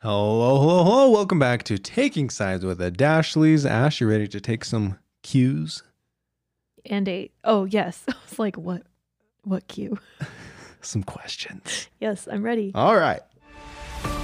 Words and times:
Hello, 0.00 0.60
hello, 0.60 0.84
hello. 0.84 1.10
Welcome 1.10 1.40
back 1.40 1.64
to 1.64 1.76
Taking 1.76 2.30
Sides 2.30 2.64
with 2.64 2.78
the 2.78 2.88
Dashleys. 2.88 3.68
Ash, 3.68 4.00
you 4.00 4.08
ready 4.08 4.28
to 4.28 4.40
take 4.40 4.64
some 4.64 4.96
cues? 5.24 5.82
And 6.86 7.08
a 7.08 7.32
oh 7.42 7.64
yes. 7.64 8.04
I 8.08 8.14
was 8.30 8.38
like, 8.38 8.56
what 8.56 8.84
what 9.42 9.66
cue? 9.66 9.98
Some 10.82 11.02
questions. 11.02 11.88
Yes, 11.98 12.28
I'm 12.30 12.44
ready. 12.44 12.70
All 12.76 12.94
right. 12.94 13.22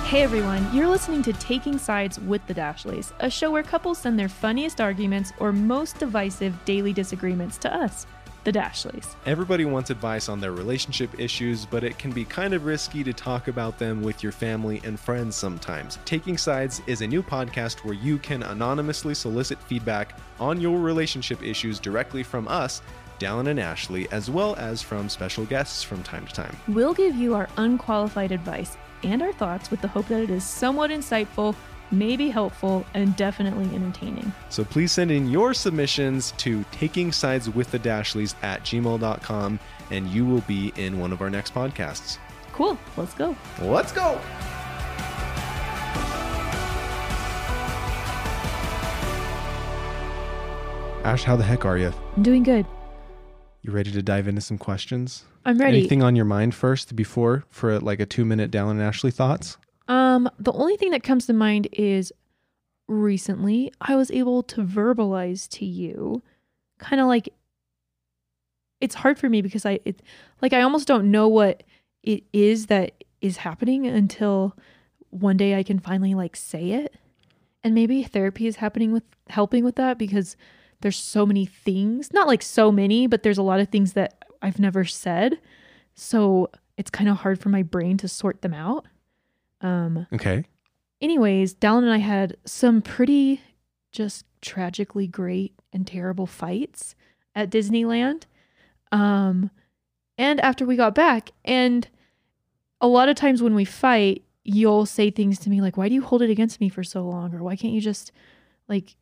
Hey 0.04 0.22
everyone, 0.22 0.64
you're 0.72 0.86
listening 0.86 1.22
to 1.24 1.32
Taking 1.32 1.76
Sides 1.76 2.20
with 2.20 2.46
the 2.46 2.54
Dashleys, 2.54 3.12
a 3.18 3.28
show 3.28 3.50
where 3.50 3.64
couples 3.64 3.98
send 3.98 4.16
their 4.16 4.28
funniest 4.28 4.80
arguments 4.80 5.32
or 5.40 5.50
most 5.50 5.98
divisive 5.98 6.54
daily 6.64 6.92
disagreements 6.92 7.58
to 7.58 7.74
us, 7.74 8.06
the 8.44 8.52
Dashleys. 8.52 9.14
Everybody 9.26 9.64
wants 9.64 9.90
advice 9.90 10.28
on 10.28 10.40
their 10.40 10.52
relationship 10.52 11.18
issues, 11.18 11.66
but 11.66 11.82
it 11.82 11.98
can 11.98 12.10
be 12.12 12.24
kind 12.24 12.54
of 12.54 12.64
risky 12.64 13.02
to 13.02 13.12
talk 13.12 13.48
about 13.48 13.78
them 13.78 14.02
with 14.02 14.22
your 14.22 14.32
family 14.32 14.80
and 14.84 15.00
friends 15.00 15.34
sometimes. 15.34 15.98
Taking 16.04 16.38
Sides 16.38 16.82
is 16.86 17.00
a 17.00 17.06
new 17.06 17.22
podcast 17.22 17.84
where 17.84 17.94
you 17.94 18.18
can 18.18 18.42
anonymously 18.42 19.14
solicit 19.14 19.60
feedback 19.62 20.18
on 20.38 20.60
your 20.60 20.78
relationship 20.78 21.42
issues 21.42 21.80
directly 21.80 22.22
from 22.22 22.46
us, 22.48 22.82
Dallin 23.18 23.48
and 23.48 23.60
Ashley, 23.60 24.08
as 24.10 24.30
well 24.30 24.54
as 24.56 24.82
from 24.82 25.08
special 25.08 25.44
guests 25.46 25.82
from 25.82 26.02
time 26.02 26.26
to 26.26 26.32
time. 26.32 26.56
We'll 26.68 26.94
give 26.94 27.16
you 27.16 27.34
our 27.34 27.48
unqualified 27.56 28.32
advice 28.32 28.76
and 29.02 29.22
our 29.22 29.32
thoughts 29.32 29.70
with 29.70 29.80
the 29.80 29.88
hope 29.88 30.08
that 30.08 30.22
it 30.22 30.30
is 30.30 30.44
somewhat 30.44 30.90
insightful, 30.90 31.54
maybe 31.98 32.28
helpful, 32.30 32.84
and 32.94 33.16
definitely 33.16 33.74
entertaining. 33.74 34.32
So 34.48 34.64
please 34.64 34.92
send 34.92 35.10
in 35.10 35.28
your 35.28 35.54
submissions 35.54 36.32
to 36.38 36.64
taking 36.72 37.12
sides 37.12 37.48
with 37.48 37.70
the 37.70 37.78
Dashleys 37.78 38.34
at 38.42 38.62
gmail.com 38.64 39.58
and 39.90 40.08
you 40.08 40.24
will 40.24 40.40
be 40.42 40.72
in 40.76 40.98
one 40.98 41.12
of 41.12 41.20
our 41.20 41.30
next 41.30 41.54
podcasts. 41.54 42.18
Cool, 42.52 42.78
let's 42.96 43.14
go. 43.14 43.36
Let's 43.60 43.92
go. 43.92 44.20
Ash, 51.04 51.22
how 51.22 51.36
the 51.36 51.44
heck 51.44 51.66
are 51.66 51.76
you? 51.76 51.92
I'm 52.16 52.22
doing 52.22 52.42
good. 52.42 52.64
You 53.60 53.72
ready 53.72 53.90
to 53.92 54.02
dive 54.02 54.26
into 54.26 54.40
some 54.40 54.56
questions? 54.56 55.24
I'm 55.44 55.58
ready. 55.58 55.78
Anything 55.78 56.02
on 56.02 56.16
your 56.16 56.24
mind 56.24 56.54
first 56.54 56.96
before 56.96 57.44
for 57.50 57.78
like 57.78 58.00
a 58.00 58.06
two 58.06 58.24
minute 58.24 58.50
Dallin 58.50 58.72
and 58.72 58.82
Ashley 58.82 59.10
thoughts? 59.10 59.58
Um, 60.14 60.30
the 60.38 60.52
only 60.52 60.76
thing 60.76 60.90
that 60.92 61.02
comes 61.02 61.26
to 61.26 61.32
mind 61.32 61.68
is 61.72 62.12
recently 62.86 63.72
I 63.80 63.96
was 63.96 64.10
able 64.10 64.42
to 64.44 64.62
verbalize 64.62 65.48
to 65.50 65.64
you 65.64 66.22
kind 66.78 67.00
of 67.00 67.08
like 67.08 67.30
it's 68.80 68.94
hard 68.94 69.18
for 69.18 69.28
me 69.28 69.40
because 69.42 69.64
I 69.64 69.80
it 69.84 70.02
like 70.42 70.52
I 70.52 70.60
almost 70.60 70.86
don't 70.86 71.10
know 71.10 71.26
what 71.26 71.62
it 72.02 72.24
is 72.32 72.66
that 72.66 72.92
is 73.20 73.38
happening 73.38 73.86
until 73.86 74.56
one 75.10 75.36
day 75.36 75.56
I 75.56 75.62
can 75.62 75.78
finally 75.78 76.14
like 76.14 76.36
say 76.36 76.72
it. 76.72 76.94
And 77.62 77.74
maybe 77.74 78.02
therapy 78.02 78.46
is 78.46 78.56
happening 78.56 78.92
with 78.92 79.04
helping 79.30 79.64
with 79.64 79.76
that 79.76 79.96
because 79.96 80.36
there's 80.82 80.98
so 80.98 81.24
many 81.24 81.46
things, 81.46 82.12
not 82.12 82.26
like 82.26 82.42
so 82.42 82.70
many, 82.70 83.06
but 83.06 83.22
there's 83.22 83.38
a 83.38 83.42
lot 83.42 83.60
of 83.60 83.70
things 83.70 83.94
that 83.94 84.22
I've 84.42 84.58
never 84.58 84.84
said. 84.84 85.40
So 85.94 86.50
it's 86.76 86.90
kind 86.90 87.08
of 87.08 87.18
hard 87.18 87.40
for 87.40 87.48
my 87.48 87.62
brain 87.62 87.96
to 87.98 88.08
sort 88.08 88.42
them 88.42 88.52
out. 88.52 88.84
Um, 89.64 90.06
Okay. 90.12 90.44
anyways, 91.00 91.54
Dallin 91.54 91.82
and 91.84 91.92
I 91.92 91.98
had 91.98 92.36
some 92.44 92.82
pretty 92.82 93.40
just 93.92 94.26
tragically 94.42 95.06
great 95.06 95.54
and 95.72 95.86
terrible 95.86 96.26
fights 96.26 96.94
at 97.34 97.50
Disneyland. 97.50 98.24
Um, 98.92 99.50
and 100.18 100.40
after 100.40 100.64
we 100.66 100.76
got 100.76 100.94
back, 100.94 101.30
and 101.44 101.88
a 102.80 102.86
lot 102.86 103.08
of 103.08 103.16
times 103.16 103.42
when 103.42 103.54
we 103.54 103.64
fight, 103.64 104.22
you'll 104.44 104.86
say 104.86 105.10
things 105.10 105.38
to 105.40 105.50
me 105.50 105.60
like, 105.60 105.76
Why 105.76 105.88
do 105.88 105.94
you 105.94 106.02
hold 106.02 106.22
it 106.22 106.30
against 106.30 106.60
me 106.60 106.68
for 106.68 106.84
so 106.84 107.02
long? 107.02 107.34
Or 107.34 107.42
why 107.42 107.56
can't 107.56 107.72
you 107.72 107.80
just 107.80 108.12
like 108.68 108.96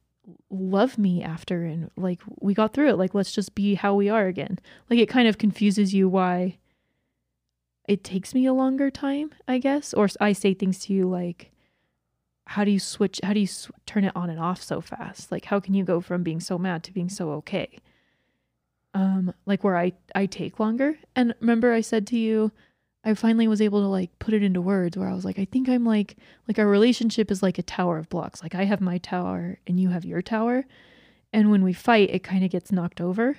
love 0.50 0.96
me 0.98 1.22
after? 1.22 1.64
And 1.64 1.90
like, 1.96 2.20
we 2.40 2.54
got 2.54 2.72
through 2.72 2.90
it. 2.90 2.96
Like, 2.98 3.14
let's 3.14 3.32
just 3.32 3.54
be 3.54 3.74
how 3.74 3.94
we 3.94 4.08
are 4.08 4.26
again. 4.26 4.58
Like, 4.88 5.00
it 5.00 5.08
kind 5.08 5.26
of 5.26 5.38
confuses 5.38 5.92
you 5.92 6.08
why 6.08 6.58
it 7.88 8.04
takes 8.04 8.34
me 8.34 8.46
a 8.46 8.52
longer 8.52 8.90
time, 8.90 9.32
I 9.48 9.58
guess. 9.58 9.92
Or 9.92 10.08
I 10.20 10.32
say 10.32 10.54
things 10.54 10.78
to 10.80 10.92
you 10.92 11.08
like, 11.08 11.50
how 12.46 12.64
do 12.64 12.70
you 12.70 12.78
switch? 12.78 13.20
How 13.22 13.32
do 13.32 13.40
you 13.40 13.46
sw- 13.46 13.70
turn 13.86 14.04
it 14.04 14.14
on 14.14 14.30
and 14.30 14.40
off 14.40 14.62
so 14.62 14.80
fast? 14.80 15.32
Like, 15.32 15.46
how 15.46 15.60
can 15.60 15.74
you 15.74 15.84
go 15.84 16.00
from 16.00 16.22
being 16.22 16.40
so 16.40 16.58
mad 16.58 16.82
to 16.84 16.92
being 16.92 17.08
so 17.08 17.30
okay? 17.32 17.78
Um, 18.94 19.32
like 19.46 19.64
where 19.64 19.76
I 19.76 19.92
I 20.14 20.26
take 20.26 20.60
longer. 20.60 20.98
And 21.16 21.34
remember, 21.40 21.72
I 21.72 21.80
said 21.80 22.06
to 22.08 22.18
you, 22.18 22.52
I 23.04 23.14
finally 23.14 23.48
was 23.48 23.60
able 23.62 23.80
to 23.80 23.88
like 23.88 24.16
put 24.18 24.34
it 24.34 24.42
into 24.42 24.60
words 24.60 24.96
where 24.96 25.08
I 25.08 25.14
was 25.14 25.24
like, 25.24 25.38
I 25.38 25.44
think 25.44 25.68
I'm 25.68 25.84
like 25.84 26.16
like 26.46 26.58
our 26.58 26.66
relationship 26.68 27.30
is 27.30 27.42
like 27.42 27.58
a 27.58 27.62
tower 27.62 27.98
of 27.98 28.08
blocks. 28.08 28.42
Like 28.42 28.54
I 28.54 28.64
have 28.64 28.80
my 28.80 28.98
tower 28.98 29.58
and 29.66 29.80
you 29.80 29.88
have 29.88 30.04
your 30.04 30.22
tower, 30.22 30.64
and 31.32 31.50
when 31.50 31.64
we 31.64 31.72
fight, 31.72 32.10
it 32.10 32.22
kind 32.22 32.44
of 32.44 32.50
gets 32.50 32.70
knocked 32.70 33.00
over. 33.00 33.36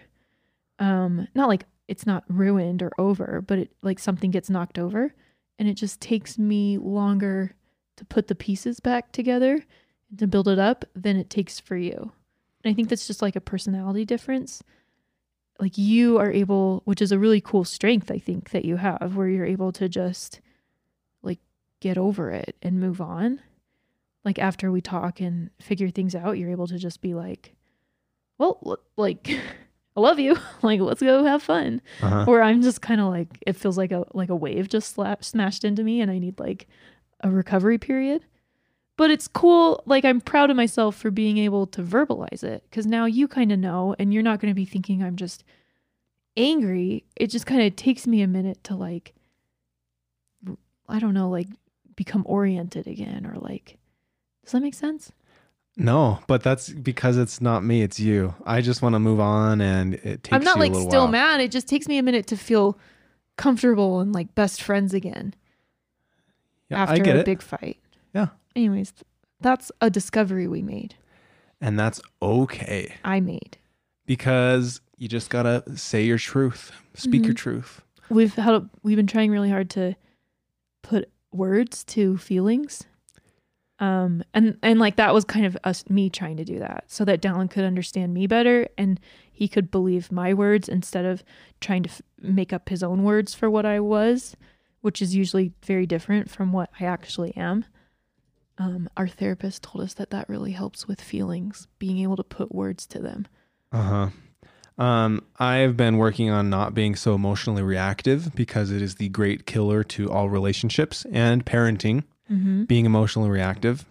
Um, 0.80 1.28
not 1.36 1.50
like 1.50 1.66
it's 1.88 2.06
not 2.06 2.24
ruined 2.28 2.82
or 2.82 2.92
over, 2.98 3.42
but 3.46 3.60
it 3.60 3.72
like 3.82 4.00
something 4.00 4.32
gets 4.32 4.50
knocked 4.50 4.80
over, 4.80 5.14
and 5.60 5.68
it 5.68 5.76
just 5.76 6.02
takes 6.02 6.38
me 6.38 6.78
longer 6.78 7.56
to 7.98 8.06
put 8.06 8.28
the 8.28 8.36
pieces 8.36 8.80
back 8.80 9.12
together 9.12 9.64
and 10.10 10.20
to 10.20 10.28
build 10.28 10.48
it 10.48 10.60
up 10.60 10.86
than 10.96 11.18
it 11.18 11.30
takes 11.30 11.60
for 11.60 11.78
you. 11.78 12.12
And 12.64 12.72
I 12.72 12.74
think 12.74 12.90
that's 12.90 13.08
just 13.08 13.22
like 13.22 13.36
a 13.36 13.42
personality 13.42 14.06
difference. 14.06 14.64
Like 15.60 15.78
you 15.78 16.18
are 16.18 16.32
able, 16.32 16.82
which 16.86 17.02
is 17.02 17.12
a 17.12 17.20
really 17.20 17.42
cool 17.42 17.64
strength, 17.64 18.10
I 18.10 18.18
think, 18.18 18.52
that 18.52 18.66
you 18.66 18.78
have, 18.78 19.16
where 19.16 19.28
you're 19.28 19.46
able 19.46 19.72
to 19.74 19.88
just 19.88 20.40
like 21.22 21.40
get 21.80 21.98
over 21.98 22.32
it 22.32 22.56
and 22.62 22.80
move 22.80 23.02
on. 23.02 23.40
Like 24.26 24.40
after 24.40 24.72
we 24.72 24.82
talk 24.82 25.20
and 25.20 25.50
figure 25.62 25.90
things 25.90 26.16
out, 26.16 26.38
you're 26.38 26.50
able 26.50 26.68
to 26.68 26.80
just 26.80 27.02
be 27.02 27.14
like, 27.14 27.56
well, 28.38 28.80
like, 28.98 29.30
I 29.96 30.00
love 30.02 30.20
you. 30.20 30.36
like, 30.64 30.80
let's 30.80 31.02
go 31.02 31.24
have 31.24 31.44
fun 31.44 31.82
Uh-huh. 32.02 32.26
or 32.28 32.42
I'm 32.42 32.62
just 32.62 32.82
kind 32.82 33.00
of 33.00 33.08
like 33.10 33.38
it 33.46 33.56
feels 33.56 33.78
like 33.78 33.92
a 33.92 34.06
like 34.14 34.30
a 34.30 34.36
wave 34.36 34.68
just 34.70 34.94
slapped, 34.94 35.26
smashed 35.26 35.64
into 35.64 35.84
me 35.84 36.02
and 36.02 36.10
I 36.10 36.18
need 36.20 36.40
like 36.40 36.68
a 37.22 37.30
recovery 37.30 37.78
period. 37.78 38.24
But 38.98 39.10
it's 39.12 39.28
cool. 39.28 39.82
Like 39.86 40.06
I'm 40.06 40.22
proud 40.22 40.50
of 40.50 40.56
myself 40.56 40.96
for 40.96 41.10
being 41.12 41.38
able 41.40 41.66
to 41.68 41.82
verbalize 41.84 42.44
it 42.44 42.64
cuz 42.72 42.86
now 42.86 43.06
you 43.06 43.28
kind 43.28 43.52
of 43.52 43.60
know 43.60 43.96
and 44.00 44.14
you're 44.14 44.24
not 44.24 44.40
going 44.40 44.52
to 44.52 44.56
be 44.56 44.66
thinking 44.66 45.02
I'm 45.04 45.16
just 45.16 45.44
angry. 46.38 47.04
It 47.16 47.28
just 47.28 47.46
kind 47.46 47.62
of 47.62 47.76
takes 47.76 48.06
me 48.08 48.22
a 48.22 48.28
minute 48.28 48.64
to 48.66 48.76
like 48.76 49.14
I 50.90 51.00
don't 51.00 51.14
know, 51.14 51.30
like 51.30 51.48
become 51.96 52.24
oriented 52.26 52.88
again 52.88 53.26
or 53.26 53.36
like 53.40 53.78
Does 54.44 54.52
that 54.54 54.62
make 54.62 54.74
sense? 54.74 55.12
No, 55.76 56.20
but 56.28 56.44
that's 56.44 56.70
because 56.70 57.18
it's 57.18 57.42
not 57.42 57.64
me, 57.64 57.82
it's 57.82 58.00
you. 58.00 58.36
I 58.46 58.62
just 58.62 58.82
want 58.84 58.94
to 58.94 59.00
move 59.00 59.20
on 59.20 59.60
and 59.60 59.96
it 59.96 60.24
takes 60.24 60.34
I'm 60.34 60.44
not 60.44 60.60
like 60.60 60.74
still 60.76 61.04
while. 61.04 61.08
mad. 61.08 61.42
It 61.42 61.52
just 61.52 61.68
takes 61.68 61.88
me 61.88 61.98
a 61.98 62.04
minute 62.04 62.28
to 62.28 62.38
feel 62.38 62.78
comfortable 63.38 64.00
and 64.00 64.14
like 64.14 64.36
best 64.36 64.62
friends 64.62 64.94
again. 64.94 65.34
Yeah, 66.70 66.84
after 66.84 66.94
I 66.96 67.00
get 67.00 67.16
a 67.16 67.20
it. 67.20 67.26
big 67.26 67.42
fight. 67.42 67.80
Yeah. 68.14 68.28
Anyways, 68.56 68.94
that's 69.42 69.72
a 69.82 69.90
discovery 69.90 70.48
we 70.48 70.62
made. 70.62 70.96
and 71.60 71.80
that's 71.80 72.02
okay 72.22 72.94
I 73.06 73.20
made. 73.22 73.58
because 74.06 74.80
you 74.98 75.08
just 75.08 75.30
got 75.30 75.44
to 75.44 75.64
say 75.78 76.04
your 76.04 76.18
truth, 76.18 76.72
speak 76.94 77.24
your 77.26 77.34
Mhm. 77.34 77.38
truth. 77.38 77.82
We've 78.10 78.36
had 78.36 78.54
a, 78.54 78.70
we've 78.84 78.98
been 78.98 79.08
trying 79.08 79.32
really 79.32 79.50
hard 79.50 79.70
to 79.72 79.96
put 80.84 81.10
words 81.32 81.84
to 81.86 82.18
feelings. 82.18 82.84
Um 83.84 84.24
and 84.34 84.58
and 84.64 84.80
like 84.80 84.96
that 84.96 85.14
was 85.14 85.26
kind 85.26 85.46
of 85.46 85.58
us 85.66 85.84
me 85.90 86.10
trying 86.10 86.38
to 86.38 86.46
do 86.46 86.60
that 86.60 86.86
so 86.88 87.04
that 87.04 87.22
Dallin 87.22 87.50
could 87.50 87.66
understand 87.66 88.14
me 88.14 88.28
better 88.28 88.68
and 88.78 88.98
he 89.30 89.50
could 89.50 89.70
believe 89.72 90.10
my 90.10 90.34
words 90.34 90.70
instead 90.70 91.04
of 91.04 91.22
trying 91.60 91.84
to 91.84 91.90
f- 91.90 92.02
make 92.22 92.54
up 92.54 92.70
his 92.70 92.82
own 92.82 93.04
words 93.04 93.34
for 93.34 93.50
what 93.50 93.66
I 93.66 93.82
was, 93.82 94.38
which 94.80 95.02
is 95.02 95.16
usually 95.16 95.52
very 95.66 95.86
different 95.86 96.30
from 96.30 96.54
what 96.54 96.70
I 96.80 96.86
actually 96.86 97.36
am. 97.36 97.66
Um, 98.58 98.88
our 98.96 99.08
therapist 99.08 99.64
told 99.64 99.84
us 99.84 99.96
that 99.96 100.12
that 100.12 100.30
really 100.30 100.52
helps 100.52 100.88
with 100.88 101.02
feelings, 101.02 101.68
being 101.80 101.98
able 102.00 102.16
to 102.16 102.24
put 102.24 102.54
words 102.54 102.86
to 102.88 103.00
them. 103.00 103.26
Uh 103.72 103.82
huh. 104.78 104.84
Um, 104.84 105.26
I've 105.40 105.76
been 105.76 105.98
working 105.98 106.30
on 106.30 106.50
not 106.50 106.74
being 106.74 106.96
so 106.96 107.16
emotionally 107.16 107.64
reactive 107.64 108.34
because 108.34 108.72
it 108.72 108.82
is 108.82 108.96
the 108.96 109.10
great 109.10 109.46
killer 109.46 109.84
to 109.86 110.10
all 110.10 110.30
relationships 110.30 111.06
and 111.12 111.46
parenting, 111.46 112.04
Mm-hmm. 112.32 112.64
being 112.64 112.86
emotionally 112.86 113.30
reactive. 113.30 113.86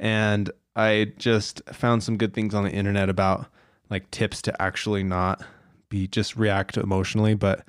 And 0.00 0.50
I 0.74 1.12
just 1.18 1.62
found 1.72 2.02
some 2.02 2.16
good 2.16 2.32
things 2.32 2.54
on 2.54 2.64
the 2.64 2.70
internet 2.70 3.08
about 3.08 3.46
like 3.90 4.10
tips 4.10 4.40
to 4.42 4.62
actually 4.62 5.02
not 5.02 5.42
be 5.88 6.06
just 6.06 6.36
react 6.36 6.76
emotionally, 6.76 7.34
but 7.34 7.64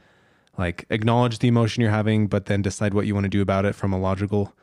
like 0.58 0.86
acknowledge 0.90 1.40
the 1.40 1.48
emotion 1.48 1.82
you're 1.82 1.92
having, 1.92 2.28
but 2.28 2.46
then 2.46 2.62
decide 2.62 2.94
what 2.94 3.08
you 3.08 3.14
want 3.14 3.26
to 3.26 3.30
do 3.30 3.42
about 3.42 3.66
it 3.66 3.76
from 3.76 3.92
a 3.92 4.00
logical, 4.00 4.54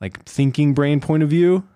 like 0.00 0.24
thinking 0.24 0.74
brain 0.74 1.00
point 1.00 1.22
of 1.22 1.28
view. 1.28 1.66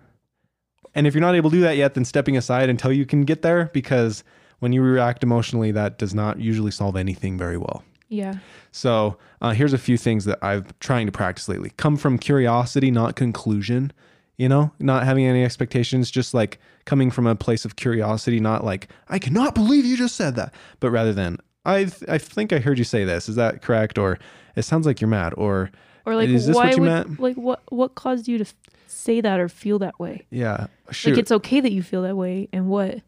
And 0.95 1.05
if 1.05 1.13
you're 1.13 1.21
not 1.21 1.35
able 1.35 1.49
to 1.49 1.57
do 1.57 1.61
that 1.61 1.77
yet, 1.77 1.93
then 1.93 2.05
stepping 2.05 2.37
aside 2.37 2.69
until 2.69 2.91
you 2.91 3.05
can 3.05 3.23
get 3.23 3.41
there 3.41 3.65
because 3.73 4.23
when 4.59 4.73
you 4.73 4.81
react 4.81 5.23
emotionally, 5.23 5.71
that 5.71 5.97
does 5.97 6.13
not 6.13 6.39
usually 6.39 6.71
solve 6.71 6.95
anything 6.95 7.37
very 7.37 7.57
well. 7.57 7.83
Yeah. 8.09 8.35
So 8.71 9.17
uh, 9.41 9.51
here's 9.51 9.73
a 9.73 9.77
few 9.77 9.97
things 9.97 10.25
that 10.25 10.39
I've 10.41 10.77
trying 10.79 11.05
to 11.05 11.11
practice 11.11 11.47
lately. 11.47 11.71
Come 11.77 11.95
from 11.95 12.17
curiosity, 12.17 12.91
not 12.91 13.15
conclusion. 13.15 13.91
you 14.37 14.47
know, 14.49 14.71
not 14.79 15.03
having 15.03 15.25
any 15.25 15.43
expectations, 15.43 16.09
just 16.09 16.33
like 16.33 16.59
coming 16.85 17.11
from 17.11 17.27
a 17.27 17.35
place 17.35 17.65
of 17.65 17.75
curiosity, 17.75 18.39
not 18.39 18.63
like, 18.63 18.87
I 19.09 19.19
cannot 19.19 19.53
believe 19.53 19.85
you 19.85 19.97
just 19.97 20.15
said 20.15 20.35
that, 20.37 20.53
but 20.79 20.91
rather 20.91 21.11
than, 21.13 21.37
I, 21.65 21.83
th- 21.85 22.03
I 22.07 22.17
think 22.17 22.53
I 22.53 22.59
heard 22.59 22.77
you 22.77 22.85
say 22.85 23.03
this. 23.03 23.27
Is 23.27 23.35
that 23.35 23.61
correct? 23.61 23.97
Or 23.97 24.17
it 24.55 24.61
sounds 24.63 24.85
like 24.85 25.01
you're 25.01 25.09
mad. 25.09 25.33
Or, 25.37 25.69
Or 26.05 26.15
like 26.15 26.29
Is 26.29 26.47
this 26.47 26.55
why 26.55 26.67
what 26.67 26.75
you 26.77 26.81
would 26.83 26.87
meant? 26.89 27.19
like 27.19 27.35
what 27.35 27.61
what 27.69 27.95
caused 27.95 28.27
you 28.29 28.37
to 28.37 28.45
f- 28.45 28.55
say 28.87 29.19
that 29.21 29.39
or 29.41 29.49
feel 29.49 29.77
that 29.79 29.99
way? 29.99 30.25
yeah, 30.31 30.67
shoot. 30.89 31.11
Like 31.11 31.19
it's 31.19 31.31
okay 31.33 31.59
that 31.59 31.71
you 31.73 31.83
feel 31.83 32.01
that 32.03 32.15
way 32.15 32.47
and 32.53 32.67
what 32.69 33.01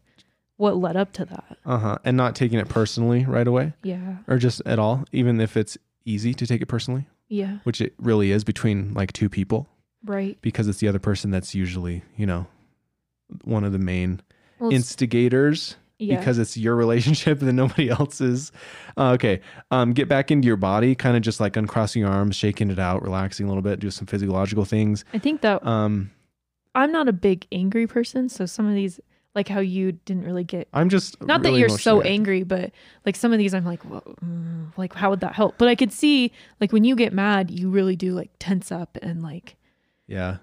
what 0.62 0.76
led 0.76 0.96
up 0.96 1.12
to 1.12 1.24
that. 1.24 1.58
uh 1.66 1.78
huh. 1.78 1.98
And 2.04 2.16
not 2.16 2.34
taking 2.36 2.58
it 2.58 2.68
personally 2.68 3.24
right 3.24 3.46
away 3.48 3.72
Yeah. 3.82 4.16
or 4.28 4.38
just 4.38 4.62
at 4.64 4.78
all, 4.78 5.04
even 5.12 5.40
if 5.40 5.56
it's 5.56 5.76
easy 6.04 6.32
to 6.34 6.46
take 6.46 6.62
it 6.62 6.66
personally, 6.66 7.06
Yeah. 7.28 7.58
which 7.64 7.80
it 7.80 7.94
really 7.98 8.30
is 8.30 8.44
between 8.44 8.94
like 8.94 9.12
two 9.12 9.28
people. 9.28 9.68
Right. 10.04 10.36
because 10.42 10.66
it's 10.68 10.78
the 10.80 10.88
other 10.88 10.98
person 10.98 11.30
that's 11.30 11.54
usually, 11.54 12.02
you 12.16 12.26
know, 12.26 12.46
one 13.44 13.62
of 13.64 13.72
the 13.72 13.78
main 13.78 14.20
Well, 14.58 14.72
instigators 14.72 15.76
yeah. 15.98 16.18
because 16.18 16.38
it's 16.38 16.56
your 16.56 16.74
relationship 16.76 17.38
than 17.40 17.56
nobody 17.56 17.88
else's. 17.88 18.50
Uh, 18.96 19.10
okay. 19.12 19.40
Um, 19.70 19.92
get 19.92 20.08
back 20.08 20.30
into 20.30 20.46
your 20.46 20.56
body, 20.56 20.94
kind 20.94 21.16
of 21.16 21.22
just 21.22 21.40
like 21.40 21.56
uncrossing 21.56 22.00
your 22.02 22.10
arms, 22.10 22.34
shaking 22.36 22.70
it 22.70 22.78
out, 22.78 23.02
relaxing 23.02 23.46
a 23.46 23.48
little 23.48 23.62
bit, 23.62 23.78
do 23.80 23.90
some 23.90 24.06
physiological 24.06 24.64
things. 24.64 25.04
I 25.14 25.18
think 25.18 25.40
that 25.42 25.64
Um, 25.66 26.10
I'm 26.74 26.90
not 26.92 27.08
a 27.08 27.12
big 27.12 27.46
angry 27.52 27.86
person, 27.86 28.28
so 28.28 28.44
some 28.46 28.66
of 28.66 28.74
these 28.74 29.00
like 29.34 29.48
how 29.48 29.60
you 29.60 29.92
didn't 29.92 30.24
really 30.24 30.44
get 30.44 30.68
I'm 30.72 30.88
just 30.88 31.20
not 31.22 31.42
that 31.42 31.52
you're 31.52 31.68
so 31.68 32.00
angry, 32.02 32.42
but 32.42 32.70
like 33.06 33.16
some 33.16 33.32
of 33.32 33.38
these 33.38 33.54
I'm 33.54 33.64
like, 33.64 33.82
Whoa, 33.82 34.00
mm, 34.24 34.72
like 34.76 34.94
how 34.94 35.10
would 35.10 35.20
that 35.20 35.34
help? 35.34 35.56
But 35.58 35.68
I 35.68 35.74
could 35.74 35.92
see 35.92 36.32
like 36.60 36.72
when 36.72 36.84
you 36.84 36.96
get 36.96 37.12
mad, 37.12 37.50
you 37.50 37.70
really 37.70 37.96
do 37.96 38.14
like 38.14 38.30
tense 38.38 38.70
up 38.70 38.98
and 39.02 39.22
like 39.22 39.56
Yeah. 40.06 40.38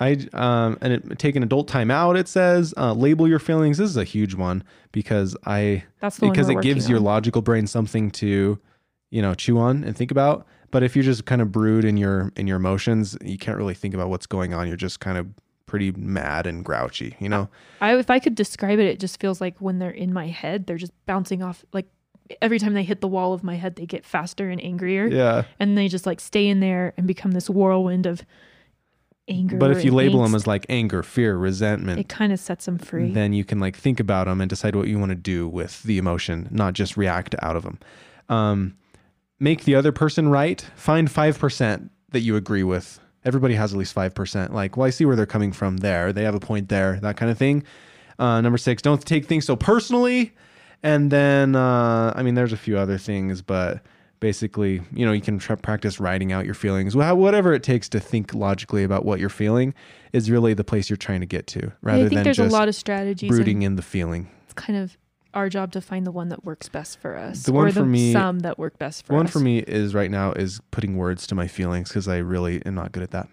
I 0.00 0.12
um 0.32 0.78
and 0.80 0.92
it, 0.92 1.18
take 1.18 1.36
an 1.36 1.42
adult 1.42 1.68
time 1.68 1.90
out. 1.90 2.16
It 2.16 2.28
says 2.28 2.72
uh, 2.76 2.92
label 2.92 3.26
your 3.26 3.40
feelings. 3.40 3.78
This 3.78 3.90
is 3.90 3.96
a 3.96 4.04
huge 4.04 4.34
one 4.34 4.62
because 4.92 5.36
I 5.44 5.84
that's 6.00 6.20
because 6.20 6.48
it 6.48 6.60
gives 6.60 6.84
working 6.84 6.90
your 6.90 7.00
logical 7.00 7.42
brain 7.42 7.66
something 7.66 8.10
to 8.12 8.58
you 9.10 9.22
know 9.22 9.34
chew 9.34 9.58
on 9.58 9.84
and 9.84 9.96
think 9.96 10.10
about 10.10 10.46
but 10.70 10.82
if 10.82 10.94
you're 10.94 11.02
just 11.02 11.24
kind 11.24 11.40
of 11.40 11.50
brood 11.50 11.84
in 11.84 11.96
your 11.96 12.32
in 12.36 12.46
your 12.46 12.56
emotions 12.56 13.16
you 13.22 13.38
can't 13.38 13.56
really 13.56 13.74
think 13.74 13.94
about 13.94 14.08
what's 14.10 14.26
going 14.26 14.52
on 14.52 14.68
you're 14.68 14.76
just 14.76 15.00
kind 15.00 15.16
of 15.16 15.26
pretty 15.68 15.92
mad 15.92 16.46
and 16.46 16.64
grouchy 16.64 17.14
you 17.20 17.28
know 17.28 17.48
I 17.80 17.96
if 17.96 18.10
I 18.10 18.18
could 18.18 18.34
describe 18.34 18.80
it, 18.80 18.86
it 18.86 18.98
just 18.98 19.20
feels 19.20 19.40
like 19.40 19.60
when 19.60 19.78
they're 19.78 19.90
in 19.90 20.12
my 20.12 20.26
head, 20.26 20.66
they're 20.66 20.76
just 20.76 20.92
bouncing 21.06 21.42
off 21.44 21.64
like 21.72 21.86
every 22.42 22.58
time 22.58 22.74
they 22.74 22.82
hit 22.82 23.00
the 23.00 23.08
wall 23.08 23.32
of 23.32 23.42
my 23.44 23.54
head, 23.54 23.76
they 23.76 23.86
get 23.86 24.04
faster 24.04 24.50
and 24.50 24.62
angrier. 24.62 25.06
yeah 25.06 25.44
And 25.60 25.78
they 25.78 25.88
just 25.88 26.04
like 26.06 26.20
stay 26.20 26.48
in 26.48 26.60
there 26.60 26.92
and 26.96 27.06
become 27.06 27.30
this 27.32 27.48
whirlwind 27.48 28.06
of 28.06 28.22
anger. 29.28 29.56
but 29.58 29.70
if 29.70 29.84
you 29.84 29.92
label 29.92 30.22
them 30.22 30.34
as 30.34 30.46
like 30.46 30.66
anger 30.68 31.02
fear 31.02 31.36
resentment 31.36 32.00
it 32.00 32.08
kind 32.08 32.32
of 32.32 32.40
sets 32.40 32.64
them 32.64 32.78
free. 32.78 33.12
then 33.12 33.32
you 33.32 33.44
can 33.44 33.60
like 33.60 33.76
think 33.76 34.00
about 34.00 34.26
them 34.26 34.40
and 34.40 34.48
decide 34.48 34.74
what 34.74 34.88
you 34.88 34.98
want 34.98 35.10
to 35.10 35.14
do 35.16 35.46
with 35.46 35.82
the 35.84 35.98
emotion 35.98 36.48
not 36.50 36.72
just 36.72 36.96
react 36.96 37.34
out 37.42 37.54
of 37.56 37.62
them 37.62 37.78
um, 38.30 38.74
make 39.38 39.64
the 39.64 39.74
other 39.74 39.92
person 39.92 40.28
right 40.28 40.62
find 40.74 41.08
5% 41.08 41.90
that 42.10 42.20
you 42.20 42.36
agree 42.36 42.62
with 42.62 43.00
everybody 43.24 43.54
has 43.54 43.72
at 43.72 43.78
least 43.78 43.94
5% 43.94 44.52
like 44.52 44.76
well 44.76 44.86
i 44.86 44.90
see 44.90 45.04
where 45.04 45.16
they're 45.16 45.26
coming 45.26 45.52
from 45.52 45.78
there. 45.78 46.12
They 46.12 46.24
have 46.24 46.34
a 46.34 46.40
point 46.40 46.68
there 46.68 46.98
that 47.00 47.16
kind 47.16 47.30
of 47.30 47.38
thing. 47.38 47.64
Uh, 48.18 48.40
number 48.40 48.58
six 48.58 48.82
don't 48.82 49.04
take 49.04 49.26
things 49.26 49.44
so 49.44 49.56
personally. 49.56 50.32
And 50.82 51.10
then 51.10 51.56
uh, 51.56 52.12
i 52.16 52.22
mean 52.22 52.34
there's 52.34 52.52
a 52.52 52.56
few 52.56 52.78
other 52.78 52.98
things 52.98 53.42
but 53.42 53.82
basically 54.20 54.82
you 54.92 55.06
know 55.06 55.12
you 55.12 55.20
can 55.20 55.38
try, 55.38 55.56
practice 55.56 56.00
writing 56.00 56.32
out 56.32 56.44
your 56.44 56.54
feelings. 56.54 56.96
Whatever 56.96 57.52
it 57.52 57.62
takes 57.62 57.88
to 57.90 58.00
think 58.00 58.34
logically 58.34 58.84
about 58.84 59.04
what 59.04 59.20
you're 59.20 59.28
feeling 59.28 59.74
is 60.12 60.30
really 60.30 60.54
the 60.54 60.64
place 60.64 60.88
you're 60.90 60.96
trying 60.96 61.20
to 61.20 61.26
get 61.26 61.46
to 61.48 61.72
rather 61.82 61.98
I 61.98 62.08
think 62.08 62.14
than 62.14 62.24
there's 62.24 62.36
just 62.38 62.50
a 62.50 62.56
lot 62.56 62.68
of 62.68 62.74
strategies. 62.74 63.30
brooding 63.30 63.62
in 63.62 63.76
the 63.76 63.82
feeling. 63.82 64.28
it's 64.44 64.54
kind 64.54 64.78
of 64.78 64.96
our 65.38 65.48
job 65.48 65.72
to 65.72 65.80
find 65.80 66.06
the 66.06 66.10
one 66.12 66.28
that 66.28 66.44
works 66.44 66.68
best 66.68 66.98
for 67.00 67.16
us. 67.16 67.44
The 67.44 67.52
one 67.52 67.66
or 67.66 67.70
for 67.72 67.80
the 67.80 67.86
me- 67.86 68.12
some 68.12 68.40
that 68.40 68.58
work 68.58 68.78
best 68.78 69.06
for 69.06 69.14
one 69.14 69.26
us. 69.26 69.32
for 69.32 69.40
me 69.40 69.58
is 69.60 69.94
right 69.94 70.10
now 70.10 70.32
is 70.32 70.60
putting 70.70 70.96
words 70.96 71.26
to 71.28 71.34
my 71.34 71.46
feelings 71.48 71.88
because 71.88 72.06
i 72.08 72.18
really 72.18 72.64
am 72.66 72.74
not 72.74 72.92
good 72.92 73.02
at 73.02 73.10
that 73.12 73.28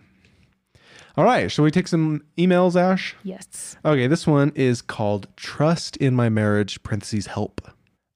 all 1.18 1.24
right 1.24 1.52
shall 1.52 1.64
we 1.66 1.72
take 1.72 1.88
some 1.88 2.24
emails 2.38 2.76
ash 2.80 3.16
Yes. 3.24 3.78
okay 3.86 4.08
this 4.08 4.26
one 4.28 4.52
is 4.56 4.82
called 4.82 5.28
trust 5.36 5.98
in 5.98 6.16
my 6.16 6.30
marriage 6.30 6.82
parentheses 6.84 7.28
help 7.28 7.62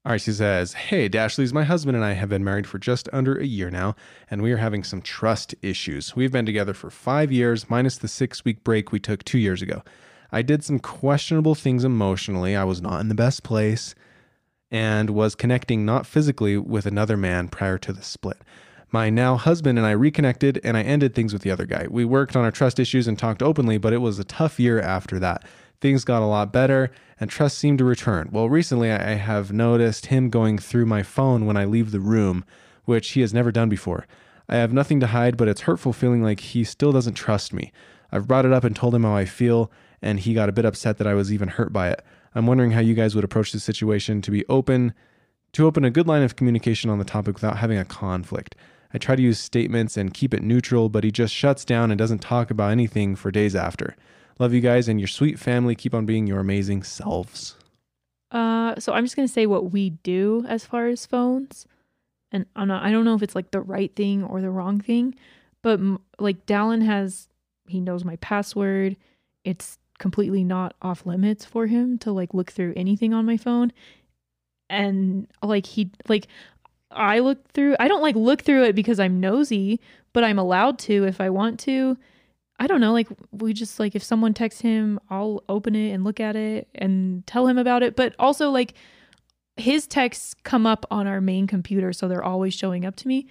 all 0.06 0.12
right 0.14 0.22
she 0.22 0.32
says 0.32 0.74
hey 0.74 1.08
dashley's 1.10 1.54
my 1.54 1.64
husband 1.64 1.96
and 1.96 2.06
i 2.06 2.14
have 2.14 2.30
been 2.30 2.44
married 2.44 2.68
for 2.68 2.78
just 2.80 3.08
under 3.14 3.36
a 3.38 3.46
year 3.46 3.70
now 3.70 3.96
and 4.30 4.42
we 4.42 4.52
are 4.52 4.58
having 4.58 4.84
some 4.84 5.02
trust 5.02 5.56
issues 5.62 6.16
we've 6.16 6.32
been 6.32 6.46
together 6.46 6.74
for 6.74 6.90
five 6.90 7.32
years 7.32 7.70
minus 7.70 7.98
the 7.98 8.08
six 8.08 8.44
week 8.46 8.64
break 8.64 8.92
we 8.92 9.00
took 9.00 9.24
two 9.24 9.40
years 9.40 9.62
ago 9.62 9.82
i 10.32 10.42
did 10.42 10.64
some 10.64 10.80
questionable 10.80 11.56
things 11.56 11.84
emotionally 11.84 12.56
i 12.56 12.64
was 12.64 12.82
not 12.82 13.00
in 13.00 13.10
the 13.10 13.16
best 13.16 13.44
place 13.44 13.96
and 14.72 15.10
was 15.10 15.36
connecting 15.36 15.86
not 15.86 16.06
physically 16.06 16.58
with 16.58 16.86
another 16.86 17.18
man 17.18 17.48
prior 17.48 17.78
to 17.80 17.94
the 17.94 18.04
split. 18.04 18.38
My 18.92 19.10
now 19.10 19.36
husband 19.36 19.78
and 19.78 19.86
I 19.86 19.92
reconnected 19.92 20.60
and 20.64 20.76
I 20.76 20.82
ended 20.82 21.14
things 21.14 21.34
with 21.34 21.44
the 21.44 21.52
other 21.52 21.66
guy. 21.66 21.88
We 21.90 22.06
worked 22.06 22.36
on 22.36 22.44
our 22.44 22.52
trust 22.52 22.80
issues 22.80 23.08
and 23.08 23.18
talked 23.18 23.44
openly, 23.44 23.78
but 23.78 23.94
it 23.94 24.00
was 24.00 24.18
a 24.18 24.24
tough 24.24 24.60
year 24.60 24.80
after 24.80 25.20
that. 25.20 25.44
Things 25.80 26.04
got 26.04 26.22
a 26.22 26.26
lot 26.26 26.52
better 26.52 26.92
and 27.20 27.30
trust 27.30 27.58
seemed 27.58 27.78
to 27.80 27.86
return. 27.86 28.30
Well, 28.32 28.50
recently 28.50 28.92
I 28.92 29.14
have 29.14 29.52
noticed 29.52 30.08
him 30.08 30.30
going 30.30 30.58
through 30.58 30.86
my 30.86 31.04
phone 31.04 31.46
when 31.46 31.58
I 31.58 31.66
leave 31.66 31.92
the 31.92 32.00
room, 32.00 32.44
which 32.86 33.12
he 33.12 33.22
has 33.22 33.34
never 33.34 33.52
done 33.52 33.70
before. 33.70 34.08
I 34.48 34.56
have 34.56 34.74
nothing 34.74 35.00
to 35.02 35.08
hide, 35.08 35.38
but 35.38 35.48
it's 35.48 35.62
hurtful 35.62 35.94
feeling 35.94 36.24
like 36.24 36.40
he 36.40 36.64
still 36.64 36.92
doesn't 36.92 37.14
trust 37.14 37.54
me. 37.54 37.72
I've 38.12 38.28
brought 38.28 38.46
it 38.46 38.54
up 38.54 38.64
and 38.64 38.76
told 38.76 38.96
him 38.96 39.04
how 39.04 39.16
I 39.16 39.26
feel, 39.26 39.72
and 40.02 40.20
he 40.20 40.34
got 40.34 40.50
a 40.50 40.54
bit 40.54 40.66
upset 40.66 40.98
that 40.98 41.08
I 41.08 41.14
was 41.14 41.32
even 41.32 41.50
hurt 41.50 41.74
by 41.74 41.90
it. 41.90 42.04
I'm 42.36 42.46
wondering 42.46 42.72
how 42.72 42.80
you 42.80 42.94
guys 42.94 43.16
would 43.16 43.24
approach 43.24 43.52
this 43.52 43.64
situation 43.64 44.22
to 44.22 44.32
be 44.32 44.46
open, 44.48 44.94
to 45.54 45.66
open 45.66 45.84
a 45.84 45.92
good 45.92 46.08
line 46.08 46.24
of 46.24 46.36
communication 46.36 46.90
on 46.90 47.00
the 47.00 47.06
topic 47.06 47.36
without 47.36 47.58
having 47.58 47.78
a 47.78 47.86
conflict. 47.86 48.56
I 48.94 48.98
try 48.98 49.16
to 49.16 49.22
use 49.22 49.40
statements 49.40 49.98
and 49.98 50.14
keep 50.14 50.34
it 50.34 50.42
neutral, 50.44 50.90
but 50.90 51.04
he 51.04 51.12
just 51.12 51.34
shuts 51.34 51.64
down 51.66 51.92
and 51.92 51.98
doesn't 51.98 52.20
talk 52.20 52.50
about 52.50 52.72
anything 52.72 53.16
for 53.16 53.32
days 53.32 53.56
after. 53.56 53.96
Love 54.40 54.54
you 54.54 54.62
guys 54.62 54.88
and 54.88 55.00
your 55.00 55.08
sweet 55.08 55.38
family. 55.38 55.76
Keep 55.76 55.94
on 55.94 56.06
being 56.06 56.26
your 56.26 56.40
amazing 56.40 56.84
selves. 56.84 57.56
Uh, 58.32 58.76
so 58.80 58.94
I'm 58.94 59.04
just 59.04 59.16
gonna 59.16 59.28
say 59.28 59.48
what 59.48 59.72
we 59.72 59.90
do 59.90 60.46
as 60.48 60.66
far 60.66 60.88
as 60.88 61.06
phones, 61.06 61.66
and 62.32 62.46
I'm 62.56 62.68
not. 62.68 62.84
I 62.84 62.92
don't 62.92 63.06
know 63.06 63.16
if 63.16 63.24
it's 63.24 63.36
like 63.36 63.52
the 63.52 63.62
right 63.62 63.94
thing 63.96 64.24
or 64.24 64.40
the 64.40 64.52
wrong 64.52 64.80
thing, 64.80 65.16
but 65.64 65.80
m- 65.80 66.00
like 66.20 66.46
Dallin 66.46 66.86
has, 66.86 67.28
he 67.68 67.82
knows 67.82 68.06
my 68.06 68.18
password. 68.18 68.98
It's 69.44 69.79
completely 70.00 70.44
not 70.44 70.76
off 70.82 71.06
limits 71.06 71.46
for 71.46 71.68
him 71.68 71.98
to 72.00 72.12
like 72.12 72.34
look 72.34 72.52
through 72.52 72.74
anything 72.76 73.14
on 73.14 73.26
my 73.26 73.38
phone, 73.38 73.72
and 74.70 75.28
like 75.44 75.66
he 75.66 75.92
like 76.08 76.28
I 76.92 77.20
look 77.20 77.48
through. 77.52 77.76
I 77.80 77.88
don't 77.88 78.02
like 78.02 78.16
look 78.16 78.42
through 78.42 78.64
it 78.64 78.76
because 78.76 79.00
I'm 79.00 79.20
nosy, 79.20 79.80
but 80.14 80.24
I'm 80.24 80.40
allowed 80.40 80.80
to 80.80 81.06
if 81.06 81.22
I 81.22 81.30
want 81.30 81.60
to. 81.62 81.98
I 82.62 82.68
don't 82.68 82.82
know, 82.82 82.92
like 82.92 83.08
we 83.32 83.54
just 83.54 83.80
like 83.80 83.96
if 83.96 84.04
someone 84.04 84.34
texts 84.34 84.62
him, 84.62 85.00
I'll 85.10 85.44
open 85.48 85.76
it 85.76 85.92
and 85.92 86.04
look 86.04 86.20
at 86.20 86.36
it 86.36 86.68
and 86.76 87.26
tell 87.26 87.48
him 87.48 87.58
about 87.58 87.84
it. 87.84 87.96
But 87.96 88.16
also 88.20 88.50
like 88.50 88.74
his 89.56 89.88
texts 89.88 90.36
come 90.44 90.66
up 90.66 90.86
on 90.92 91.08
our 91.08 91.22
main 91.22 91.48
computer, 91.48 91.94
so 91.94 92.08
they're 92.08 92.24
always 92.24 92.54
showing 92.54 92.86
up 92.86 92.96
to 92.98 93.08
me. 93.08 93.28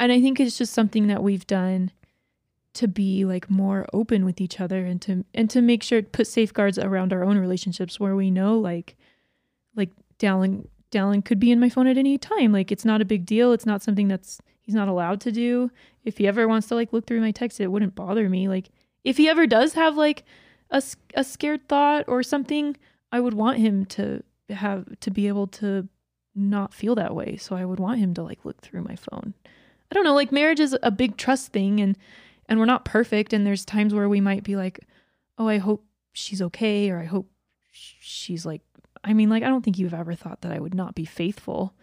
And 0.00 0.10
I 0.12 0.20
think 0.20 0.40
it's 0.40 0.58
just 0.58 0.72
something 0.72 1.08
that 1.08 1.22
we've 1.22 1.46
done 1.46 1.92
to 2.78 2.86
be 2.86 3.24
like 3.24 3.50
more 3.50 3.86
open 3.92 4.24
with 4.24 4.40
each 4.40 4.60
other 4.60 4.86
and 4.86 5.02
to 5.02 5.24
and 5.34 5.50
to 5.50 5.60
make 5.60 5.82
sure 5.82 6.00
put 6.00 6.28
safeguards 6.28 6.78
around 6.78 7.12
our 7.12 7.24
own 7.24 7.36
relationships 7.36 7.98
where 7.98 8.14
we 8.14 8.30
know 8.30 8.56
like 8.56 8.96
like 9.74 9.90
Dallin 10.20 10.68
Dallin 10.92 11.24
could 11.24 11.40
be 11.40 11.50
in 11.50 11.58
my 11.58 11.68
phone 11.68 11.88
at 11.88 11.98
any 11.98 12.18
time. 12.18 12.52
Like 12.52 12.70
it's 12.70 12.84
not 12.84 13.00
a 13.00 13.04
big 13.04 13.26
deal. 13.26 13.52
It's 13.52 13.66
not 13.66 13.82
something 13.82 14.06
that's 14.06 14.40
he's 14.62 14.76
not 14.76 14.86
allowed 14.86 15.20
to 15.22 15.32
do. 15.32 15.72
If 16.04 16.18
he 16.18 16.28
ever 16.28 16.46
wants 16.46 16.68
to 16.68 16.76
like 16.76 16.92
look 16.92 17.04
through 17.04 17.20
my 17.20 17.32
text, 17.32 17.60
it 17.60 17.66
wouldn't 17.66 17.96
bother 17.96 18.28
me. 18.28 18.46
Like 18.46 18.68
if 19.02 19.16
he 19.16 19.28
ever 19.28 19.44
does 19.44 19.72
have 19.72 19.96
like 19.96 20.22
a, 20.70 20.80
a 21.14 21.24
scared 21.24 21.66
thought 21.68 22.04
or 22.06 22.22
something, 22.22 22.76
I 23.10 23.18
would 23.18 23.34
want 23.34 23.58
him 23.58 23.86
to 23.86 24.22
have 24.50 24.86
to 25.00 25.10
be 25.10 25.26
able 25.26 25.48
to 25.48 25.88
not 26.36 26.72
feel 26.72 26.94
that 26.94 27.14
way. 27.14 27.36
So 27.38 27.56
I 27.56 27.64
would 27.64 27.80
want 27.80 27.98
him 27.98 28.14
to 28.14 28.22
like 28.22 28.44
look 28.44 28.60
through 28.60 28.82
my 28.82 28.94
phone. 28.94 29.34
I 29.90 29.94
don't 29.94 30.04
know, 30.04 30.14
like 30.14 30.30
marriage 30.30 30.60
is 30.60 30.76
a 30.80 30.92
big 30.92 31.16
trust 31.16 31.52
thing 31.52 31.80
and 31.80 31.98
and 32.48 32.58
we're 32.58 32.64
not 32.66 32.84
perfect 32.84 33.32
and 33.32 33.46
there's 33.46 33.64
times 33.64 33.92
where 33.94 34.08
we 34.08 34.20
might 34.20 34.42
be 34.44 34.56
like, 34.56 34.80
"Oh, 35.36 35.48
I 35.48 35.58
hope 35.58 35.84
she's 36.12 36.40
okay," 36.42 36.90
or 36.90 36.98
"I 36.98 37.04
hope 37.04 37.30
she's 37.70 38.44
like 38.46 38.62
I 39.04 39.12
mean, 39.12 39.30
like 39.30 39.42
I 39.42 39.48
don't 39.48 39.62
think 39.64 39.78
you've 39.78 39.94
ever 39.94 40.14
thought 40.14 40.40
that 40.40 40.52
I 40.52 40.58
would 40.58 40.74
not 40.74 40.94
be 40.94 41.04
faithful. 41.04 41.74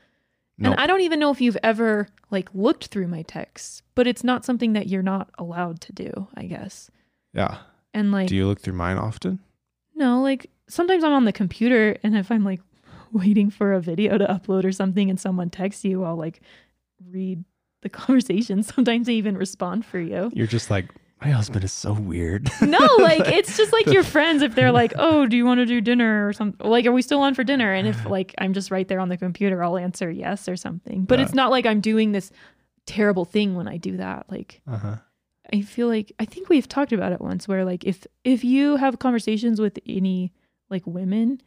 No, 0.57 0.71
And 0.71 0.79
I 0.79 0.87
don't 0.87 1.01
even 1.01 1.19
know 1.19 1.31
if 1.31 1.41
you've 1.41 1.57
ever 1.63 2.07
like 2.31 2.49
looked 2.53 2.87
through 2.87 3.07
my 3.07 3.21
texts, 3.23 3.81
but 3.93 4.07
it's 4.07 4.23
not 4.23 4.45
something 4.45 4.73
that 4.73 4.87
you're 4.87 5.01
not 5.01 5.29
allowed 5.37 5.81
to 5.81 5.93
do, 5.93 6.27
I 6.35 6.45
guess. 6.45 6.89
yeah. 7.33 7.57
And 7.93 8.11
like 8.11 8.27
Do 8.27 8.35
you 8.35 8.45
look 8.47 8.59
through 8.59 8.73
mine 8.73 8.97
often? 8.97 9.39
no, 9.95 10.21
like 10.21 10.49
sometimes 10.67 11.03
I'm 11.03 11.13
on 11.13 11.23
the 11.25 11.31
computer 11.31 11.97
and 12.03 12.17
if 12.17 12.29
I'm 12.31 12.43
like 12.43 12.61
waiting 13.13 13.49
for 13.49 13.71
a 13.73 13.79
video 13.81 14.17
to 14.17 14.25
upload 14.25 14.65
or 14.65 14.71
something 14.73 15.09
and 15.09 15.19
someone 15.19 15.49
texts 15.49 15.85
you, 15.85 16.03
I'll 16.03 16.17
like 16.17 16.41
read 17.11 17.43
the 17.81 17.89
conversation. 18.01 18.63
Sometimes 18.63 19.07
they 19.07 19.13
even 19.13 19.37
respond 19.37 19.85
for 19.85 19.99
you. 19.99 20.31
You're 20.33 20.47
just 20.47 20.69
like 20.69 20.89
My 21.21 21.29
husband 21.29 21.63
is 21.63 21.73
so 21.73 21.93
weird. 21.93 22.49
No, 22.61 22.87
like 22.99 23.27
it's 23.27 23.57
just 23.57 23.71
like 23.71 23.87
your 23.87 24.03
friends 24.15 24.41
if 24.41 24.55
they're 24.55 24.71
like, 24.71 24.93
"Oh, 24.97 25.25
do 25.25 25.37
you 25.37 25.45
want 25.45 25.59
to 25.59 25.65
do 25.65 25.81
dinner 25.81 26.27
or 26.27 26.33
something?" 26.33 26.67
Like, 26.67 26.85
are 26.85 26.91
we 26.91 27.01
still 27.01 27.21
on 27.21 27.33
for 27.33 27.43
dinner? 27.43 27.73
And 27.73 27.87
if 27.87 28.05
like 28.09 28.33
I'm 28.37 28.53
just 28.53 28.71
right 28.71 28.87
there 28.87 28.99
on 28.99 29.09
the 29.09 29.17
computer, 29.17 29.63
I'll 29.63 29.77
answer 29.77 30.09
yes 30.11 30.49
or 30.49 30.55
something. 30.55 31.05
But 31.05 31.19
it's 31.19 31.33
not 31.33 31.51
like 31.51 31.65
I'm 31.65 31.81
doing 31.81 32.11
this 32.11 32.31
terrible 32.85 33.25
thing 33.25 33.55
when 33.55 33.67
I 33.67 33.77
do 33.77 33.97
that. 33.97 34.25
Like 34.29 34.61
uh-huh. 34.67 34.97
I 35.53 35.61
feel 35.61 35.87
like 35.87 36.11
I 36.19 36.25
think 36.25 36.49
we've 36.49 36.67
talked 36.67 36.91
about 36.91 37.11
it 37.11 37.21
once 37.21 37.47
where 37.47 37.65
like 37.65 37.83
if 37.85 38.05
if 38.23 38.43
you 38.43 38.77
have 38.77 38.99
conversations 38.99 39.61
with 39.61 39.79
any 39.87 40.33
like 40.69 40.85
women, 40.85 41.41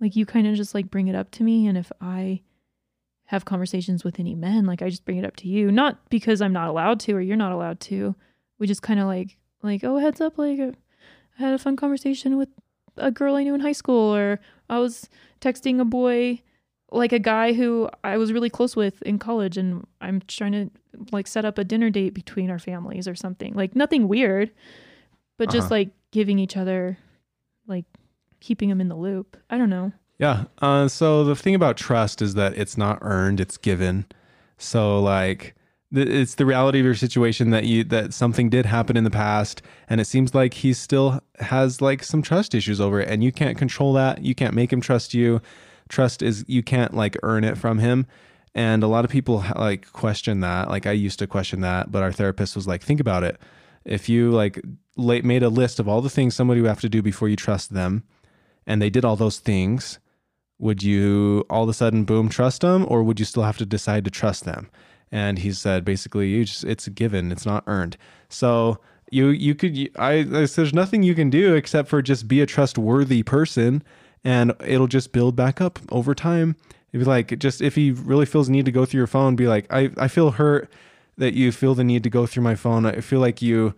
like 0.00 0.16
you 0.16 0.26
kind 0.26 0.46
of 0.46 0.54
just 0.54 0.74
like 0.74 0.90
bring 0.90 1.08
it 1.08 1.14
up 1.14 1.30
to 1.32 1.42
me 1.42 1.66
and 1.66 1.78
if 1.78 1.90
I 2.00 2.42
have 3.28 3.44
conversations 3.44 4.04
with 4.04 4.18
any 4.18 4.34
men, 4.34 4.64
like 4.66 4.80
I 4.82 4.88
just 4.90 5.04
bring 5.04 5.18
it 5.18 5.24
up 5.24 5.36
to 5.36 5.48
you, 5.48 5.70
not 5.70 6.08
because 6.10 6.40
I'm 6.42 6.52
not 6.52 6.68
allowed 6.68 6.98
to 7.00 7.12
or 7.12 7.20
you're 7.20 7.36
not 7.36 7.52
allowed 7.52 7.78
to. 7.80 8.14
We 8.58 8.66
just 8.66 8.82
kind 8.82 8.98
of 9.00 9.06
like 9.06 9.36
like 9.62 9.84
oh 9.84 9.98
heads 9.98 10.20
up 10.20 10.38
like 10.38 10.58
I 10.60 10.72
had 11.36 11.52
a 11.54 11.58
fun 11.58 11.76
conversation 11.76 12.36
with 12.36 12.48
a 12.96 13.10
girl 13.10 13.36
I 13.36 13.42
knew 13.44 13.54
in 13.54 13.60
high 13.60 13.72
school 13.72 14.14
or 14.14 14.40
I 14.68 14.78
was 14.78 15.08
texting 15.40 15.80
a 15.80 15.84
boy 15.84 16.42
like 16.90 17.12
a 17.12 17.18
guy 17.18 17.52
who 17.52 17.88
I 18.02 18.16
was 18.16 18.32
really 18.32 18.48
close 18.50 18.74
with 18.74 19.02
in 19.02 19.18
college 19.18 19.56
and 19.58 19.86
I'm 20.00 20.22
trying 20.26 20.52
to 20.52 20.70
like 21.12 21.26
set 21.26 21.44
up 21.44 21.58
a 21.58 21.64
dinner 21.64 21.90
date 21.90 22.14
between 22.14 22.50
our 22.50 22.58
families 22.58 23.06
or 23.06 23.14
something. 23.14 23.52
Like 23.54 23.76
nothing 23.76 24.08
weird, 24.08 24.50
but 25.36 25.50
just 25.50 25.66
Uh-huh. 25.66 25.74
like 25.74 25.90
giving 26.12 26.38
each 26.38 26.56
other 26.56 26.96
like 27.66 27.84
keeping 28.40 28.70
them 28.70 28.80
in 28.80 28.88
the 28.88 28.96
loop. 28.96 29.36
I 29.50 29.58
don't 29.58 29.68
know. 29.70 29.92
Yeah. 30.18 30.44
Uh, 30.60 30.88
so 30.88 31.24
the 31.24 31.36
thing 31.36 31.54
about 31.54 31.76
trust 31.76 32.20
is 32.20 32.34
that 32.34 32.56
it's 32.58 32.76
not 32.76 32.98
earned; 33.02 33.40
it's 33.40 33.56
given. 33.56 34.06
So 34.58 35.00
like, 35.00 35.54
it's 35.92 36.34
the 36.34 36.44
reality 36.46 36.80
of 36.80 36.84
your 36.84 36.94
situation 36.96 37.50
that 37.50 37.64
you 37.64 37.84
that 37.84 38.12
something 38.12 38.50
did 38.50 38.66
happen 38.66 38.96
in 38.96 39.04
the 39.04 39.10
past, 39.10 39.62
and 39.88 40.00
it 40.00 40.06
seems 40.06 40.34
like 40.34 40.54
he 40.54 40.72
still 40.72 41.20
has 41.38 41.80
like 41.80 42.02
some 42.02 42.22
trust 42.22 42.54
issues 42.54 42.80
over 42.80 43.00
it, 43.00 43.08
and 43.08 43.22
you 43.22 43.32
can't 43.32 43.56
control 43.56 43.92
that. 43.94 44.22
You 44.22 44.34
can't 44.34 44.54
make 44.54 44.72
him 44.72 44.80
trust 44.80 45.14
you. 45.14 45.40
Trust 45.88 46.20
is 46.22 46.44
you 46.48 46.62
can't 46.62 46.94
like 46.94 47.16
earn 47.22 47.44
it 47.44 47.56
from 47.56 47.78
him. 47.78 48.06
And 48.54 48.82
a 48.82 48.88
lot 48.88 49.04
of 49.04 49.10
people 49.10 49.44
like 49.56 49.92
question 49.92 50.40
that. 50.40 50.68
Like 50.68 50.86
I 50.86 50.92
used 50.92 51.20
to 51.20 51.26
question 51.28 51.60
that, 51.60 51.92
but 51.92 52.02
our 52.02 52.12
therapist 52.12 52.56
was 52.56 52.66
like, 52.66 52.82
think 52.82 52.98
about 52.98 53.22
it. 53.22 53.38
If 53.84 54.08
you 54.08 54.32
like 54.32 54.60
made 54.96 55.44
a 55.44 55.48
list 55.48 55.78
of 55.78 55.86
all 55.88 56.00
the 56.00 56.10
things 56.10 56.34
somebody 56.34 56.60
would 56.60 56.68
have 56.68 56.80
to 56.80 56.88
do 56.88 57.02
before 57.02 57.28
you 57.28 57.36
trust 57.36 57.72
them, 57.72 58.02
and 58.66 58.82
they 58.82 58.90
did 58.90 59.04
all 59.04 59.16
those 59.16 59.38
things, 59.38 60.00
would 60.58 60.82
you 60.82 61.44
all 61.48 61.62
of 61.64 61.68
a 61.68 61.74
sudden 61.74 62.04
boom 62.04 62.28
trust 62.28 62.62
them? 62.62 62.84
Or 62.88 63.02
would 63.02 63.18
you 63.18 63.26
still 63.26 63.42
have 63.44 63.58
to 63.58 63.66
decide 63.66 64.04
to 64.04 64.10
trust 64.10 64.44
them? 64.44 64.70
And 65.10 65.38
he 65.38 65.52
said 65.52 65.84
basically 65.84 66.28
you 66.28 66.44
just 66.44 66.64
it's 66.64 66.86
a 66.86 66.90
given. 66.90 67.32
It's 67.32 67.46
not 67.46 67.64
earned. 67.66 67.96
So 68.28 68.78
you 69.10 69.28
you 69.28 69.54
could 69.54 69.76
you- 69.76 69.90
i 69.96 70.22
there's 70.22 70.74
nothing 70.74 71.02
you 71.02 71.14
can 71.14 71.30
do 71.30 71.54
except 71.54 71.88
for 71.88 72.02
just 72.02 72.28
be 72.28 72.40
a 72.40 72.46
trustworthy 72.46 73.22
person 73.22 73.82
and 74.24 74.52
it'll 74.66 74.86
just 74.86 75.12
build 75.12 75.34
back 75.36 75.60
up 75.60 75.78
over 75.90 76.14
time. 76.14 76.56
If 76.92 77.00
you 77.00 77.06
like 77.06 77.38
just 77.38 77.62
if 77.62 77.74
he 77.74 77.90
really 77.92 78.26
feels 78.26 78.48
need 78.48 78.64
to 78.66 78.72
go 78.72 78.84
through 78.84 78.98
your 78.98 79.06
phone 79.06 79.36
be 79.36 79.46
like 79.46 79.66
i 79.70 79.90
i 79.96 80.08
feel 80.08 80.32
hurt 80.32 80.70
that 81.18 81.34
you 81.34 81.52
feel 81.52 81.74
the 81.74 81.84
need 81.84 82.02
to 82.04 82.10
go 82.10 82.26
through 82.26 82.42
my 82.42 82.54
phone. 82.54 82.86
I 82.86 83.00
feel 83.00 83.20
like 83.20 83.42
you 83.42 83.74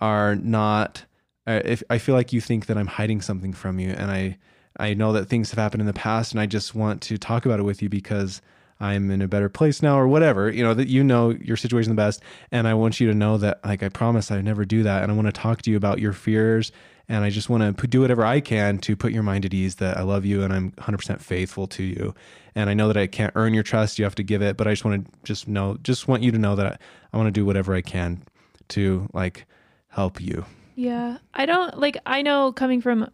are 0.00 0.34
not 0.36 1.04
uh, 1.46 1.60
if 1.64 1.82
I 1.90 1.98
feel 1.98 2.14
like 2.14 2.32
you 2.32 2.40
think 2.40 2.66
that 2.66 2.78
I'm 2.78 2.86
hiding 2.86 3.20
something 3.20 3.52
from 3.52 3.78
you, 3.78 3.90
and 3.90 4.10
I 4.10 4.38
I 4.78 4.94
know 4.94 5.12
that 5.12 5.28
things 5.28 5.50
have 5.50 5.58
happened 5.58 5.80
in 5.80 5.86
the 5.86 5.92
past, 5.92 6.32
and 6.32 6.40
I 6.40 6.46
just 6.46 6.74
want 6.74 7.00
to 7.02 7.18
talk 7.18 7.46
about 7.46 7.60
it 7.60 7.64
with 7.64 7.82
you 7.82 7.88
because 7.88 8.42
I'm 8.80 9.10
in 9.10 9.22
a 9.22 9.28
better 9.28 9.48
place 9.48 9.82
now, 9.82 9.98
or 9.98 10.08
whatever. 10.08 10.50
You 10.50 10.64
know 10.64 10.74
that 10.74 10.88
you 10.88 11.04
know 11.04 11.30
your 11.30 11.56
situation 11.56 11.90
the 11.90 11.96
best, 11.96 12.22
and 12.50 12.66
I 12.66 12.74
want 12.74 13.00
you 13.00 13.06
to 13.08 13.14
know 13.14 13.38
that 13.38 13.64
like 13.64 13.82
I 13.82 13.88
promise 13.88 14.30
I 14.30 14.40
never 14.40 14.64
do 14.64 14.82
that, 14.82 15.02
and 15.02 15.12
I 15.12 15.14
want 15.14 15.26
to 15.26 15.32
talk 15.32 15.62
to 15.62 15.70
you 15.70 15.76
about 15.76 16.00
your 16.00 16.12
fears, 16.12 16.72
and 17.08 17.24
I 17.24 17.30
just 17.30 17.48
want 17.48 17.78
to 17.78 17.86
do 17.86 18.00
whatever 18.00 18.24
I 18.24 18.40
can 18.40 18.78
to 18.78 18.96
put 18.96 19.12
your 19.12 19.22
mind 19.22 19.44
at 19.44 19.54
ease 19.54 19.76
that 19.76 19.96
I 19.96 20.02
love 20.02 20.24
you 20.24 20.42
and 20.42 20.52
I'm 20.52 20.72
100% 20.72 21.20
faithful 21.20 21.66
to 21.68 21.82
you, 21.82 22.14
and 22.54 22.70
I 22.70 22.74
know 22.74 22.88
that 22.88 22.96
I 22.96 23.06
can't 23.06 23.32
earn 23.36 23.54
your 23.54 23.62
trust, 23.62 23.98
you 23.98 24.04
have 24.04 24.14
to 24.16 24.22
give 24.22 24.42
it, 24.42 24.56
but 24.56 24.66
I 24.66 24.72
just 24.72 24.84
want 24.84 25.04
to 25.04 25.12
just 25.24 25.46
know, 25.48 25.76
just 25.82 26.08
want 26.08 26.22
you 26.22 26.32
to 26.32 26.38
know 26.38 26.56
that 26.56 26.66
I, 26.66 26.78
I 27.12 27.16
want 27.16 27.28
to 27.28 27.32
do 27.32 27.44
whatever 27.44 27.74
I 27.74 27.80
can 27.80 28.22
to 28.68 29.08
like 29.12 29.46
help 29.88 30.20
you. 30.20 30.44
Yeah. 30.74 31.18
I 31.34 31.46
don't 31.46 31.78
like 31.78 31.98
I 32.06 32.22
know 32.22 32.52
coming 32.52 32.80
from 32.80 33.08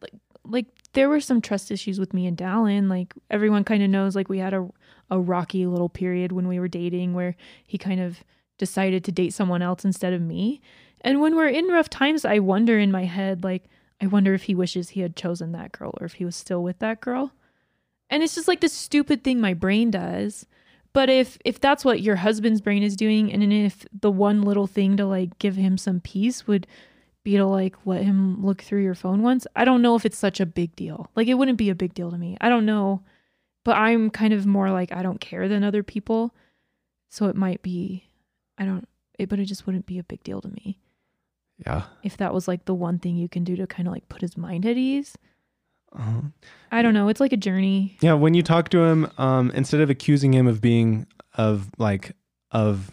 like 0.00 0.12
like 0.44 0.66
there 0.94 1.08
were 1.08 1.20
some 1.20 1.40
trust 1.40 1.70
issues 1.70 2.00
with 2.00 2.14
me 2.14 2.26
and 2.26 2.36
Dallin. 2.36 2.88
Like 2.88 3.14
everyone 3.30 3.64
kind 3.64 3.82
of 3.82 3.90
knows 3.90 4.16
like 4.16 4.28
we 4.28 4.38
had 4.38 4.54
a 4.54 4.68
a 5.10 5.20
rocky 5.20 5.66
little 5.66 5.88
period 5.88 6.32
when 6.32 6.48
we 6.48 6.58
were 6.58 6.68
dating 6.68 7.12
where 7.12 7.36
he 7.66 7.76
kind 7.76 8.00
of 8.00 8.24
decided 8.58 9.04
to 9.04 9.12
date 9.12 9.34
someone 9.34 9.62
else 9.62 9.84
instead 9.84 10.12
of 10.12 10.22
me. 10.22 10.60
And 11.02 11.20
when 11.20 11.36
we're 11.36 11.48
in 11.48 11.68
rough 11.68 11.90
times, 11.90 12.24
I 12.24 12.38
wonder 12.38 12.78
in 12.78 12.90
my 12.90 13.04
head 13.04 13.44
like 13.44 13.64
I 14.00 14.06
wonder 14.06 14.34
if 14.34 14.44
he 14.44 14.54
wishes 14.54 14.90
he 14.90 15.00
had 15.00 15.16
chosen 15.16 15.52
that 15.52 15.72
girl 15.72 15.94
or 16.00 16.06
if 16.06 16.14
he 16.14 16.24
was 16.24 16.36
still 16.36 16.62
with 16.62 16.78
that 16.78 17.00
girl. 17.00 17.32
And 18.10 18.22
it's 18.22 18.34
just 18.34 18.48
like 18.48 18.60
this 18.60 18.72
stupid 18.72 19.24
thing 19.24 19.40
my 19.40 19.54
brain 19.54 19.90
does. 19.90 20.46
But 20.92 21.10
if 21.10 21.38
if 21.44 21.60
that's 21.60 21.84
what 21.84 22.02
your 22.02 22.16
husband's 22.16 22.60
brain 22.60 22.82
is 22.82 22.96
doing 22.96 23.32
and 23.32 23.52
if 23.52 23.84
the 23.92 24.10
one 24.10 24.42
little 24.42 24.66
thing 24.66 24.96
to 24.96 25.06
like 25.06 25.38
give 25.38 25.56
him 25.56 25.76
some 25.76 26.00
peace 26.00 26.46
would 26.46 26.66
be 27.24 27.36
to 27.36 27.46
like 27.46 27.74
let 27.84 28.02
him 28.04 28.44
look 28.44 28.62
through 28.62 28.82
your 28.82 28.94
phone 28.94 29.22
once, 29.22 29.46
I 29.56 29.64
don't 29.64 29.82
know 29.82 29.96
if 29.96 30.04
it's 30.06 30.18
such 30.18 30.40
a 30.40 30.46
big 30.46 30.76
deal. 30.76 31.10
Like 31.16 31.26
it 31.26 31.34
wouldn't 31.34 31.58
be 31.58 31.70
a 31.70 31.74
big 31.74 31.94
deal 31.94 32.10
to 32.10 32.18
me. 32.18 32.36
I 32.40 32.48
don't 32.48 32.66
know. 32.66 33.02
But 33.64 33.76
I'm 33.78 34.10
kind 34.10 34.32
of 34.34 34.44
more 34.46 34.70
like 34.70 34.92
I 34.92 35.02
don't 35.02 35.20
care 35.20 35.48
than 35.48 35.64
other 35.64 35.82
people. 35.82 36.34
So 37.08 37.26
it 37.26 37.34
might 37.36 37.62
be 37.62 38.04
I 38.58 38.64
don't 38.64 38.86
it 39.18 39.28
but 39.28 39.38
it 39.40 39.46
just 39.46 39.66
wouldn't 39.66 39.86
be 39.86 39.98
a 39.98 40.04
big 40.04 40.22
deal 40.22 40.40
to 40.42 40.48
me 40.48 40.78
Yeah. 41.64 41.84
if 42.02 42.16
that 42.18 42.34
was 42.34 42.46
like 42.48 42.64
the 42.66 42.74
one 42.74 42.98
thing 42.98 43.16
you 43.16 43.28
can 43.28 43.42
do 43.44 43.56
to 43.56 43.66
kind 43.66 43.88
of 43.88 43.94
like 43.94 44.08
put 44.08 44.20
his 44.20 44.36
mind 44.36 44.66
at 44.66 44.76
ease. 44.76 45.16
Uh-huh. 45.96 46.22
I 46.72 46.82
don't 46.82 46.92
know. 46.94 47.08
It's 47.08 47.20
like 47.20 47.32
a 47.32 47.36
journey. 47.36 47.96
Yeah, 48.00 48.14
when 48.14 48.34
you 48.34 48.42
talk 48.42 48.68
to 48.70 48.82
him, 48.82 49.08
um, 49.16 49.52
instead 49.52 49.80
of 49.80 49.88
accusing 49.90 50.34
him 50.34 50.48
of 50.48 50.60
being 50.60 51.06
of 51.34 51.70
like 51.78 52.16
of 52.50 52.90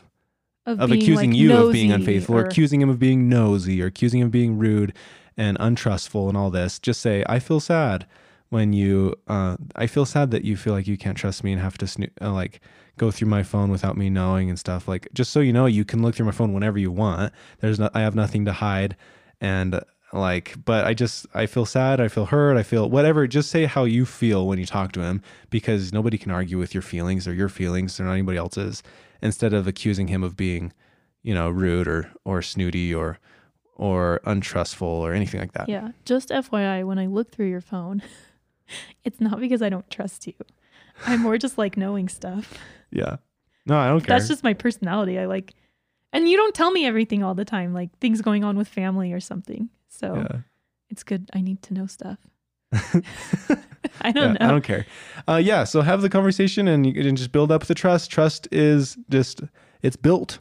Of, 0.65 0.80
of 0.80 0.91
accusing 0.91 1.32
like, 1.32 1.39
you 1.39 1.53
of 1.53 1.74
being 1.74 1.91
unfaithful 1.91 2.36
or, 2.36 2.46
accusing 2.46 2.82
him 2.82 2.89
of 2.89 3.00
being 3.00 3.27
nosy 3.27 3.82
or 3.82 3.88
accusing 3.88 4.22
him 4.22 4.27
of 4.27 4.32
being 4.32 4.60
rude 4.60 4.94
and 5.36 5.58
untrustful 5.60 6.30
and 6.30 6.38
all 6.38 6.51
this, 6.51 6.77
just 6.77 7.01
say, 7.01 7.24
"I 7.27 7.39
feel 7.39 7.60
sad 7.60 8.06
when 8.50 8.74
you. 8.74 9.15
Uh, 9.27 9.58
I 9.75 9.88
feel 9.88 10.06
sad 10.06 10.30
that 10.32 10.44
you 10.44 10.56
feel 10.56 10.74
like 10.74 10.88
you 10.88 10.98
can't 10.98 11.18
trust 11.18 11.44
me 11.44 11.51
and 11.51 11.62
have 11.62 11.77
to 11.80 11.86
snoo- 11.86 12.12
uh, 12.22 12.32
like 12.32 12.62
go 12.98 13.10
through 13.10 13.30
my 13.30 13.41
phone 13.41 13.72
without 13.72 13.98
me 13.98 14.10
knowing 14.10 14.50
and 14.50 14.60
stuff. 14.60 14.88
Like, 14.88 15.08
just 15.13 15.32
so 15.32 15.39
you 15.39 15.51
know, 15.53 15.65
you 15.65 15.84
can 15.84 16.03
look 16.03 16.13
through 16.13 16.27
my 16.27 16.32
phone 16.32 16.53
whenever 16.53 16.77
you 16.77 16.91
want. 16.91 17.34
There's 17.60 17.80
no, 17.80 17.89
I 17.94 18.01
have 18.01 18.13
nothing 18.15 18.46
to 18.46 18.53
hide, 18.53 18.96
and." 19.39 19.82
like 20.13 20.56
but 20.65 20.86
i 20.86 20.94
just 20.94 21.25
i 21.34 21.46
feel 21.46 21.65
sad 21.65 22.01
i 22.01 22.08
feel 22.08 22.25
hurt 22.25 22.58
i 22.58 22.63
feel 22.63 22.89
whatever 22.89 23.25
just 23.27 23.50
say 23.50 23.65
how 23.65 23.86
you 23.86 24.06
feel 24.06 24.46
when 24.48 24.60
you 24.60 24.65
talk 24.65 24.91
to 24.91 25.01
him 25.01 25.22
because 25.50 25.94
nobody 25.94 26.18
can 26.18 26.32
argue 26.32 26.58
with 26.58 26.74
your 26.74 26.82
feelings 26.82 27.27
or 27.27 27.34
your 27.34 27.50
feelings 27.50 27.98
or 28.00 28.03
not 28.03 28.12
anybody 28.13 28.38
else's 28.38 28.84
instead 29.22 29.54
of 29.54 29.68
accusing 29.68 30.08
him 30.08 30.24
of 30.24 30.36
being 30.36 30.74
you 31.24 31.34
know 31.34 31.50
rude 31.50 31.88
or 31.88 32.12
or 32.25 32.42
snooty 32.42 32.94
or 32.94 33.20
or 33.75 34.22
untrustful 34.25 34.88
or 34.88 35.13
anything 35.13 35.40
like 35.40 35.54
that 35.54 35.68
Yeah. 35.68 35.90
Just 36.06 36.30
FYI, 36.30 36.86
when 36.86 37.00
I 37.00 37.08
look 37.08 37.32
through 37.32 37.50
your 37.50 37.62
phone, 37.62 38.04
it's 39.04 39.20
not 39.20 39.40
because 39.40 39.62
I 39.62 39.70
don't 39.70 39.90
trust 39.90 40.28
you. 40.28 40.34
I'm 41.08 41.22
more 41.22 41.38
just 41.38 41.58
like 41.58 41.78
knowing 41.78 42.08
stuff. 42.10 42.54
yeah 42.92 43.18
no 43.66 43.78
i 43.78 43.88
don't 43.88 44.01
care 44.01 44.18
That's 44.18 44.28
just 44.28 44.44
my 44.44 44.54
personality. 44.54 45.18
I 45.20 45.25
like, 45.25 45.54
and 46.13 46.28
you 46.28 46.38
don't 46.38 46.54
tell 46.54 46.72
me 46.72 46.86
everything 46.86 47.24
all 47.24 47.36
the 47.36 47.46
time, 47.46 47.74
like 47.74 47.98
things 48.00 48.22
going 48.22 48.44
on 48.44 48.58
with 48.58 48.68
family 48.68 49.13
or 49.13 49.20
something. 49.20 49.70
So 49.88 50.16
yeah. 50.16 50.40
it's 50.90 51.04
good. 51.04 51.30
I 51.34 51.42
need 51.42 51.62
to 51.63 51.74
know 51.74 51.86
stuff. 51.86 52.20
I 54.01 54.12
don't 54.12 54.40
know. 54.40 54.48
I 54.48 54.48
don't 54.50 54.63
care. 54.63 54.86
Uh, 55.28 55.42
yeah, 55.44 55.63
so 55.63 55.82
have 55.82 56.01
the 56.01 56.10
conversation 56.10 56.68
and 56.68 56.86
you 56.86 56.94
can 56.94 57.16
just 57.16 57.32
build 57.32 57.51
up 57.51 57.66
the 57.66 57.75
trust. 57.75 58.10
Trust 58.10 58.48
is 58.51 58.98
just 59.10 59.42
it's 59.82 59.96
built 59.96 60.40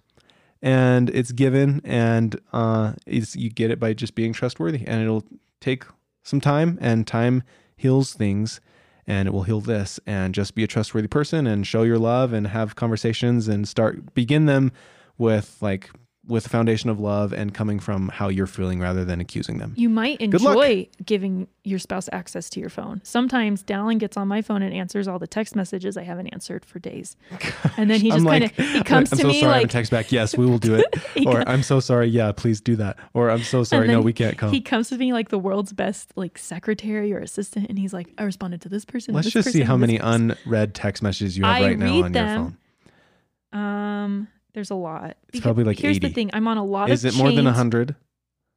and 0.63 1.09
it's 1.11 1.33
given, 1.33 1.81
and 1.85 2.39
uh, 2.53 2.93
it's, 3.07 3.35
you 3.35 3.51
get 3.51 3.71
it 3.71 3.81
by 3.81 3.95
just 3.95 4.15
being 4.15 4.33
trustworthy. 4.33 4.85
And 4.87 5.03
it'll 5.03 5.25
take 5.61 5.85
some 6.23 6.41
time, 6.41 6.79
and 6.81 7.07
time 7.07 7.43
heals 7.77 8.13
things, 8.13 8.61
and 9.07 9.27
it 9.27 9.33
will 9.33 9.45
heal 9.45 9.61
this. 9.61 9.99
And 10.07 10.35
just 10.35 10.55
be 10.55 10.65
a 10.65 10.67
trustworthy 10.67 11.09
person 11.09 11.47
and 11.47 11.67
show 11.67 11.83
your 11.83 11.99
love 11.99 12.33
and 12.33 12.47
have 12.49 12.77
conversations 12.77 13.49
and 13.49 13.67
start 13.67 14.15
begin 14.15 14.47
them 14.47 14.73
with 15.17 15.57
like 15.61 15.91
with 16.31 16.45
the 16.45 16.49
foundation 16.49 16.89
of 16.89 16.99
love 17.01 17.33
and 17.33 17.53
coming 17.53 17.79
from 17.81 18.09
how 18.09 18.29
you're 18.29 18.47
feeling 18.47 18.81
rather 18.81 19.05
than 19.05 19.21
accusing 19.21 19.59
them. 19.59 19.75
You 19.77 19.89
might 19.89 20.21
enjoy 20.21 20.89
giving 21.05 21.49
your 21.65 21.79
spouse 21.79 22.09
access 22.13 22.49
to 22.51 22.61
your 22.61 22.71
phone. 22.71 23.01
Sometimes 23.05 23.63
Dallin 23.63 23.99
gets 23.99 24.17
on 24.17 24.29
my 24.29 24.41
phone 24.41 24.63
and 24.63 24.73
answers 24.73 25.07
all 25.09 25.19
the 25.19 25.27
text 25.27 25.55
messages 25.55 25.97
I 25.97 26.05
haven't 26.05 26.29
answered 26.29 26.65
for 26.65 26.79
days. 26.79 27.17
And 27.77 27.91
then 27.91 28.01
he 28.01 28.11
I'm 28.11 28.19
just 28.19 28.27
kind 28.27 28.43
like, 28.45 28.59
of 28.59 28.65
he 28.67 28.83
comes 28.83 29.13
I'm 29.13 29.19
to 29.19 29.23
so 29.23 29.29
me 29.29 29.41
sorry. 29.41 29.53
I'm 29.55 29.63
like 29.63 29.71
text 29.71 29.91
back. 29.91 30.13
Yes, 30.13 30.37
we 30.37 30.47
will 30.47 30.59
do 30.59 30.75
it. 30.75 30.87
or 31.27 31.43
co- 31.43 31.45
I'm 31.47 31.63
so 31.63 31.81
sorry. 31.81 32.09
Yeah, 32.09 32.33
please 32.33 32.61
do 32.61 32.77
that. 32.77 32.97
Or 33.15 33.31
I'm 33.31 33.43
so 33.43 33.65
sorry. 33.65 33.89
No, 33.89 34.01
we 34.01 34.13
can't 34.13 34.37
come. 34.39 34.51
he 34.53 34.61
comes 34.61 34.89
to 34.91 34.99
me 34.99 35.13
like 35.13 35.29
the 35.31 35.39
world's 35.39 35.73
best 35.73 36.13
like 36.17 36.37
secretary 36.39 37.13
or 37.13 37.19
assistant, 37.19 37.69
and 37.69 37.79
he's 37.79 37.93
like, 37.93 38.09
I 38.19 38.25
responded 38.25 38.61
to 38.63 38.69
this 38.69 38.85
person. 38.85 39.15
Let's 39.15 39.27
this 39.27 39.45
just 39.45 39.53
see 39.53 39.63
how 39.63 39.77
many 39.77 39.99
person." 39.99 40.31
unread 40.47 40.75
text 40.75 41.03
messages 41.03 41.37
you 41.39 41.45
have 41.45 41.57
I 41.57 41.63
right 41.69 41.79
now 41.79 42.03
on 42.03 42.13
them. 42.13 42.27
your 42.27 42.37
phone. 43.53 43.61
Um, 43.61 44.29
There's 44.53 44.71
a 44.71 44.75
lot. 44.75 45.17
It's 45.33 45.41
probably 45.41 45.65
like 45.65 45.79
here's 45.79 46.01
the 46.01 46.09
thing. 46.09 46.31
I'm 46.33 46.49
on 46.49 46.57
a 46.57 46.65
lot 46.65 46.91
Is 46.91 47.05
of 47.05 47.15
it 47.15 47.19
more 47.19 47.31
than. 47.33 47.45
100? 47.45 47.95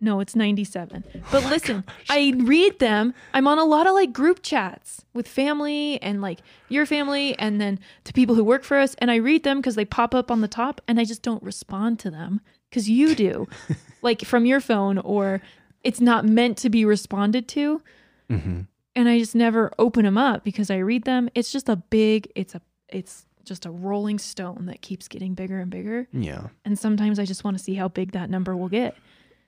No, 0.01 0.19
it's 0.19 0.35
97. 0.35 1.03
Oh 1.15 1.19
But 1.31 1.45
listen, 1.45 1.85
I 2.09 2.33
read 2.37 2.79
them. 2.79 3.13
I'm 3.33 3.47
on 3.47 3.57
a 3.57 3.63
lot 3.63 3.87
of 3.87 3.93
like 3.93 4.11
group 4.11 4.41
chats 4.43 5.05
with 5.13 5.29
family 5.29 6.01
and 6.01 6.21
like 6.21 6.39
your 6.67 6.85
family 6.85 7.37
and 7.39 7.61
then 7.61 7.79
to 8.03 8.11
people 8.11 8.35
who 8.35 8.43
work 8.43 8.63
for 8.65 8.77
us. 8.77 8.95
And 8.97 9.09
I 9.09 9.15
read 9.15 9.43
them 9.43 9.59
because 9.59 9.75
they 9.75 9.85
pop 9.85 10.13
up 10.13 10.29
on 10.29 10.41
the 10.41 10.49
top 10.49 10.81
and 10.89 10.99
I 10.99 11.05
just 11.05 11.21
don't 11.21 11.41
respond 11.41 11.99
to 11.99 12.11
them 12.11 12.41
because 12.69 12.89
you 12.89 13.15
do, 13.15 13.47
like 14.01 14.25
from 14.25 14.45
your 14.45 14.59
phone 14.59 14.97
or 14.97 15.41
it's 15.85 16.01
not 16.01 16.25
meant 16.25 16.57
to 16.57 16.69
be 16.69 16.83
responded 16.83 17.47
to. 17.49 17.81
hmm 18.29 18.61
And 18.95 19.07
I 19.07 19.19
just 19.19 19.35
never 19.35 19.71
open 19.79 20.03
them 20.03 20.17
up 20.17 20.43
because 20.43 20.69
I 20.69 20.77
read 20.79 21.05
them. 21.05 21.29
It's 21.33 21.51
just 21.51 21.69
a 21.69 21.77
big, 21.77 22.29
it's 22.35 22.55
a, 22.55 22.61
it's 22.89 23.25
just 23.43 23.65
a 23.65 23.71
rolling 23.71 24.19
stone 24.19 24.65
that 24.67 24.81
keeps 24.81 25.07
getting 25.07 25.33
bigger 25.33 25.59
and 25.59 25.69
bigger. 25.69 26.07
Yeah. 26.11 26.47
And 26.65 26.77
sometimes 26.77 27.19
I 27.19 27.25
just 27.25 27.43
want 27.43 27.57
to 27.57 27.63
see 27.63 27.75
how 27.75 27.87
big 27.87 28.11
that 28.13 28.29
number 28.29 28.55
will 28.55 28.69
get. 28.69 28.95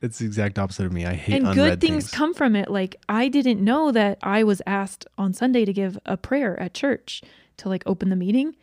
It's 0.02 0.20
the 0.20 0.26
exact 0.26 0.60
opposite 0.60 0.86
of 0.86 0.94
me. 0.94 1.06
I 1.06 1.14
hate 1.14 1.42
and 1.42 1.56
good 1.56 1.82
things, 1.82 2.12
come 2.12 2.34
from 2.34 2.56
it. 2.56 2.70
Like 2.70 2.96
i 3.10 3.28
didn't 3.28 3.64
know 3.64 3.92
that 3.92 4.20
i 4.22 4.44
was 4.44 4.62
asked 4.68 5.08
on 5.18 5.34
sunday 5.34 5.66
to 5.66 5.74
give 5.74 5.98
a 6.06 6.18
prayer 6.18 6.60
at 6.60 6.74
church 6.74 7.22
to 7.58 7.70
like 7.70 7.84
open 7.86 8.10
the 8.10 8.16
meeting. 8.16 8.56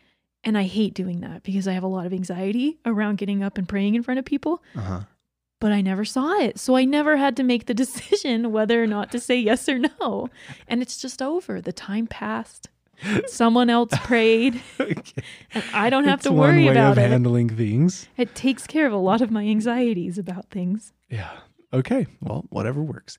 And 0.43 0.57
i 0.57 0.63
hate 0.63 0.93
doing 0.93 1.21
that 1.21 1.43
because 1.43 1.67
i 1.67 1.73
have 1.73 1.83
a 1.83 1.87
lot 1.87 2.05
of 2.05 2.13
anxiety 2.13 2.77
around 2.85 3.17
getting 3.17 3.43
up 3.43 3.57
and 3.57 3.67
praying 3.67 3.95
in 3.95 4.03
front 4.03 4.19
of 4.19 4.25
people. 4.25 4.63
Uh-huh. 4.75 5.01
but 5.59 5.71
i 5.71 5.81
never 5.81 6.05
saw 6.05 6.33
it. 6.39 6.59
So 6.59 6.75
i 6.75 6.85
never 6.85 7.17
had 7.17 7.35
to 7.37 7.43
make 7.43 7.65
the 7.65 7.73
decision 7.83 8.51
whether 8.51 8.81
or 8.81 8.87
not 8.87 9.11
to 9.11 9.19
say 9.19 9.37
yes 9.37 9.67
or 9.67 9.79
no. 9.79 10.29
And 10.67 10.81
it's 10.81 11.01
just 11.01 11.21
over. 11.21 11.59
The 11.61 11.73
time 11.73 12.07
passed 12.07 12.69
someone 13.27 13.69
else 13.69 13.91
prayed 14.03 14.61
Okay. 14.79 15.23
and 15.53 15.63
i 15.73 15.89
don't 15.89 16.05
have 16.05 16.19
It's 16.19 16.25
to 16.27 16.31
one 16.31 16.49
worry 16.49 16.65
way 16.65 16.71
about 16.71 16.93
of 16.97 17.03
it 17.03 17.09
handling 17.09 17.49
things. 17.49 18.07
it 18.17 18.33
takes 18.35 18.65
care 18.67 18.85
of 18.87 18.93
a 18.93 18.97
lot 18.97 19.21
of 19.21 19.31
my 19.31 19.43
anxieties 19.43 20.17
about 20.17 20.49
things 20.49 20.93
Yeah. 21.09 21.31
Okay. 21.73 22.05
Well, 22.21 22.45
whatever 22.49 22.83
works. 22.83 23.17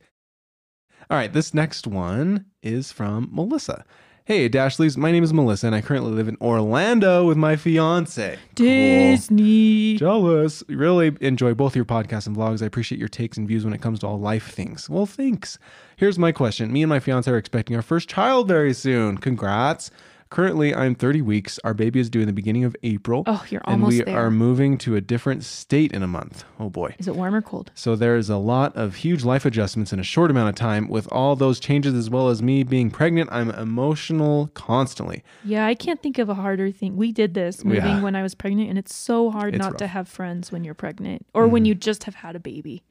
All 1.11 1.17
right. 1.19 1.33
This 1.33 1.53
next 1.53 1.87
one 1.89 2.47
is 2.63 2.93
from 2.93 3.29
Melissa. 3.33 3.85
Hey, 4.27 4.49
Dashleys. 4.49 4.97
My 4.97 5.13
name 5.13 5.23
is 5.23 5.35
Melissa, 5.35 5.67
and 5.67 5.77
I 5.77 5.83
currently 5.83 6.11
live 6.11 6.29
in 6.29 6.39
Orlando 6.41 7.27
with 7.27 7.37
my 7.37 7.57
fiance. 7.57 8.39
Disney 8.55 9.99
Jealous. 9.99 10.65
Really 10.67 11.15
enjoy 11.21 11.53
both 11.53 11.77
your 11.77 11.85
podcasts 11.85 12.27
and 12.27 12.35
vlogs. 12.35 12.63
I 12.63 12.67
appreciate 12.67 12.99
your 12.99 13.09
takes 13.09 13.37
and 13.37 13.47
views 13.47 13.67
when 13.67 13.75
it 13.75 13.83
comes 13.83 13.99
to 13.99 14.07
all 14.07 14.19
life 14.19 14.51
things. 14.51 14.89
Well, 14.89 15.05
thanks. 15.05 15.59
Here's 15.99 16.19
my 16.19 16.33
question. 16.33 16.73
Me 16.73 16.83
and 16.83 16.89
my 16.89 17.01
fiance 17.01 17.31
are 17.31 17.37
expecting 17.37 17.77
our 17.77 17.83
first 17.83 18.09
child 18.09 18.49
very 18.49 18.73
soon. 18.73 19.19
Congrats. 19.19 19.91
Currently, 20.31 20.75
I'm 20.75 20.95
30 20.95 21.23
weeks. 21.23 21.61
Our 21.65 21.75
baby 21.75 22.01
is 22.01 22.11
due 22.11 22.21
in 22.21 22.27
the 22.27 22.33
beginning 22.33 22.65
of 22.65 22.75
April. 22.83 23.23
oh 23.27 23.45
you're 23.51 23.61
and 23.67 23.83
almost 23.83 23.99
we 23.99 24.03
there 24.05 24.19
are 24.19 24.31
moving 24.31 24.77
to 24.79 24.97
a 24.97 25.01
different 25.01 25.45
state 25.45 25.93
in 25.93 26.03
a 26.03 26.07
month. 26.09 26.45
Oh 26.59 26.71
boy. 26.71 26.95
Is 26.99 27.07
it 27.07 27.15
warm 27.15 27.35
or 27.35 27.43
cold? 27.43 27.71
So 27.75 27.95
there's 27.95 28.31
a 28.31 28.37
lot 28.37 28.75
of 28.77 28.97
huge 28.97 29.23
life 29.25 29.45
adjustments 29.45 29.93
in 29.93 30.01
a 30.01 30.03
short 30.03 30.31
amount 30.31 30.49
of 30.49 30.55
time. 30.57 30.89
With 30.89 31.07
all 31.13 31.37
those 31.37 31.61
changes, 31.61 31.95
as 31.95 32.11
well 32.11 32.29
as 32.29 32.43
me 32.43 32.65
being 32.65 32.91
pregnant, 32.91 33.31
I'm 33.33 33.51
emotional 33.51 34.49
constantly. 34.55 35.23
Yeah, 35.45 35.67
I 35.67 35.75
can't 35.75 36.03
think 36.03 36.19
of 36.19 36.29
a 36.29 36.35
harder 36.35 36.71
thing. 36.73 36.97
We 36.97 37.13
did 37.13 37.35
this 37.35 37.65
moving 37.65 37.83
Yeah. 37.85 38.03
when 38.03 38.17
I 38.17 38.23
was 38.23 38.35
pregnant, 38.35 38.71
and 38.71 38.79
it's 38.79 38.95
so 38.95 39.31
hard 39.31 39.55
It's 39.55 39.63
not 39.63 39.79
to 39.79 39.87
have 39.87 40.09
friends 40.09 40.51
when 40.51 40.65
you're 40.65 40.75
pregnant 40.75 41.27
or 41.35 41.47
when 41.47 41.63
Mhm. 41.65 41.67
you 41.69 41.75
just 41.77 42.05
have 42.05 42.17
had 42.17 42.35
a 42.35 42.41
baby. 42.41 42.83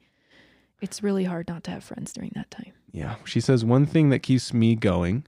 It's 0.80 1.02
really 1.02 1.24
hard 1.24 1.48
not 1.48 1.64
to 1.64 1.70
have 1.72 1.84
friends 1.84 2.12
during 2.12 2.32
that 2.34 2.50
time. 2.50 2.72
Yeah. 2.92 3.16
She 3.24 3.40
says 3.40 3.64
one 3.64 3.86
thing 3.86 4.10
that 4.10 4.20
keeps 4.20 4.54
me 4.54 4.76
going 4.76 5.24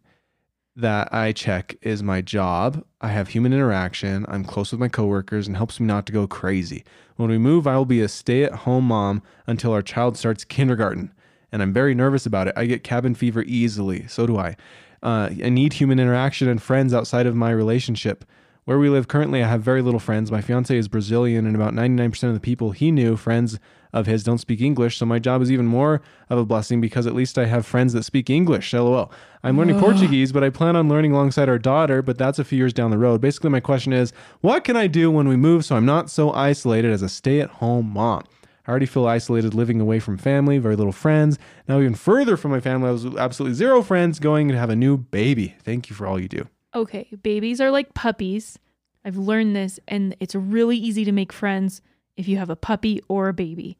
that 0.76 1.12
I 1.12 1.32
check 1.32 1.76
is 1.80 2.02
my 2.02 2.20
job. 2.20 2.84
I 3.00 3.08
have 3.08 3.28
human 3.28 3.54
interaction. 3.54 4.26
I'm 4.28 4.44
close 4.44 4.70
with 4.70 4.80
my 4.80 4.88
coworkers 4.88 5.46
and 5.46 5.56
helps 5.56 5.80
me 5.80 5.86
not 5.86 6.04
to 6.06 6.12
go 6.12 6.26
crazy. 6.26 6.84
When 7.16 7.30
we 7.30 7.38
move, 7.38 7.66
I 7.66 7.76
will 7.76 7.86
be 7.86 8.02
a 8.02 8.08
stay 8.08 8.44
at 8.44 8.52
home 8.52 8.84
mom 8.84 9.22
until 9.46 9.72
our 9.72 9.80
child 9.80 10.18
starts 10.18 10.44
kindergarten. 10.44 11.12
And 11.50 11.62
I'm 11.62 11.72
very 11.72 11.94
nervous 11.94 12.26
about 12.26 12.48
it. 12.48 12.54
I 12.56 12.66
get 12.66 12.84
cabin 12.84 13.14
fever 13.14 13.42
easily. 13.46 14.06
So 14.06 14.26
do 14.26 14.36
I. 14.36 14.56
Uh, 15.02 15.30
I 15.42 15.48
need 15.48 15.72
human 15.72 15.98
interaction 15.98 16.48
and 16.48 16.60
friends 16.60 16.92
outside 16.92 17.26
of 17.26 17.34
my 17.34 17.50
relationship. 17.50 18.24
Where 18.64 18.78
we 18.78 18.90
live 18.90 19.08
currently, 19.08 19.42
I 19.42 19.48
have 19.48 19.62
very 19.62 19.80
little 19.80 20.00
friends. 20.00 20.30
My 20.30 20.40
fiance 20.40 20.76
is 20.76 20.88
Brazilian, 20.88 21.46
and 21.46 21.54
about 21.54 21.72
99% 21.72 22.24
of 22.24 22.34
the 22.34 22.40
people 22.40 22.72
he 22.72 22.90
knew, 22.90 23.16
friends 23.16 23.60
of 23.96 24.06
his, 24.06 24.22
don't 24.22 24.38
speak 24.38 24.60
English. 24.60 24.98
So 24.98 25.06
my 25.06 25.18
job 25.18 25.40
is 25.40 25.50
even 25.50 25.66
more 25.66 26.02
of 26.28 26.38
a 26.38 26.44
blessing 26.44 26.80
because 26.80 27.06
at 27.06 27.14
least 27.14 27.38
I 27.38 27.46
have 27.46 27.64
friends 27.64 27.94
that 27.94 28.04
speak 28.04 28.28
English. 28.28 28.72
LOL. 28.72 29.10
I'm 29.42 29.56
learning 29.56 29.80
Portuguese, 29.80 30.32
but 30.32 30.44
I 30.44 30.50
plan 30.50 30.76
on 30.76 30.88
learning 30.88 31.12
alongside 31.12 31.48
our 31.48 31.58
daughter, 31.58 32.02
but 32.02 32.18
that's 32.18 32.38
a 32.38 32.44
few 32.44 32.58
years 32.58 32.74
down 32.74 32.90
the 32.90 32.98
road. 32.98 33.20
Basically, 33.20 33.48
my 33.48 33.60
question 33.60 33.92
is 33.92 34.12
what 34.42 34.64
can 34.64 34.76
I 34.76 34.86
do 34.86 35.10
when 35.10 35.28
we 35.28 35.36
move 35.36 35.64
so 35.64 35.76
I'm 35.76 35.86
not 35.86 36.10
so 36.10 36.32
isolated 36.32 36.92
as 36.92 37.00
a 37.02 37.08
stay 37.08 37.40
at 37.40 37.48
home 37.48 37.90
mom? 37.90 38.24
I 38.66 38.70
already 38.70 38.86
feel 38.86 39.06
isolated 39.06 39.54
living 39.54 39.80
away 39.80 40.00
from 40.00 40.18
family, 40.18 40.58
very 40.58 40.76
little 40.76 40.92
friends. 40.92 41.38
Now, 41.68 41.78
even 41.78 41.94
further 41.94 42.36
from 42.36 42.50
my 42.50 42.60
family, 42.60 42.88
I 42.88 42.92
was 42.92 43.06
absolutely 43.06 43.54
zero 43.54 43.80
friends 43.80 44.18
going 44.18 44.48
to 44.48 44.58
have 44.58 44.70
a 44.70 44.76
new 44.76 44.96
baby. 44.96 45.54
Thank 45.62 45.88
you 45.88 45.96
for 45.96 46.06
all 46.06 46.20
you 46.20 46.28
do. 46.28 46.48
Okay, 46.74 47.08
babies 47.22 47.60
are 47.60 47.70
like 47.70 47.94
puppies. 47.94 48.58
I've 49.04 49.16
learned 49.16 49.54
this, 49.54 49.78
and 49.86 50.16
it's 50.18 50.34
really 50.34 50.76
easy 50.76 51.04
to 51.04 51.12
make 51.12 51.32
friends 51.32 51.80
if 52.16 52.26
you 52.28 52.36
have 52.38 52.50
a 52.50 52.56
puppy 52.56 53.02
or 53.08 53.28
a 53.28 53.32
baby. 53.34 53.76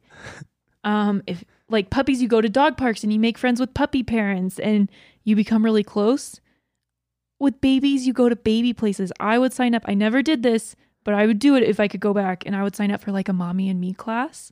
Um, 0.83 1.21
if 1.27 1.43
like 1.69 1.89
puppies, 1.89 2.21
you 2.21 2.27
go 2.27 2.39
to 2.41 2.47
dog 2.49 2.77
parks 2.77 3.03
and 3.03 3.11
you 3.11 3.19
make 3.19 3.37
friends 3.37 3.59
with 3.59 3.73
puppy 3.73 4.03
parents, 4.03 4.57
and 4.59 4.89
you 5.23 5.35
become 5.35 5.65
really 5.65 5.83
close. 5.83 6.39
With 7.39 7.59
babies, 7.61 8.07
you 8.07 8.13
go 8.13 8.29
to 8.29 8.35
baby 8.35 8.73
places. 8.73 9.11
I 9.19 9.37
would 9.37 9.53
sign 9.53 9.75
up. 9.75 9.83
I 9.85 9.93
never 9.93 10.21
did 10.23 10.41
this, 10.43 10.75
but 11.03 11.13
I 11.13 11.25
would 11.27 11.39
do 11.39 11.55
it 11.55 11.63
if 11.63 11.79
I 11.79 11.87
could 11.87 11.99
go 11.99 12.13
back, 12.13 12.43
and 12.45 12.55
I 12.55 12.63
would 12.63 12.75
sign 12.75 12.91
up 12.91 13.01
for 13.01 13.11
like 13.11 13.27
a 13.29 13.33
mommy 13.33 13.69
and 13.69 13.79
me 13.81 13.93
class. 13.93 14.51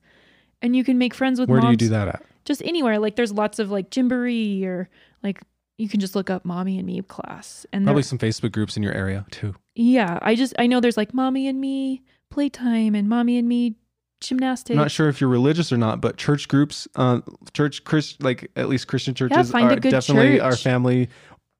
And 0.61 0.75
you 0.75 0.83
can 0.83 0.97
make 0.97 1.13
friends 1.13 1.39
with 1.39 1.49
Where 1.49 1.61
do 1.61 1.69
you 1.69 1.75
do 1.77 1.89
that 1.89 2.07
at? 2.07 2.23
just 2.43 2.61
anywhere. 2.63 2.99
Like 2.99 3.15
there's 3.15 3.31
lots 3.31 3.59
of 3.59 3.71
like 3.71 3.89
Gymboree 3.89 4.63
or 4.65 4.89
like 5.23 5.41
you 5.77 5.89
can 5.89 5.99
just 5.99 6.15
look 6.15 6.29
up 6.29 6.45
mommy 6.45 6.77
and 6.77 6.85
me 6.85 7.01
class 7.01 7.65
and 7.73 7.85
Probably 7.85 8.03
some 8.03 8.17
Facebook 8.19 8.51
groups 8.51 8.77
in 8.77 8.83
your 8.83 8.93
area 8.93 9.25
too. 9.31 9.55
yeah, 9.75 10.19
I 10.21 10.35
just 10.35 10.53
I 10.59 10.67
know 10.67 10.79
there's 10.79 10.97
like 10.97 11.13
mommy 11.13 11.47
and 11.47 11.59
me 11.59 12.03
playtime 12.35 12.95
and 12.95 13.07
mommy 13.07 13.37
and 13.37 13.47
me 13.47 13.75
gymnastics. 14.19 14.71
I'm 14.71 14.77
not 14.77 14.91
sure 14.91 15.07
if 15.07 15.21
you're 15.21 15.29
religious 15.29 15.71
or 15.71 15.77
not, 15.77 16.01
but 16.01 16.17
church 16.17 16.49
groups, 16.49 16.85
uh, 16.95 17.21
church, 17.53 17.85
Chris, 17.85 18.17
like 18.19 18.51
at 18.57 18.67
least 18.67 18.87
Christian 18.87 19.13
churches, 19.13 19.53
a 19.53 19.57
are 19.57 19.75
definitely 19.77 20.41
are 20.41 20.51
church. 20.51 20.61
family 20.61 21.09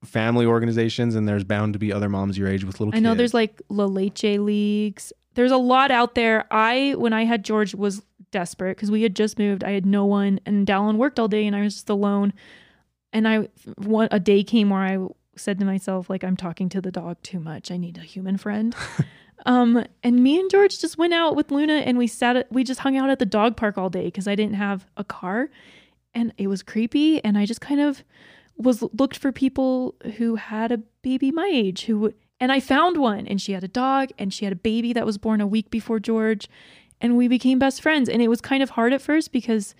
family 0.04 0.44
organizations, 0.44 1.14
and 1.14 1.26
there's 1.26 1.44
bound 1.44 1.72
to 1.72 1.78
be 1.78 1.92
other 1.92 2.10
moms 2.10 2.36
your 2.36 2.46
age 2.46 2.62
with 2.62 2.78
little 2.78 2.92
I 2.92 2.98
kids. 2.98 3.04
know 3.04 3.14
there's 3.14 3.32
like 3.32 3.62
La 3.70 3.86
Leche 3.86 4.38
leagues. 4.38 5.14
There's 5.34 5.50
a 5.50 5.56
lot 5.56 5.90
out 5.90 6.14
there. 6.14 6.46
I 6.50 6.94
when 6.98 7.14
I 7.14 7.24
had 7.24 7.42
George 7.42 7.74
was 7.74 8.02
desperate 8.30 8.76
because 8.76 8.90
we 8.90 9.02
had 9.02 9.16
just 9.16 9.38
moved. 9.38 9.64
I 9.64 9.70
had 9.70 9.86
no 9.86 10.04
one, 10.04 10.40
and 10.44 10.66
Dallin 10.66 10.96
worked 10.96 11.18
all 11.18 11.28
day, 11.28 11.46
and 11.46 11.56
I 11.56 11.62
was 11.62 11.74
just 11.74 11.88
alone. 11.88 12.34
And 13.14 13.26
I 13.26 13.48
one 13.78 14.08
a 14.10 14.20
day 14.20 14.44
came 14.44 14.68
where 14.68 14.80
I 14.80 14.98
said 15.36 15.58
to 15.58 15.64
myself 15.64 16.10
like 16.10 16.22
I'm 16.22 16.36
talking 16.36 16.68
to 16.70 16.82
the 16.82 16.92
dog 16.92 17.16
too 17.22 17.40
much. 17.40 17.70
I 17.70 17.78
need 17.78 17.96
a 17.96 18.02
human 18.02 18.36
friend. 18.36 18.74
um, 19.44 19.84
and 20.02 20.22
me 20.22 20.40
and 20.40 20.50
George 20.50 20.78
just 20.78 20.96
went 20.96 21.12
out 21.12 21.36
with 21.36 21.50
Luna, 21.50 21.74
and 21.74 21.98
we 21.98 22.06
sat 22.06 22.36
at, 22.36 22.50
we 22.50 22.64
just 22.64 22.80
hung 22.80 22.96
out 22.96 23.10
at 23.10 23.18
the 23.18 23.26
dog 23.26 23.56
park 23.56 23.76
all 23.76 23.90
day 23.90 24.04
because 24.06 24.26
I 24.26 24.34
didn't 24.34 24.54
have 24.54 24.86
a 24.96 25.04
car, 25.04 25.50
and 26.14 26.32
it 26.38 26.46
was 26.46 26.62
creepy. 26.62 27.22
And 27.22 27.36
I 27.36 27.44
just 27.44 27.60
kind 27.60 27.80
of 27.80 28.02
was 28.56 28.82
looked 28.82 29.16
for 29.16 29.32
people 29.32 29.94
who 30.16 30.36
had 30.36 30.72
a 30.72 30.78
baby 31.02 31.30
my 31.30 31.48
age 31.52 31.84
who 31.84 32.12
and 32.40 32.52
I 32.52 32.60
found 32.60 32.96
one 32.96 33.26
and 33.26 33.40
she 33.40 33.52
had 33.52 33.64
a 33.64 33.68
dog 33.68 34.10
and 34.18 34.32
she 34.32 34.44
had 34.44 34.52
a 34.52 34.56
baby 34.56 34.92
that 34.92 35.06
was 35.06 35.18
born 35.18 35.40
a 35.40 35.46
week 35.46 35.70
before 35.70 36.00
George 36.00 36.48
and 37.00 37.16
we 37.16 37.28
became 37.28 37.58
best 37.58 37.82
friends 37.82 38.08
and 38.08 38.22
it 38.22 38.28
was 38.28 38.40
kind 38.40 38.62
of 38.62 38.70
hard 38.70 38.92
at 38.92 39.02
first 39.02 39.32
because 39.32 39.74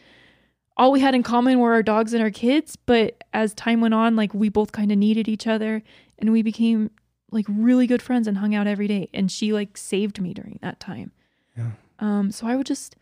all 0.77 0.93
we 0.93 1.01
had 1.01 1.15
in 1.15 1.23
common 1.23 1.59
were 1.59 1.73
our 1.73 1.83
dogs 1.83 2.13
and 2.13 2.23
our 2.23 2.31
kids 2.31 2.77
but 2.77 3.23
as 3.33 3.55
time 3.55 3.81
went 3.81 3.95
on 3.95 4.15
like 4.15 4.35
we 4.35 4.49
both 4.49 4.73
kind 4.73 4.93
of 4.93 4.99
needed 4.99 5.27
each 5.27 5.47
other 5.47 5.83
and 6.19 6.33
we 6.33 6.43
became 6.43 6.91
like 7.31 7.47
really 7.49 7.87
good 7.87 8.03
friends 8.03 8.27
and 8.27 8.39
hung 8.39 8.55
out 8.55 8.67
every 8.67 8.87
day 8.87 9.09
and 9.13 9.31
she 9.31 9.53
like 9.53 9.77
saved 9.77 10.21
me 10.21 10.33
during 10.33 10.59
that 10.63 10.81
time. 10.81 11.13
Yeah. 11.57 11.71
Um 11.99 12.31
so 12.31 12.47
I 12.47 12.57
would 12.57 12.67
just 12.67 12.97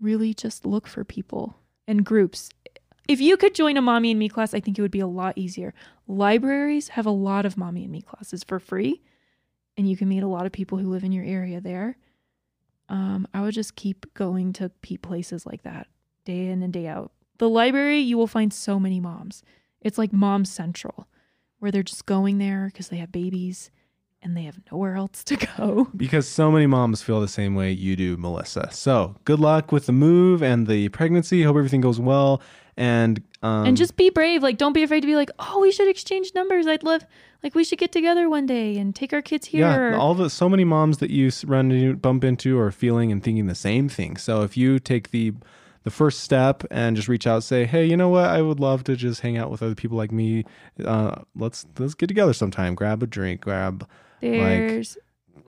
really 0.00 0.34
just 0.34 0.64
look 0.64 0.86
for 0.86 1.04
people 1.04 1.56
and 1.86 2.04
groups 2.04 2.50
if 3.08 3.22
you 3.22 3.38
could 3.38 3.54
join 3.54 3.78
a 3.78 3.82
mommy 3.82 4.10
and 4.10 4.18
me 4.18 4.28
class, 4.28 4.52
I 4.52 4.60
think 4.60 4.78
it 4.78 4.82
would 4.82 4.90
be 4.90 5.00
a 5.00 5.06
lot 5.06 5.36
easier. 5.36 5.72
Libraries 6.06 6.88
have 6.88 7.06
a 7.06 7.10
lot 7.10 7.46
of 7.46 7.56
mommy 7.56 7.82
and 7.84 7.90
me 7.90 8.02
classes 8.02 8.44
for 8.44 8.60
free, 8.60 9.00
and 9.78 9.88
you 9.88 9.96
can 9.96 10.08
meet 10.08 10.22
a 10.22 10.28
lot 10.28 10.44
of 10.44 10.52
people 10.52 10.76
who 10.76 10.90
live 10.90 11.04
in 11.04 11.12
your 11.12 11.24
area 11.24 11.60
there. 11.60 11.96
Um, 12.90 13.26
I 13.32 13.40
would 13.40 13.54
just 13.54 13.76
keep 13.76 14.12
going 14.12 14.52
to 14.54 14.70
places 15.00 15.46
like 15.46 15.62
that 15.62 15.88
day 16.24 16.48
in 16.48 16.62
and 16.62 16.72
day 16.72 16.86
out. 16.86 17.12
The 17.38 17.48
library, 17.48 17.98
you 17.98 18.18
will 18.18 18.26
find 18.26 18.52
so 18.52 18.78
many 18.78 19.00
moms. 19.00 19.42
It's 19.80 19.98
like 19.98 20.12
Mom 20.12 20.44
Central, 20.44 21.08
where 21.58 21.70
they're 21.70 21.82
just 21.82 22.06
going 22.06 22.38
there 22.38 22.66
because 22.72 22.88
they 22.88 22.96
have 22.98 23.12
babies 23.12 23.70
and 24.22 24.36
they 24.36 24.42
have 24.42 24.58
nowhere 24.70 24.96
else 24.96 25.22
to 25.24 25.36
go. 25.36 25.88
because 25.96 26.26
so 26.26 26.50
many 26.50 26.66
moms 26.66 27.02
feel 27.02 27.20
the 27.20 27.28
same 27.28 27.54
way 27.54 27.70
you 27.70 27.96
do, 27.96 28.16
Melissa. 28.16 28.68
So 28.72 29.16
good 29.24 29.38
luck 29.38 29.70
with 29.70 29.86
the 29.86 29.92
move 29.92 30.42
and 30.42 30.66
the 30.66 30.88
pregnancy. 30.88 31.42
Hope 31.42 31.56
everything 31.56 31.80
goes 31.80 32.00
well. 32.00 32.42
And 32.76 33.22
um, 33.42 33.66
and 33.66 33.76
just 33.76 33.96
be 33.96 34.10
brave. 34.10 34.42
Like, 34.42 34.56
don't 34.56 34.72
be 34.72 34.82
afraid 34.84 35.00
to 35.00 35.06
be 35.06 35.16
like, 35.16 35.30
oh, 35.38 35.60
we 35.60 35.72
should 35.72 35.88
exchange 35.88 36.32
numbers. 36.34 36.66
I'd 36.66 36.84
love, 36.84 37.04
like, 37.42 37.54
we 37.54 37.64
should 37.64 37.78
get 37.78 37.90
together 37.90 38.28
one 38.28 38.46
day 38.46 38.76
and 38.76 38.94
take 38.94 39.12
our 39.12 39.22
kids 39.22 39.48
here. 39.48 39.90
yeah, 39.90 39.96
all 39.96 40.14
the 40.14 40.30
so 40.30 40.48
many 40.48 40.64
moms 40.64 40.98
that 40.98 41.10
you 41.10 41.30
run 41.44 41.72
into, 41.72 41.96
bump 41.96 42.22
into 42.22 42.58
are 42.58 42.70
feeling 42.70 43.10
and 43.10 43.22
thinking 43.22 43.46
the 43.46 43.54
same 43.56 43.88
thing. 43.88 44.16
So 44.16 44.42
if 44.42 44.56
you 44.56 44.78
take 44.78 45.10
the 45.10 45.34
the 45.84 45.90
first 45.90 46.20
step 46.20 46.64
and 46.70 46.96
just 46.96 47.08
reach 47.08 47.26
out, 47.26 47.42
say, 47.42 47.64
hey, 47.64 47.84
you 47.84 47.96
know 47.96 48.08
what? 48.08 48.24
I 48.24 48.42
would 48.42 48.60
love 48.60 48.84
to 48.84 48.96
just 48.96 49.20
hang 49.20 49.36
out 49.36 49.50
with 49.50 49.62
other 49.62 49.74
people 49.74 49.96
like 49.96 50.12
me. 50.12 50.44
Uh, 50.84 51.22
let's 51.34 51.66
let's 51.78 51.94
get 51.94 52.08
together 52.08 52.32
sometime. 52.32 52.74
Grab 52.74 53.02
a 53.02 53.06
drink. 53.06 53.40
Grab 53.40 53.88
There's 54.20 54.98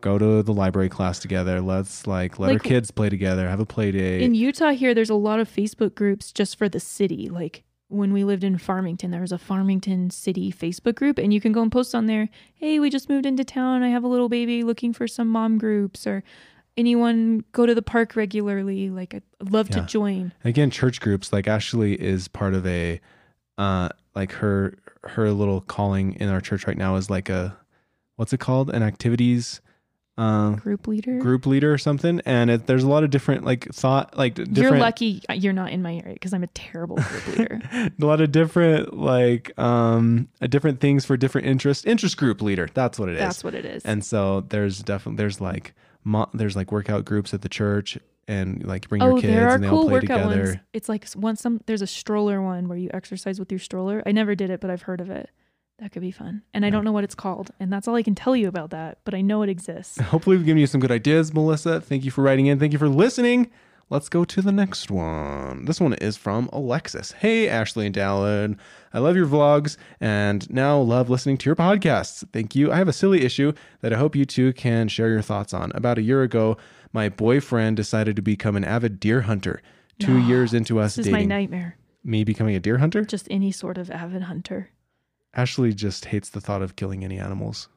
go 0.01 0.19
to 0.19 0.43
the 0.43 0.53
library 0.53 0.89
class 0.89 1.19
together. 1.19 1.61
Let's 1.61 2.07
like 2.07 2.39
let 2.39 2.53
our 2.53 2.59
kids 2.59 2.91
play 2.91 3.09
together. 3.09 3.49
Have 3.49 3.61
a 3.61 3.67
play 3.67 3.91
day. 3.91 4.23
in 4.23 4.35
Utah 4.35 4.71
here, 4.71 4.95
there's 4.95 5.11
a 5.11 5.15
lot 5.15 5.41
of 5.41 5.49
Facebook 5.49 5.95
groups 5.95 6.33
just 6.33 6.57
for 6.57 6.69
the 6.69 6.81
city. 6.81 7.29
Like 7.29 7.65
when 7.89 8.13
we 8.13 8.25
lived 8.25 8.45
in 8.45 8.57
Farmington, 8.57 9.11
there 9.11 9.21
was 9.21 9.33
a 9.33 9.39
Farmington 9.39 10.11
City 10.11 10.53
Facebook 10.53 10.95
group, 10.95 11.19
and 11.19 11.35
you 11.35 11.41
can 11.41 11.53
go 11.53 11.63
and 11.63 11.73
post 11.73 11.95
on 11.95 12.07
there, 12.07 12.29
hey, 12.55 12.79
we 12.79 12.89
just 12.89 13.09
moved 13.09 13.27
into 13.27 13.45
town. 13.45 13.83
I 13.83 13.89
have 13.89 14.05
a 14.05 14.09
little 14.09 14.29
baby 14.29 14.63
looking 14.63 14.93
for 14.93 15.09
some 15.09 15.29
mom 15.29 15.59
groups 15.59 16.07
or 16.07 16.23
anyone 16.77 17.45
go 17.53 17.67
to 17.67 17.75
the 17.75 17.83
park 17.83 18.17
regularly. 18.17 18.91
Like 18.91 19.15
I'd 19.15 19.23
love 19.53 19.69
Yeah. 19.71 19.81
to 19.81 19.87
join. 19.87 20.33
again 20.45 20.71
church 20.71 21.01
groups 21.01 21.33
like 21.33 21.47
ashley 21.49 21.95
is 21.95 22.29
part 22.29 22.55
of 22.55 22.67
a 22.67 23.01
uh 23.59 23.89
like 24.15 24.33
her 24.33 24.75
her 25.05 25.31
little 25.31 25.61
calling 25.61 26.15
in 26.15 26.29
our 26.29 26.41
church 26.41 26.67
right 26.67 26.77
now 26.79 26.97
is 26.97 27.09
like 27.11 27.29
a 27.29 27.57
what's 28.17 28.33
it 28.33 28.41
called 28.41 28.71
an 28.71 28.83
activities 28.83 29.61
uh, 30.19 30.51
Group 30.57 30.87
leader. 30.87 31.19
group 31.19 31.47
leader 31.47 31.73
or 31.73 31.79
something 31.79 32.21
and 32.27 32.51
it, 32.51 32.67
there's 32.67 32.83
a 32.83 32.89
lot 32.89 33.05
of 33.05 33.09
different 33.11 33.43
like 33.43 33.67
thought 33.73 34.15
like 34.19 34.35
different 34.35 34.57
You're 34.59 34.77
lucky 34.77 35.23
you're 35.33 35.55
not 35.55 35.71
in 35.71 35.81
my 35.81 35.95
area 35.95 36.13
because 36.13 36.35
I'm 36.35 36.43
a 36.43 36.49
terrible 36.49 36.97
group 36.97 37.27
leader. 37.39 37.61
a 37.73 37.93
lot 38.05 38.21
of 38.21 38.31
different 38.31 38.93
like 38.95 39.59
um 39.59 40.29
uh, 40.43 40.47
different 40.47 40.81
things 40.81 41.07
for 41.07 41.17
different 41.17 41.47
interest 41.47 41.87
interest 41.87 42.19
group 42.19 42.43
leader 42.43 42.69
that's 42.75 42.99
what 42.99 43.09
it 43.09 43.15
is 43.15 43.21
That's 43.21 43.43
what 43.45 43.55
it 43.55 43.65
is. 43.65 43.83
and 43.87 44.05
so 44.05 44.43
there's 44.43 44.81
definitely 44.81 45.17
there's 45.17 45.41
like 45.41 45.73
mo- 46.05 46.31
there's 46.35 46.57
like 46.57 46.73
workout 46.73 47.05
groups 47.05 47.35
at 47.35 47.43
the 47.43 47.49
church 47.49 47.99
and 48.29 48.65
like 48.65 48.89
bring 48.89 49.03
your 49.03 49.13
oh, 49.13 49.21
kids 49.21 49.33
there 49.33 49.49
are 49.49 49.55
and 49.55 49.65
they 49.65 49.69
all 49.69 49.79
cool 49.79 49.85
play 49.85 49.93
workout 49.95 50.31
together 50.31 50.45
ones. 50.45 50.57
It's 50.73 50.89
like 50.89 51.07
once 51.17 51.41
some 51.41 51.61
there's 51.67 51.83
a 51.83 51.87
stroller 51.87 52.41
one 52.41 52.69
where 52.69 52.79
you 52.79 52.91
exercise 52.95 53.39
with 53.39 53.51
your 53.51 53.59
stroller. 53.59 54.03
I 54.07 54.13
never 54.13 54.35
did 54.35 54.51
it, 54.51 54.61
but 54.61 54.71
I've 54.71 54.83
heard 54.83 55.01
of 55.01 55.11
it. 55.11 55.31
That 55.81 55.93
could 55.93 56.03
be 56.03 56.11
fun. 56.11 56.43
And 56.53 56.67
I 56.67 56.71
don't 56.71 56.85
know 56.85 56.93
what 56.93 57.05
it's 57.05 57.15
called, 57.15 57.53
and 57.59 57.73
that's 57.73 57.89
all 57.89 57.95
I 57.95 58.03
can 58.03 58.15
tell 58.15 58.37
you 58.37 58.49
about 58.49 58.69
that, 58.69 58.99
but 59.05 59.15
I 59.15 59.23
know 59.23 59.41
it 59.43 59.49
exists. 59.49 59.99
Hopefully, 60.01 60.37
we've 60.37 60.45
given 60.45 60.61
you 60.61 60.67
some 60.67 60.81
good 60.81 60.91
ideas, 60.91 61.33
Melissa. 61.33 61.81
Thank 61.81 62.05
you 62.05 62.11
for 62.11 62.23
writing 62.23 62.47
in. 62.47 62.59
Thank 62.59 62.75
you 62.75 62.79
for 62.79 62.89
listening. 62.89 63.51
Let's 63.91 64.09
go 64.09 64.25
to 64.25 64.41
the 64.41 64.53
next 64.53 64.89
one. 64.89 65.65
This 65.65 65.81
one 65.81 65.95
is 65.95 66.17
from 66.17 66.49
Alexis. 66.53 67.11
Hey, 67.11 67.49
Ashley 67.49 67.87
and 67.87 67.95
Dallin. 67.95 68.57
I 68.95 69.01
love 69.01 69.17
your 69.17 69.27
vlogs 69.27 69.77
and 70.01 70.49
now 70.49 70.79
love 70.79 71.11
listening 71.11 71.39
to 71.39 71.47
your 71.47 71.57
podcasts. 71.57 72.23
Thank 72.33 72.55
you. 72.55 72.71
I 72.71 72.77
have 72.77 72.87
a 72.87 72.93
silly 72.93 73.25
issue 73.25 73.53
that 73.81 73.93
I 73.93 73.97
hope 73.97 74.15
you 74.15 74.25
two 74.25 74.53
can 74.53 74.87
share 74.87 75.09
your 75.09 75.23
thoughts 75.23 75.53
on. 75.53 75.73
About 75.75 75.99
a 75.99 76.03
year 76.03 76.23
ago, 76.23 76.57
my 76.93 77.09
boyfriend 77.09 77.77
decided 77.77 78.15
to 78.15 78.23
become 78.23 78.55
an 78.55 78.65
avid 78.65 79.01
deer 79.01 79.23
hunter. 79.23 79.61
Two 79.99 80.19
ah, 80.19 80.27
years 80.29 80.55
into 80.55 80.79
us 80.79 80.95
This 80.95 81.07
is 81.07 81.13
my 81.13 81.25
nightmare. 81.25 81.77
me 82.05 82.23
becoming 82.23 82.55
a 82.55 82.61
deer 82.61 82.79
hunter. 82.79 83.05
Just 83.05 83.27
any 83.29 83.51
sort 83.51 83.77
of 83.77 83.91
avid 83.91 84.23
hunter. 84.23 84.71
Ashley 85.35 85.75
just 85.75 86.05
hates 86.05 86.29
the 86.29 86.41
thought 86.41 86.63
of 86.63 86.77
killing 86.77 87.03
any 87.03 87.19
animals. 87.19 87.69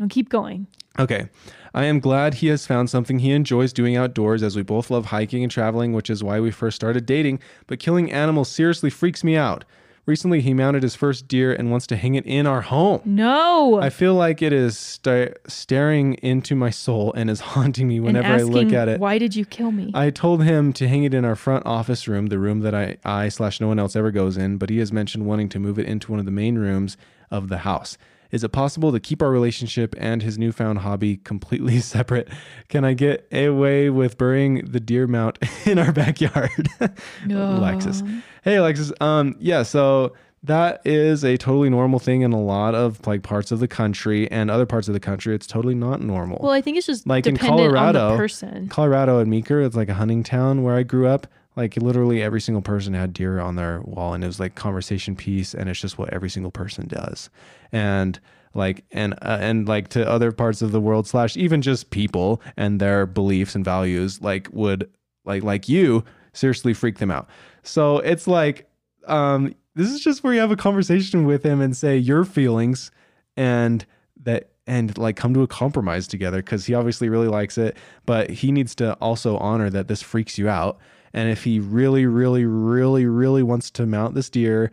No, 0.00 0.08
keep 0.08 0.30
going. 0.30 0.66
Okay. 0.98 1.28
I 1.74 1.84
am 1.84 2.00
glad 2.00 2.34
he 2.34 2.48
has 2.48 2.66
found 2.66 2.90
something 2.90 3.20
he 3.20 3.30
enjoys 3.30 3.72
doing 3.72 3.96
outdoors 3.96 4.42
as 4.42 4.56
we 4.56 4.62
both 4.62 4.90
love 4.90 5.06
hiking 5.06 5.42
and 5.44 5.52
traveling, 5.52 5.92
which 5.92 6.10
is 6.10 6.24
why 6.24 6.40
we 6.40 6.50
first 6.50 6.74
started 6.74 7.06
dating. 7.06 7.38
But 7.68 7.78
killing 7.78 8.10
animals 8.10 8.48
seriously 8.48 8.90
freaks 8.90 9.22
me 9.22 9.36
out. 9.36 9.64
Recently, 10.06 10.40
he 10.40 10.54
mounted 10.54 10.82
his 10.82 10.96
first 10.96 11.28
deer 11.28 11.52
and 11.52 11.70
wants 11.70 11.86
to 11.88 11.96
hang 11.96 12.14
it 12.14 12.24
in 12.24 12.46
our 12.46 12.62
home. 12.62 13.02
No. 13.04 13.78
I 13.80 13.90
feel 13.90 14.14
like 14.14 14.40
it 14.40 14.52
is 14.52 14.76
sta 14.76 15.28
staring 15.46 16.14
into 16.14 16.56
my 16.56 16.70
soul 16.70 17.12
and 17.12 17.28
is 17.28 17.40
haunting 17.52 17.86
me 17.86 18.00
whenever 18.00 18.26
I 18.26 18.42
look 18.42 18.72
at 18.72 18.88
it. 18.88 18.98
Why 18.98 19.18
did 19.18 19.36
you 19.36 19.44
kill 19.44 19.70
me? 19.70 19.92
I 19.94 20.10
told 20.10 20.42
him 20.42 20.72
to 20.72 20.88
hang 20.88 21.04
it 21.04 21.12
in 21.12 21.24
our 21.26 21.36
front 21.36 21.66
office 21.66 22.08
room, 22.08 22.26
the 22.26 22.38
room 22.38 22.60
that 22.60 22.74
I, 22.74 22.96
I 23.04 23.28
slash 23.28 23.60
no 23.60 23.68
one 23.68 23.78
else 23.78 23.94
ever 23.94 24.10
goes 24.10 24.38
in, 24.38 24.56
but 24.56 24.70
he 24.70 24.78
has 24.78 24.90
mentioned 24.90 25.26
wanting 25.26 25.50
to 25.50 25.60
move 25.60 25.78
it 25.78 25.86
into 25.86 26.10
one 26.10 26.18
of 26.18 26.24
the 26.24 26.32
main 26.32 26.56
rooms 26.56 26.96
of 27.30 27.48
the 27.48 27.58
house. 27.58 27.98
Is 28.30 28.44
it 28.44 28.50
possible 28.50 28.92
to 28.92 29.00
keep 29.00 29.22
our 29.22 29.30
relationship 29.30 29.94
and 29.98 30.22
his 30.22 30.38
newfound 30.38 30.80
hobby 30.80 31.16
completely 31.18 31.80
separate? 31.80 32.28
Can 32.68 32.84
I 32.84 32.94
get 32.94 33.26
away 33.32 33.90
with 33.90 34.16
burying 34.18 34.64
the 34.66 34.80
deer 34.80 35.06
mount 35.06 35.38
in 35.66 35.78
our 35.78 35.92
backyard? 35.92 36.68
no. 37.26 37.56
Alexis. 37.56 38.02
Hey 38.42 38.56
Alexis. 38.56 38.92
Um 39.00 39.36
yeah, 39.38 39.62
so 39.62 40.14
that 40.42 40.80
is 40.86 41.22
a 41.22 41.36
totally 41.36 41.68
normal 41.68 41.98
thing 41.98 42.22
in 42.22 42.32
a 42.32 42.40
lot 42.40 42.74
of 42.74 43.06
like 43.06 43.22
parts 43.22 43.52
of 43.52 43.60
the 43.60 43.68
country 43.68 44.30
and 44.30 44.50
other 44.50 44.64
parts 44.64 44.88
of 44.88 44.94
the 44.94 45.00
country 45.00 45.34
it's 45.34 45.46
totally 45.46 45.74
not 45.74 46.00
normal. 46.00 46.38
Well, 46.40 46.52
I 46.52 46.62
think 46.62 46.78
it's 46.78 46.86
just 46.86 47.06
Like 47.06 47.26
in 47.26 47.36
Colorado, 47.36 48.12
the 48.12 48.16
person. 48.16 48.68
Colorado 48.68 49.18
and 49.18 49.30
Meeker, 49.30 49.60
it's 49.60 49.76
like 49.76 49.88
a 49.90 49.94
hunting 49.94 50.22
town 50.22 50.62
where 50.62 50.76
I 50.76 50.82
grew 50.82 51.06
up. 51.08 51.26
Like 51.56 51.76
literally 51.76 52.22
every 52.22 52.40
single 52.40 52.62
person 52.62 52.94
had 52.94 53.12
deer 53.12 53.40
on 53.40 53.56
their 53.56 53.80
wall 53.82 54.14
and 54.14 54.22
it 54.22 54.26
was 54.26 54.40
like 54.40 54.54
conversation 54.54 55.16
piece 55.16 55.52
and 55.54 55.68
it's 55.68 55.80
just 55.80 55.98
what 55.98 56.12
every 56.12 56.30
single 56.30 56.50
person 56.50 56.86
does. 56.86 57.28
And 57.72 58.18
like 58.54 58.84
and 58.90 59.14
uh, 59.22 59.38
and 59.40 59.68
like 59.68 59.88
to 59.88 60.08
other 60.08 60.32
parts 60.32 60.62
of 60.62 60.72
the 60.72 60.80
world 60.80 61.06
slash 61.06 61.36
even 61.36 61.62
just 61.62 61.90
people 61.90 62.40
and 62.56 62.80
their 62.80 63.06
beliefs 63.06 63.54
and 63.54 63.64
values 63.64 64.20
like 64.20 64.48
would 64.52 64.90
like 65.24 65.42
like 65.42 65.68
you 65.68 66.04
seriously 66.32 66.74
freak 66.74 66.98
them 66.98 67.10
out. 67.10 67.28
So 67.62 67.98
it's 67.98 68.26
like 68.26 68.68
um 69.06 69.54
this 69.74 69.90
is 69.90 70.00
just 70.00 70.24
where 70.24 70.34
you 70.34 70.40
have 70.40 70.50
a 70.50 70.56
conversation 70.56 71.24
with 71.24 71.44
him 71.44 71.60
and 71.60 71.76
say 71.76 71.96
your 71.96 72.24
feelings 72.24 72.90
and 73.36 73.84
that 74.22 74.50
and 74.66 74.96
like 74.98 75.16
come 75.16 75.34
to 75.34 75.42
a 75.42 75.46
compromise 75.46 76.06
together 76.06 76.38
because 76.38 76.66
he 76.66 76.74
obviously 76.74 77.08
really 77.08 77.28
likes 77.28 77.58
it 77.58 77.76
but 78.06 78.30
he 78.30 78.52
needs 78.52 78.74
to 78.74 78.92
also 78.94 79.36
honor 79.38 79.70
that 79.70 79.88
this 79.88 80.02
freaks 80.02 80.38
you 80.38 80.48
out 80.48 80.78
and 81.12 81.30
if 81.30 81.44
he 81.44 81.60
really 81.60 82.06
really 82.06 82.44
really 82.44 83.06
really 83.06 83.42
wants 83.42 83.70
to 83.70 83.86
mount 83.86 84.14
this 84.14 84.30
deer 84.30 84.70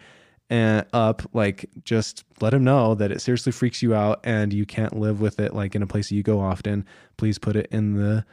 and 0.49 0.85
up 0.93 1.21
like 1.33 1.69
just 1.83 2.23
let 2.39 2.53
him 2.53 2.63
know 2.63 2.95
that 2.95 3.11
it 3.11 3.21
seriously 3.21 3.51
freaks 3.51 3.81
you 3.81 3.93
out 3.93 4.19
and 4.23 4.53
you 4.53 4.65
can't 4.65 4.97
live 4.97 5.19
with 5.19 5.39
it 5.39 5.53
like 5.53 5.75
in 5.75 5.83
a 5.83 5.87
place 5.87 6.11
you 6.11 6.23
go 6.23 6.39
often 6.39 6.85
please 7.17 7.37
put 7.37 7.55
it 7.55 7.67
in 7.71 7.95
the 7.95 8.23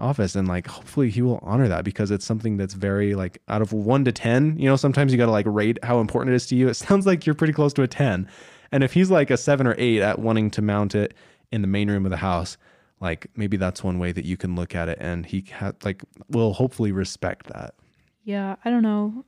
office. 0.00 0.34
And 0.34 0.48
like 0.48 0.66
hopefully 0.66 1.10
he 1.10 1.22
will 1.22 1.38
honor 1.42 1.68
that 1.68 1.84
because 1.84 2.10
it's 2.10 2.24
something 2.24 2.56
that's 2.56 2.74
very 2.74 3.14
like 3.14 3.40
out 3.48 3.62
of 3.62 3.72
1 3.72 4.04
to 4.04 4.12
10 4.12 4.58
you 4.58 4.68
know 4.68 4.76
sometimes 4.76 5.12
you 5.12 5.18
got 5.18 5.26
to 5.26 5.32
like 5.32 5.46
rate 5.48 5.78
how 5.82 6.00
important 6.00 6.32
it 6.32 6.36
is 6.36 6.46
to 6.48 6.56
you. 6.56 6.68
It 6.68 6.74
sounds 6.74 7.06
like 7.06 7.26
you're 7.26 7.34
pretty 7.34 7.52
close 7.52 7.72
to 7.74 7.82
a 7.82 7.88
10 7.88 8.28
and 8.72 8.84
if 8.84 8.92
he's 8.92 9.10
like 9.10 9.30
a 9.30 9.36
7 9.36 9.66
or 9.66 9.74
8 9.78 10.00
at 10.00 10.18
wanting 10.18 10.50
to 10.52 10.62
mount 10.62 10.94
it 10.94 11.14
in 11.52 11.62
the 11.62 11.68
main 11.68 11.90
room 11.90 12.04
of 12.04 12.10
the 12.10 12.16
house 12.16 12.56
like 13.00 13.26
maybe 13.36 13.56
that's 13.56 13.82
one 13.84 13.98
way 13.98 14.12
that 14.12 14.24
you 14.24 14.36
can 14.36 14.54
look 14.54 14.74
at 14.74 14.88
it 14.88 14.98
and 15.00 15.26
he 15.26 15.44
ha- 15.52 15.72
like 15.84 16.02
will 16.28 16.52
hopefully 16.54 16.92
respect 16.92 17.46
that 17.48 17.74
Yeah, 18.22 18.56
I 18.64 18.70
don't 18.70 18.82
know. 18.82 19.24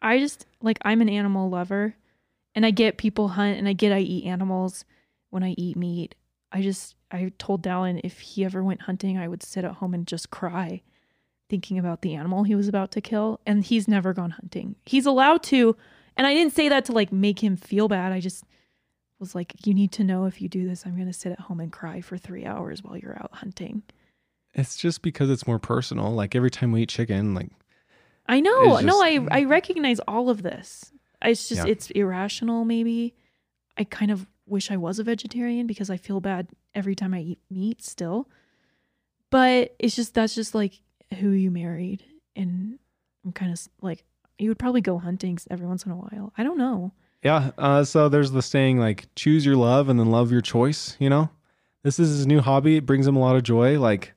I 0.00 0.18
just 0.18 0.46
like 0.62 0.78
I'm 0.82 1.00
an 1.00 1.08
animal 1.08 1.50
lover 1.50 1.96
and 2.54 2.64
I 2.64 2.70
get 2.70 2.96
people 2.98 3.28
hunt 3.28 3.58
and 3.58 3.68
I 3.68 3.72
get 3.72 3.92
I 3.92 4.00
eat 4.00 4.24
animals 4.24 4.84
when 5.30 5.42
I 5.42 5.54
eat 5.58 5.76
meat. 5.76 6.14
I 6.52 6.62
just 6.62 6.94
I 7.10 7.32
told 7.38 7.62
Dallin 7.62 8.00
if 8.04 8.20
he 8.20 8.44
ever 8.44 8.62
went 8.62 8.82
hunting, 8.82 9.18
I 9.18 9.28
would 9.28 9.42
sit 9.42 9.64
at 9.64 9.72
home 9.72 9.94
and 9.94 10.06
just 10.06 10.30
cry 10.30 10.82
thinking 11.48 11.78
about 11.78 12.02
the 12.02 12.14
animal 12.14 12.42
he 12.42 12.56
was 12.56 12.66
about 12.66 12.90
to 12.90 13.00
kill 13.00 13.40
and 13.46 13.64
he's 13.64 13.86
never 13.86 14.12
gone 14.12 14.32
hunting. 14.32 14.76
He's 14.84 15.06
allowed 15.06 15.42
to 15.44 15.76
and 16.16 16.26
I 16.26 16.34
didn't 16.34 16.54
say 16.54 16.68
that 16.68 16.84
to 16.86 16.92
like 16.92 17.12
make 17.12 17.42
him 17.42 17.56
feel 17.56 17.88
bad. 17.88 18.12
I 18.12 18.20
just 18.20 18.44
was 19.18 19.34
like 19.34 19.54
you 19.66 19.72
need 19.74 19.92
to 19.92 20.04
know 20.04 20.26
if 20.26 20.40
you 20.40 20.48
do 20.48 20.68
this 20.68 20.84
I'm 20.86 20.94
going 20.94 21.06
to 21.06 21.12
sit 21.12 21.32
at 21.32 21.40
home 21.40 21.60
and 21.60 21.72
cry 21.72 22.00
for 22.00 22.16
3 22.18 22.44
hours 22.44 22.82
while 22.82 22.96
you're 22.96 23.16
out 23.18 23.30
hunting. 23.34 23.82
it's 24.54 24.76
just 24.76 25.02
because 25.02 25.30
it's 25.30 25.46
more 25.46 25.58
personal 25.58 26.12
like 26.12 26.34
every 26.34 26.50
time 26.50 26.72
we 26.72 26.82
eat 26.82 26.88
chicken 26.88 27.34
like 27.34 27.50
I 28.28 28.40
know. 28.40 28.74
It's 28.78 28.84
no, 28.84 29.00
I 29.00 29.24
I 29.30 29.44
recognize 29.44 30.00
all 30.00 30.28
of 30.30 30.42
this. 30.42 30.90
It's 31.22 31.48
just 31.48 31.64
Yeah. 31.64 31.70
it's 31.72 31.90
irrational 31.92 32.64
maybe. 32.64 33.14
I 33.78 33.84
kind 33.84 34.10
of 34.10 34.26
wish 34.46 34.70
I 34.70 34.76
was 34.76 34.98
a 34.98 35.04
vegetarian 35.04 35.66
because 35.68 35.90
I 35.90 35.96
feel 35.96 36.20
bad 36.20 36.48
every 36.74 36.94
time 36.96 37.14
I 37.14 37.20
eat 37.20 37.38
meat 37.50 37.82
still. 37.82 38.28
But 39.30 39.74
it's 39.78 39.94
just 39.96 40.14
that's 40.14 40.34
just 40.34 40.54
like 40.54 40.80
who 41.20 41.30
you 41.30 41.50
married 41.50 42.04
and 42.34 42.78
I'm 43.24 43.32
kind 43.32 43.52
of 43.52 43.60
like 43.80 44.04
you 44.38 44.48
would 44.50 44.58
probably 44.58 44.80
go 44.80 44.98
hunting 44.98 45.38
every 45.50 45.66
once 45.66 45.84
in 45.84 45.92
a 45.92 45.96
while. 45.96 46.32
I 46.36 46.42
don't 46.42 46.58
know. 46.58 46.92
Yeah. 47.26 47.50
Uh, 47.58 47.82
so 47.82 48.08
there's 48.08 48.30
the 48.30 48.40
saying 48.40 48.78
like 48.78 49.12
choose 49.16 49.44
your 49.44 49.56
love 49.56 49.88
and 49.88 49.98
then 49.98 50.12
love 50.12 50.30
your 50.30 50.40
choice. 50.40 50.96
You 51.00 51.10
know, 51.10 51.28
this 51.82 51.98
is 51.98 52.18
his 52.18 52.24
new 52.24 52.40
hobby. 52.40 52.76
It 52.76 52.86
brings 52.86 53.04
him 53.04 53.16
a 53.16 53.18
lot 53.18 53.34
of 53.34 53.42
joy. 53.42 53.80
Like 53.80 54.12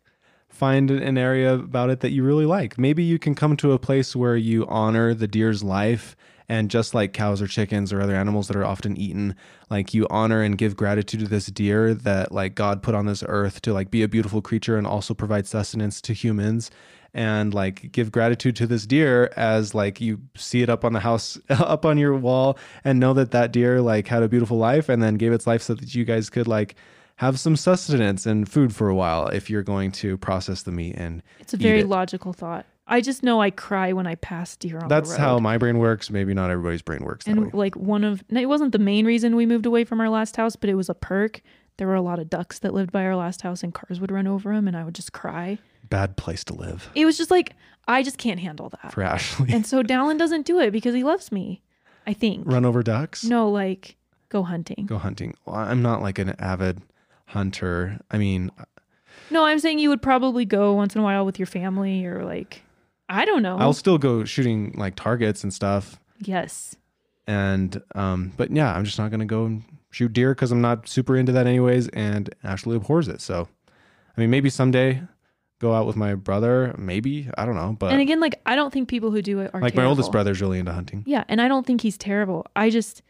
find 0.47 0.91
an 0.91 1.17
area 1.17 1.55
about 1.55 1.89
it 1.89 2.01
that 2.01 2.11
you 2.11 2.23
really 2.23 2.45
like. 2.45 2.77
Maybe 2.77 3.01
you 3.01 3.17
can 3.17 3.33
come 3.33 3.57
to 3.57 3.71
a 3.71 3.79
place 3.79 4.15
where 4.15 4.37
you 4.37 4.67
honor 4.67 5.15
the 5.15 5.27
deer's 5.27 5.63
life 5.63 6.15
and 6.47 6.69
just 6.69 6.93
like 6.93 7.13
cows 7.13 7.41
or 7.41 7.47
chickens 7.47 7.91
or 7.91 7.99
other 7.99 8.15
animals 8.15 8.47
that 8.47 8.55
are 8.55 8.65
often 8.65 8.95
eaten, 8.95 9.35
like 9.71 9.91
you 9.95 10.05
honor 10.11 10.43
and 10.43 10.55
give 10.55 10.75
gratitude 10.75 11.21
to 11.21 11.27
this 11.27 11.47
deer 11.47 11.95
that 11.95 12.31
like 12.31 12.53
God 12.53 12.83
put 12.83 12.93
on 12.93 13.07
this 13.07 13.23
earth 13.27 13.59
to 13.63 13.73
like 13.73 13.89
be 13.89 14.03
a 14.03 14.07
beautiful 14.07 14.43
creature 14.43 14.77
and 14.77 14.85
also 14.85 15.15
provide 15.15 15.47
sustenance 15.47 15.99
to 16.01 16.13
humans 16.13 16.69
and 17.13 17.53
like 17.53 17.91
give 17.91 18.11
gratitude 18.11 18.55
to 18.57 18.67
this 18.67 18.85
deer 18.85 19.31
as 19.35 19.73
like 19.73 19.99
you 19.99 20.19
see 20.35 20.61
it 20.61 20.69
up 20.69 20.85
on 20.85 20.93
the 20.93 20.99
house 20.99 21.39
up 21.49 21.85
on 21.85 21.97
your 21.97 22.15
wall 22.15 22.57
and 22.83 22.99
know 22.99 23.13
that 23.13 23.31
that 23.31 23.51
deer 23.51 23.81
like 23.81 24.07
had 24.07 24.21
a 24.23 24.27
beautiful 24.29 24.57
life 24.57 24.89
and 24.89 25.01
then 25.01 25.15
gave 25.15 25.31
its 25.31 25.47
life 25.47 25.61
so 25.61 25.73
that 25.73 25.95
you 25.95 26.05
guys 26.05 26.29
could 26.29 26.47
like 26.47 26.75
have 27.17 27.39
some 27.39 27.55
sustenance 27.55 28.25
and 28.25 28.49
food 28.49 28.73
for 28.73 28.87
a 28.89 28.95
while 28.95 29.27
if 29.27 29.49
you're 29.49 29.63
going 29.63 29.91
to 29.91 30.17
process 30.17 30.63
the 30.63 30.71
meat 30.71 30.95
and 30.95 31.21
It's 31.39 31.53
a 31.53 31.57
very 31.57 31.81
it. 31.81 31.87
logical 31.87 32.31
thought. 32.31 32.65
I 32.87 33.01
just 33.01 33.21
know 33.23 33.39
I 33.41 33.51
cry 33.51 33.93
when 33.93 34.07
I 34.07 34.15
pass 34.15 34.55
deer 34.55 34.79
on 34.79 34.87
that's 34.87 35.09
the 35.09 35.13
road. 35.13 35.17
That's 35.17 35.19
how 35.19 35.39
my 35.39 35.57
brain 35.57 35.77
works 35.79 36.09
maybe 36.09 36.33
not 36.33 36.49
everybody's 36.49 36.81
brain 36.81 37.03
works 37.03 37.27
and 37.27 37.53
like 37.53 37.75
one 37.75 38.03
of 38.03 38.23
it 38.29 38.47
wasn't 38.47 38.71
the 38.71 38.79
main 38.79 39.05
reason 39.05 39.35
we 39.35 39.45
moved 39.45 39.65
away 39.65 39.83
from 39.83 39.99
our 39.99 40.09
last 40.09 40.37
house, 40.37 40.55
but 40.55 40.69
it 40.69 40.75
was 40.75 40.89
a 40.89 40.95
perk. 40.95 41.41
There 41.77 41.87
were 41.87 41.95
a 41.95 42.01
lot 42.01 42.19
of 42.19 42.29
ducks 42.29 42.59
that 42.59 42.73
lived 42.73 42.91
by 42.91 43.03
our 43.05 43.15
last 43.15 43.41
house, 43.41 43.63
and 43.63 43.73
cars 43.73 44.01
would 44.01 44.11
run 44.11 44.27
over 44.27 44.53
them, 44.53 44.67
and 44.67 44.75
I 44.75 44.83
would 44.83 44.95
just 44.95 45.13
cry. 45.13 45.59
Bad 45.89 46.17
place 46.17 46.43
to 46.45 46.53
live 46.53 46.89
It 46.95 47.05
was 47.05 47.17
just 47.17 47.31
like 47.31 47.53
I 47.87 48.03
just 48.03 48.17
can't 48.19 48.39
handle 48.39 48.69
that, 48.69 48.91
for 48.93 49.01
Ashley 49.03 49.51
and 49.51 49.65
so 49.65 49.81
Dallin 49.81 50.17
doesn't 50.19 50.45
do 50.45 50.59
it 50.59 50.71
because 50.71 50.93
he 50.93 51.03
loves 51.03 51.31
me. 51.31 51.61
I 52.07 52.13
think. 52.13 52.43
run 52.47 52.65
over 52.65 52.81
ducks 52.83 53.23
No, 53.23 53.49
like 53.49 53.95
go 54.29 54.43
hunting. 54.43 54.85
go 54.85 54.97
hunting 54.97 55.35
well, 55.45 55.55
I'm 55.57 55.81
not 55.81 56.01
like 56.01 56.19
an 56.19 56.29
avid 56.39 56.81
hunter 57.25 57.99
I 58.09 58.17
mean 58.17 58.51
No, 59.31 59.43
I'm 59.45 59.59
saying 59.59 59.79
you 59.79 59.89
would 59.89 60.01
probably 60.01 60.45
go 60.45 60.73
once 60.73 60.95
in 60.95 61.01
a 61.01 61.03
while 61.03 61.25
with 61.25 61.37
your 61.39 61.45
family 61.45 62.05
or 62.05 62.23
like 62.23 62.63
I 63.07 63.25
don't 63.25 63.41
know. 63.41 63.57
I'll 63.57 63.73
still 63.73 63.97
go 63.97 64.23
shooting 64.23 64.73
like 64.77 64.95
targets 64.95 65.43
and 65.43 65.51
stuff 65.53 65.99
yes. 66.19 66.75
and 67.27 67.81
um 67.95 68.31
but 68.37 68.51
yeah 68.51 68.73
i'm 68.75 68.83
just 68.85 68.99
not 68.99 69.09
gonna 69.11 69.25
go 69.25 69.45
and 69.45 69.63
shoot 69.91 70.13
deer 70.13 70.33
because 70.35 70.51
i'm 70.51 70.61
not 70.61 70.87
super 70.87 71.15
into 71.17 71.31
that 71.31 71.47
anyways 71.47 71.87
and 71.89 72.33
ashley 72.43 72.75
abhors 72.75 73.07
it 73.07 73.19
so 73.21 73.47
i 74.15 74.21
mean 74.21 74.29
maybe 74.29 74.49
someday 74.49 75.01
go 75.59 75.73
out 75.73 75.85
with 75.85 75.95
my 75.95 76.15
brother 76.15 76.73
maybe 76.77 77.29
i 77.37 77.45
don't 77.45 77.55
know 77.55 77.75
but 77.77 77.91
and 77.91 78.01
again, 78.01 78.19
like 78.19 78.39
I 78.45 78.55
don't 78.55 78.71
think 78.71 78.87
people 78.89 79.11
who 79.11 79.21
do 79.21 79.39
it 79.41 79.51
are 79.53 79.61
like 79.61 79.75
my 79.75 79.83
oldest 79.85 80.07
terrible. 80.07 80.11
brother's 80.13 80.41
really 80.41 80.59
into 80.59 80.71
hunting 80.73 81.03
Yeah, 81.05 81.23
and 81.27 81.41
I 81.41 81.47
don't 81.47 81.65
think 81.67 81.81
he's 81.81 81.97
terrible. 81.97 82.45
I 82.55 82.69
just 82.69 83.01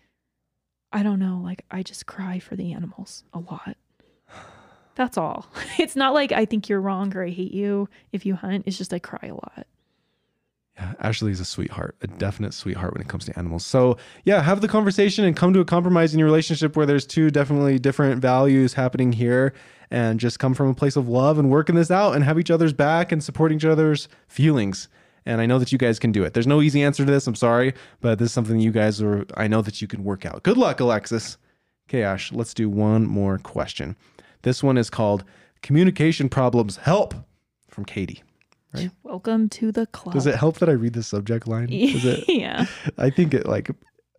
I 0.91 1.03
don't 1.03 1.19
know, 1.19 1.39
like 1.43 1.63
I 1.69 1.83
just 1.83 2.05
cry 2.07 2.39
for 2.39 2.55
the 2.55 2.73
animals 2.73 3.23
a 3.33 3.39
lot. 3.39 3.77
That's 4.95 5.17
all. 5.17 5.47
It's 5.79 5.95
not 5.95 6.13
like 6.13 6.31
I 6.31 6.45
think 6.45 6.67
you're 6.67 6.81
wrong 6.81 7.15
or 7.15 7.23
I 7.23 7.29
hate 7.29 7.53
you 7.53 7.87
if 8.11 8.25
you 8.25 8.35
hunt. 8.35 8.63
It's 8.65 8.77
just 8.77 8.93
I 8.93 8.99
cry 8.99 9.29
a 9.29 9.33
lot. 9.33 9.65
Yeah 10.79 11.09
is 11.09 11.39
a 11.39 11.45
sweetheart 11.45 11.95
a 12.01 12.07
definite 12.07 12.53
sweetheart 12.53 12.93
when 12.93 13.01
it 13.01 13.07
comes 13.07 13.25
to 13.25 13.37
animals 13.37 13.65
so 13.65 13.97
yeah 14.23 14.41
have 14.41 14.61
the 14.61 14.67
conversation 14.67 15.25
and 15.25 15.35
come 15.35 15.53
to 15.53 15.59
a 15.59 15.65
compromise 15.65 16.13
in 16.13 16.19
your 16.19 16.25
relationship 16.25 16.75
where 16.75 16.85
there's 16.85 17.05
two 17.05 17.29
definitely 17.29 17.77
different 17.77 18.21
values 18.21 18.73
happening 18.73 19.11
here 19.11 19.53
and 19.91 20.19
just 20.19 20.39
come 20.39 20.53
from 20.53 20.69
a 20.69 20.73
place 20.73 20.95
of 20.95 21.09
love 21.09 21.39
and 21.39 21.49
working 21.49 21.75
this 21.75 21.91
out 21.91 22.15
and 22.15 22.23
have 22.23 22.39
each 22.39 22.51
other's 22.51 22.73
back 22.73 23.11
and 23.11 23.23
support 23.23 23.51
each 23.51 23.65
other's 23.65 24.07
feelings 24.27 24.87
and 25.25 25.41
I 25.41 25.45
know 25.45 25.59
that 25.59 25.71
you 25.71 25.77
guys 25.77 25.99
can 25.99 26.11
do 26.11 26.23
it. 26.23 26.33
There's 26.33 26.47
no 26.47 26.61
easy 26.61 26.81
answer 26.81 27.05
to 27.05 27.11
this. 27.11 27.27
I'm 27.27 27.35
sorry, 27.35 27.73
but 28.01 28.17
this 28.17 28.27
is 28.27 28.31
something 28.31 28.59
you 28.59 28.71
guys 28.71 29.01
are. 29.01 29.25
I 29.35 29.47
know 29.47 29.61
that 29.61 29.81
you 29.81 29.87
can 29.87 30.03
work 30.03 30.25
out. 30.25 30.41
Good 30.43 30.57
luck, 30.57 30.79
Alexis. 30.79 31.37
Okay, 31.87 32.03
Ash. 32.03 32.31
Let's 32.31 32.53
do 32.53 32.69
one 32.69 33.05
more 33.05 33.37
question. 33.37 33.95
This 34.41 34.63
one 34.63 34.77
is 34.77 34.89
called 34.89 35.23
"Communication 35.61 36.29
Problems 36.29 36.77
Help" 36.77 37.13
from 37.67 37.85
Katie. 37.85 38.23
Right. 38.73 38.91
Welcome 39.03 39.49
to 39.49 39.71
the 39.71 39.87
club. 39.87 40.13
Does 40.13 40.27
it 40.27 40.35
help 40.35 40.59
that 40.59 40.69
I 40.69 40.73
read 40.73 40.93
the 40.93 41.03
subject 41.03 41.47
line? 41.47 41.67
Does 41.69 42.05
it? 42.05 42.25
yeah. 42.27 42.65
I 42.97 43.09
think 43.09 43.33
it 43.33 43.45
like 43.47 43.71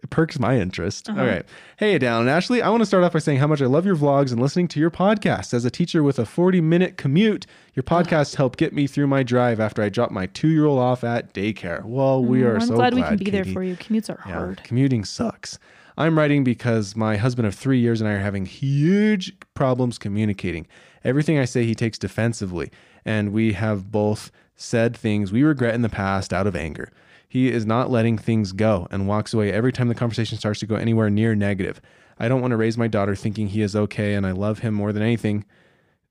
perks 0.08 0.38
my 0.38 0.58
interest. 0.58 1.08
Uh-huh. 1.10 1.20
All 1.20 1.26
right. 1.26 1.44
Hey, 1.76 1.98
Dallin 1.98 2.20
and 2.22 2.30
Ashley, 2.30 2.62
I 2.62 2.68
want 2.70 2.80
to 2.80 2.86
start 2.86 3.04
off 3.04 3.12
by 3.12 3.18
saying 3.18 3.38
how 3.38 3.46
much 3.46 3.60
I 3.62 3.66
love 3.66 3.84
your 3.86 3.96
vlogs 3.96 4.32
and 4.32 4.40
listening 4.40 4.66
to 4.68 4.80
your 4.80 4.90
podcast. 4.90 5.52
As 5.54 5.64
a 5.64 5.70
teacher 5.70 6.02
with 6.02 6.18
a 6.18 6.24
40 6.26 6.60
minute 6.62 6.96
commute, 6.96 7.46
your 7.74 7.82
podcast 7.82 8.36
helped 8.36 8.58
get 8.58 8.72
me 8.72 8.86
through 8.86 9.06
my 9.08 9.22
drive 9.22 9.60
after 9.60 9.82
I 9.82 9.88
dropped 9.88 10.12
my 10.12 10.26
two 10.26 10.48
year 10.48 10.64
old 10.66 10.78
off 10.80 11.04
at 11.04 11.32
daycare. 11.34 11.84
Well, 11.84 12.24
we 12.24 12.42
are 12.42 12.54
I'm 12.56 12.66
so 12.66 12.74
glad, 12.74 12.94
we 12.94 13.02
can 13.02 13.16
be 13.18 13.26
Katie. 13.26 13.42
there 13.42 13.52
for 13.52 13.62
you. 13.62 13.76
Commutes 13.76 14.08
are 14.10 14.20
Yeah, 14.26 14.32
hard. 14.34 14.62
commuting 14.64 15.04
sucks. 15.04 15.58
I'm 15.98 16.16
writing 16.16 16.44
because 16.44 16.96
my 16.96 17.16
husband 17.18 17.46
of 17.46 17.54
three 17.54 17.78
years 17.78 18.00
and 18.00 18.08
I 18.08 18.14
are 18.14 18.20
having 18.20 18.46
huge 18.46 19.34
problems 19.54 19.98
communicating. 19.98 20.66
Everything 21.04 21.38
I 21.38 21.44
say, 21.44 21.64
he 21.64 21.74
takes 21.74 21.98
defensively, 21.98 22.70
and 23.04 23.32
we 23.32 23.52
have 23.54 23.90
both 23.90 24.30
said 24.56 24.96
things 24.96 25.32
we 25.32 25.42
regret 25.42 25.74
in 25.74 25.82
the 25.82 25.88
past 25.88 26.32
out 26.32 26.46
of 26.46 26.54
anger. 26.54 26.92
He 27.28 27.50
is 27.50 27.64
not 27.64 27.90
letting 27.90 28.18
things 28.18 28.52
go 28.52 28.88
and 28.90 29.06
walks 29.06 29.32
away 29.32 29.52
every 29.52 29.72
time 29.72 29.88
the 29.88 29.94
conversation 29.94 30.36
starts 30.36 30.60
to 30.60 30.66
go 30.66 30.74
anywhere 30.74 31.08
near 31.08 31.34
negative. 31.34 31.80
I 32.18 32.28
don't 32.28 32.40
want 32.40 32.50
to 32.50 32.56
raise 32.56 32.76
my 32.76 32.88
daughter 32.88 33.14
thinking 33.14 33.48
he 33.48 33.62
is 33.62 33.76
okay 33.76 34.14
and 34.14 34.26
I 34.26 34.32
love 34.32 34.58
him 34.58 34.74
more 34.74 34.92
than 34.92 35.02
anything. 35.02 35.44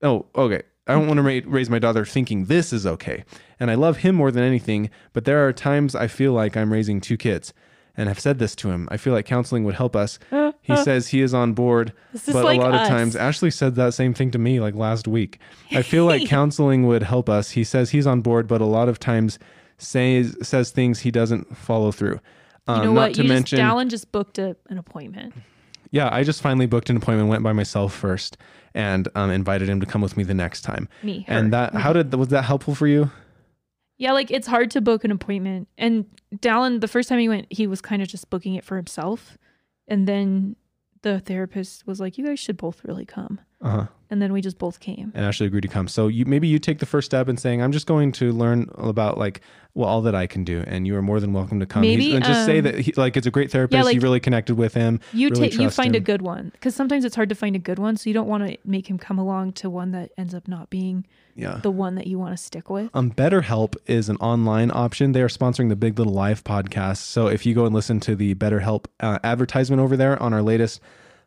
Oh, 0.02 0.26
okay. 0.34 0.62
I 0.86 0.94
don't 0.94 1.06
want 1.06 1.18
to 1.18 1.22
ra- 1.22 1.52
raise 1.52 1.70
my 1.70 1.78
daughter 1.78 2.04
thinking 2.04 2.46
this 2.46 2.72
is 2.72 2.86
okay. 2.86 3.24
And 3.60 3.70
I 3.70 3.74
love 3.74 3.98
him 3.98 4.14
more 4.16 4.32
than 4.32 4.42
anything, 4.42 4.90
but 5.12 5.24
there 5.24 5.46
are 5.46 5.52
times 5.52 5.94
I 5.94 6.08
feel 6.08 6.32
like 6.32 6.56
I'm 6.56 6.72
raising 6.72 7.00
two 7.00 7.16
kids. 7.16 7.52
And 7.96 8.08
I've 8.08 8.18
said 8.18 8.38
this 8.38 8.56
to 8.56 8.70
him. 8.70 8.88
I 8.90 8.96
feel 8.96 9.12
like 9.12 9.26
counseling 9.26 9.64
would 9.64 9.74
help 9.74 9.94
us. 9.94 10.18
Ah. 10.32 10.49
He 10.76 10.84
says 10.84 11.08
he 11.08 11.20
is 11.20 11.34
on 11.34 11.52
board, 11.52 11.92
This 12.12 12.28
is 12.28 12.34
but 12.34 12.44
like 12.44 12.58
a 12.58 12.62
lot 12.62 12.74
us. 12.74 12.82
of 12.82 12.88
times 12.88 13.16
Ashley 13.16 13.50
said 13.50 13.74
that 13.76 13.94
same 13.94 14.14
thing 14.14 14.30
to 14.32 14.38
me 14.38 14.60
like 14.60 14.74
last 14.74 15.06
week. 15.08 15.38
I 15.72 15.82
feel 15.82 16.04
like 16.06 16.26
counseling 16.28 16.86
would 16.86 17.02
help 17.02 17.28
us. 17.28 17.50
He 17.50 17.64
says 17.64 17.90
he's 17.90 18.06
on 18.06 18.20
board, 18.20 18.46
but 18.46 18.60
a 18.60 18.66
lot 18.66 18.88
of 18.88 18.98
times 18.98 19.38
says 19.78 20.36
says 20.42 20.70
things 20.70 21.00
he 21.00 21.10
doesn't 21.10 21.56
follow 21.56 21.92
through. 21.92 22.20
Um, 22.66 22.78
You 22.80 22.84
know 22.86 22.92
not 22.94 23.00
what? 23.00 23.18
You 23.18 23.24
mention, 23.24 23.58
just 23.58 23.74
Dallin 23.76 23.88
just 23.88 24.12
booked 24.12 24.38
a, 24.38 24.56
an 24.68 24.78
appointment. 24.78 25.34
yeah, 25.90 26.08
I 26.12 26.22
just 26.22 26.42
finally 26.42 26.66
booked 26.66 26.90
an 26.90 26.96
appointment, 26.96 27.28
went 27.28 27.42
by 27.42 27.52
myself 27.52 27.94
first, 27.94 28.36
and 28.74 29.08
um, 29.14 29.30
invited 29.30 29.68
him 29.68 29.80
to 29.80 29.86
come 29.86 30.00
with 30.02 30.16
me 30.16 30.22
the 30.24 30.34
next 30.34 30.60
time. 30.62 30.88
Me. 31.02 31.24
her. 31.26 31.32
And 31.34 31.52
that, 31.52 31.74
how 31.74 31.92
did 31.92 32.14
was 32.14 32.28
that 32.28 32.42
helpful 32.44 32.74
for 32.74 32.86
you? 32.86 33.10
Yeah, 33.96 34.12
like 34.12 34.30
it's 34.30 34.46
hard 34.46 34.70
to 34.72 34.80
book 34.80 35.04
an 35.04 35.10
appointment. 35.10 35.68
And 35.76 36.06
Dallin, 36.36 36.80
the 36.80 36.88
first 36.88 37.08
time 37.08 37.18
he 37.18 37.28
went, 37.28 37.46
he 37.50 37.66
was 37.66 37.80
kind 37.82 38.00
of 38.00 38.08
just 38.08 38.30
booking 38.30 38.54
it 38.54 38.64
for 38.64 38.76
himself. 38.76 39.36
And 39.88 40.06
then 40.06 40.56
the 41.02 41.20
therapist 41.20 41.86
was 41.86 42.00
like, 42.00 42.18
You 42.18 42.26
guys 42.26 42.38
should 42.38 42.56
both 42.56 42.84
really 42.84 43.04
come. 43.06 43.40
Uh 43.60 43.70
huh. 43.70 43.86
And 44.10 44.20
then 44.20 44.32
we 44.32 44.40
just 44.40 44.58
both 44.58 44.80
came. 44.80 45.12
And 45.14 45.24
Ashley 45.24 45.46
agreed 45.46 45.60
to 45.62 45.68
come. 45.68 45.86
So 45.88 46.08
you 46.08 46.24
maybe 46.24 46.48
you 46.48 46.58
take 46.58 46.80
the 46.80 46.86
first 46.86 47.06
step 47.06 47.28
in 47.28 47.36
saying, 47.36 47.62
"I'm 47.62 47.72
just 47.72 47.86
going 47.86 48.10
to 48.12 48.32
learn 48.32 48.68
about 48.76 49.18
like 49.18 49.40
well 49.74 49.88
all 49.88 50.02
that 50.02 50.14
I 50.16 50.26
can 50.26 50.42
do," 50.42 50.64
and 50.66 50.86
you 50.86 50.96
are 50.96 51.02
more 51.02 51.20
than 51.20 51.32
welcome 51.32 51.60
to 51.60 51.66
come. 51.66 51.84
He's- 51.84 51.96
Maybe, 51.98 52.14
and 52.16 52.24
just 52.24 52.44
say 52.44 52.58
um, 52.58 52.64
that 52.64 52.78
he, 52.80 52.92
like 52.96 53.16
it's 53.16 53.26
a 53.26 53.30
great 53.30 53.50
therapist. 53.52 53.76
Yeah, 53.76 53.84
like- 53.84 53.94
you 53.94 54.00
really 54.00 54.18
connected 54.20 54.56
with 54.56 54.74
him. 54.74 54.98
You 55.12 55.28
really 55.28 55.48
take 55.50 55.60
you 55.60 55.70
find 55.70 55.94
a 55.94 56.00
good 56.00 56.22
one 56.22 56.50
because 56.50 56.74
sometimes 56.74 57.04
it's 57.04 57.14
hard 57.14 57.28
to 57.28 57.34
find 57.36 57.54
a 57.54 57.60
good 57.60 57.78
one, 57.78 57.96
so 57.96 58.10
you 58.10 58.14
don't 58.14 58.26
want 58.28 58.46
to 58.48 58.58
make 58.64 58.88
him 58.90 58.98
come 58.98 59.18
along 59.18 59.52
to 59.54 59.70
one 59.70 59.92
that 59.92 60.10
ends 60.18 60.34
up 60.34 60.48
not 60.48 60.70
being 60.70 61.06
Yeah. 61.36 61.60
the 61.62 61.70
one 61.70 61.94
that 61.94 62.08
you 62.08 62.18
want 62.18 62.36
to 62.36 62.42
stick 62.42 62.68
with. 62.68 62.90
Um, 62.92 63.12
BetterHelp 63.12 63.76
is 63.86 64.08
an 64.08 64.16
online 64.16 64.72
option. 64.74 65.12
They 65.12 65.22
are 65.22 65.28
sponsoring 65.28 65.68
the 65.68 65.76
Big 65.76 65.96
Little 65.98 66.12
Life 66.14 66.42
podcast. 66.42 66.96
So 66.98 67.28
if 67.28 67.46
you 67.46 67.54
go 67.54 67.64
and 67.64 67.72
listen 67.74 68.00
to 68.00 68.16
the 68.16 68.34
BetterHelp 68.34 68.86
uh, 68.98 69.20
advertisement 69.22 69.80
over 69.80 69.96
there 69.96 70.20
on 70.20 70.32
our 70.34 70.42
latest 70.42 70.80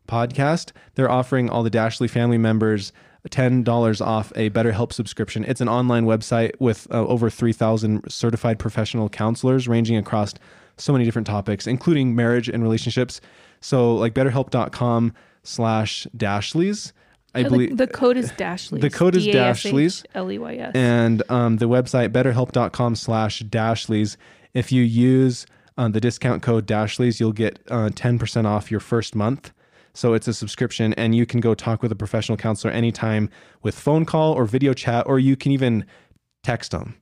podcast, 0.07 0.71
they're 0.95 1.09
offering 1.11 1.49
all 1.49 1.63
the 1.63 1.71
Dashley 1.71 2.09
family 2.09 2.37
members 2.37 2.91
$10 3.29 4.05
off 4.05 4.33
a 4.35 4.49
BetterHelp 4.49 4.91
subscription. 4.91 5.45
It's 5.45 5.61
an 5.61 5.69
online 5.69 6.05
website 6.05 6.51
with 6.59 6.87
uh, 6.91 7.05
over 7.07 7.29
3,000 7.29 8.03
certified 8.11 8.59
professional 8.59 9.07
counselors 9.09 9.67
ranging 9.67 9.95
across 9.95 10.33
so 10.77 10.91
many 10.91 11.05
different 11.05 11.27
topics, 11.27 11.65
including 11.65 12.15
marriage 12.15 12.49
and 12.49 12.61
relationships. 12.61 13.21
So 13.61 13.95
like 13.95 14.13
betterhelp.com 14.13 15.13
slash 15.43 16.05
Dashleys. 16.17 16.91
I 17.35 17.43
The- 17.43 17.49
believe 17.49 17.77
the, 17.77 17.87
code 17.87 18.17
is 18.17 18.31
Dashleys. 18.33 18.81
The 18.81 18.89
code 18.89 19.15
is 19.15 19.25
Dashleys. 19.25 20.05
L 20.13 20.31
E 20.31 20.37
Y 20.37 20.55
S. 20.55 20.71
and 20.75 21.23
um, 21.29 21.57
the 21.57 21.65
website 21.67 22.09
betterhelp.com 22.09 22.95
slash 22.95 23.41
dashleys 23.43 24.17
if 24.53 24.71
you 24.71 24.83
use 24.83 25.45
uh, 25.77 25.87
the 25.87 25.99
discount 25.99 26.43
code 26.43 26.67
dashleys 26.67 27.19
you'll 27.19 27.31
get 27.31 27.59
uh, 27.71 27.89
10% 27.89 28.45
off 28.45 28.69
your 28.69 28.79
first 28.79 29.15
month 29.15 29.51
so 29.93 30.13
it's 30.13 30.27
a 30.27 30.33
subscription 30.33 30.93
and 30.93 31.13
you 31.15 31.25
can 31.25 31.39
go 31.39 31.53
talk 31.53 31.81
with 31.81 31.91
a 31.91 31.95
professional 31.95 32.37
counselor 32.37 32.73
anytime 32.73 33.29
with 33.61 33.77
phone 33.77 34.05
call 34.05 34.33
or 34.33 34.45
video 34.45 34.73
chat 34.73 35.05
or 35.07 35.19
you 35.19 35.35
can 35.35 35.51
even 35.51 35.85
text 36.43 36.71
them 36.71 36.95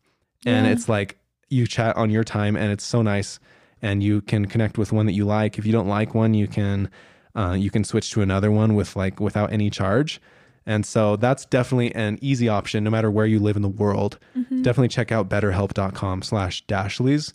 and 0.46 0.66
Yeah. 0.66 0.72
it's 0.74 0.88
like 0.90 1.18
you 1.50 1.68
chat 1.68 1.96
on 1.98 2.10
your 2.10 2.24
time 2.24 2.56
and 2.56 2.72
it's 2.72 2.86
so 2.86 3.02
nice. 3.02 3.40
And 3.84 4.02
you 4.04 4.22
can 4.22 4.46
connect 4.46 4.78
with 4.78 4.92
one 4.94 5.06
that 5.08 5.14
you 5.14 5.26
like. 5.26 5.58
If 5.58 5.66
you 5.66 5.72
don't 5.72 5.88
like 5.88 6.14
one 6.14 6.34
you 6.34 6.48
can 6.48 6.90
uh, 7.36 7.56
you 7.60 7.70
can 7.72 7.84
switch 7.84 8.12
to 8.12 8.22
another 8.22 8.52
one 8.52 8.76
with 8.76 8.96
like 8.96 9.20
without 9.20 9.52
any 9.52 9.70
charge. 9.70 10.22
And 10.66 10.86
so 10.86 11.16
that's 11.16 11.46
definitely 11.46 11.94
an 11.96 12.20
easy 12.22 12.48
option 12.48 12.84
no 12.84 12.90
matter 12.92 13.10
where 13.10 13.26
you 13.26 13.40
live 13.40 13.56
in 13.56 13.62
the 13.64 13.68
world. 13.70 14.20
Definitely 14.36 14.90
check 14.90 15.12
out 15.12 15.30
betterhelp.com 15.30 16.22
slash 16.22 16.64
dashleys 16.68 17.34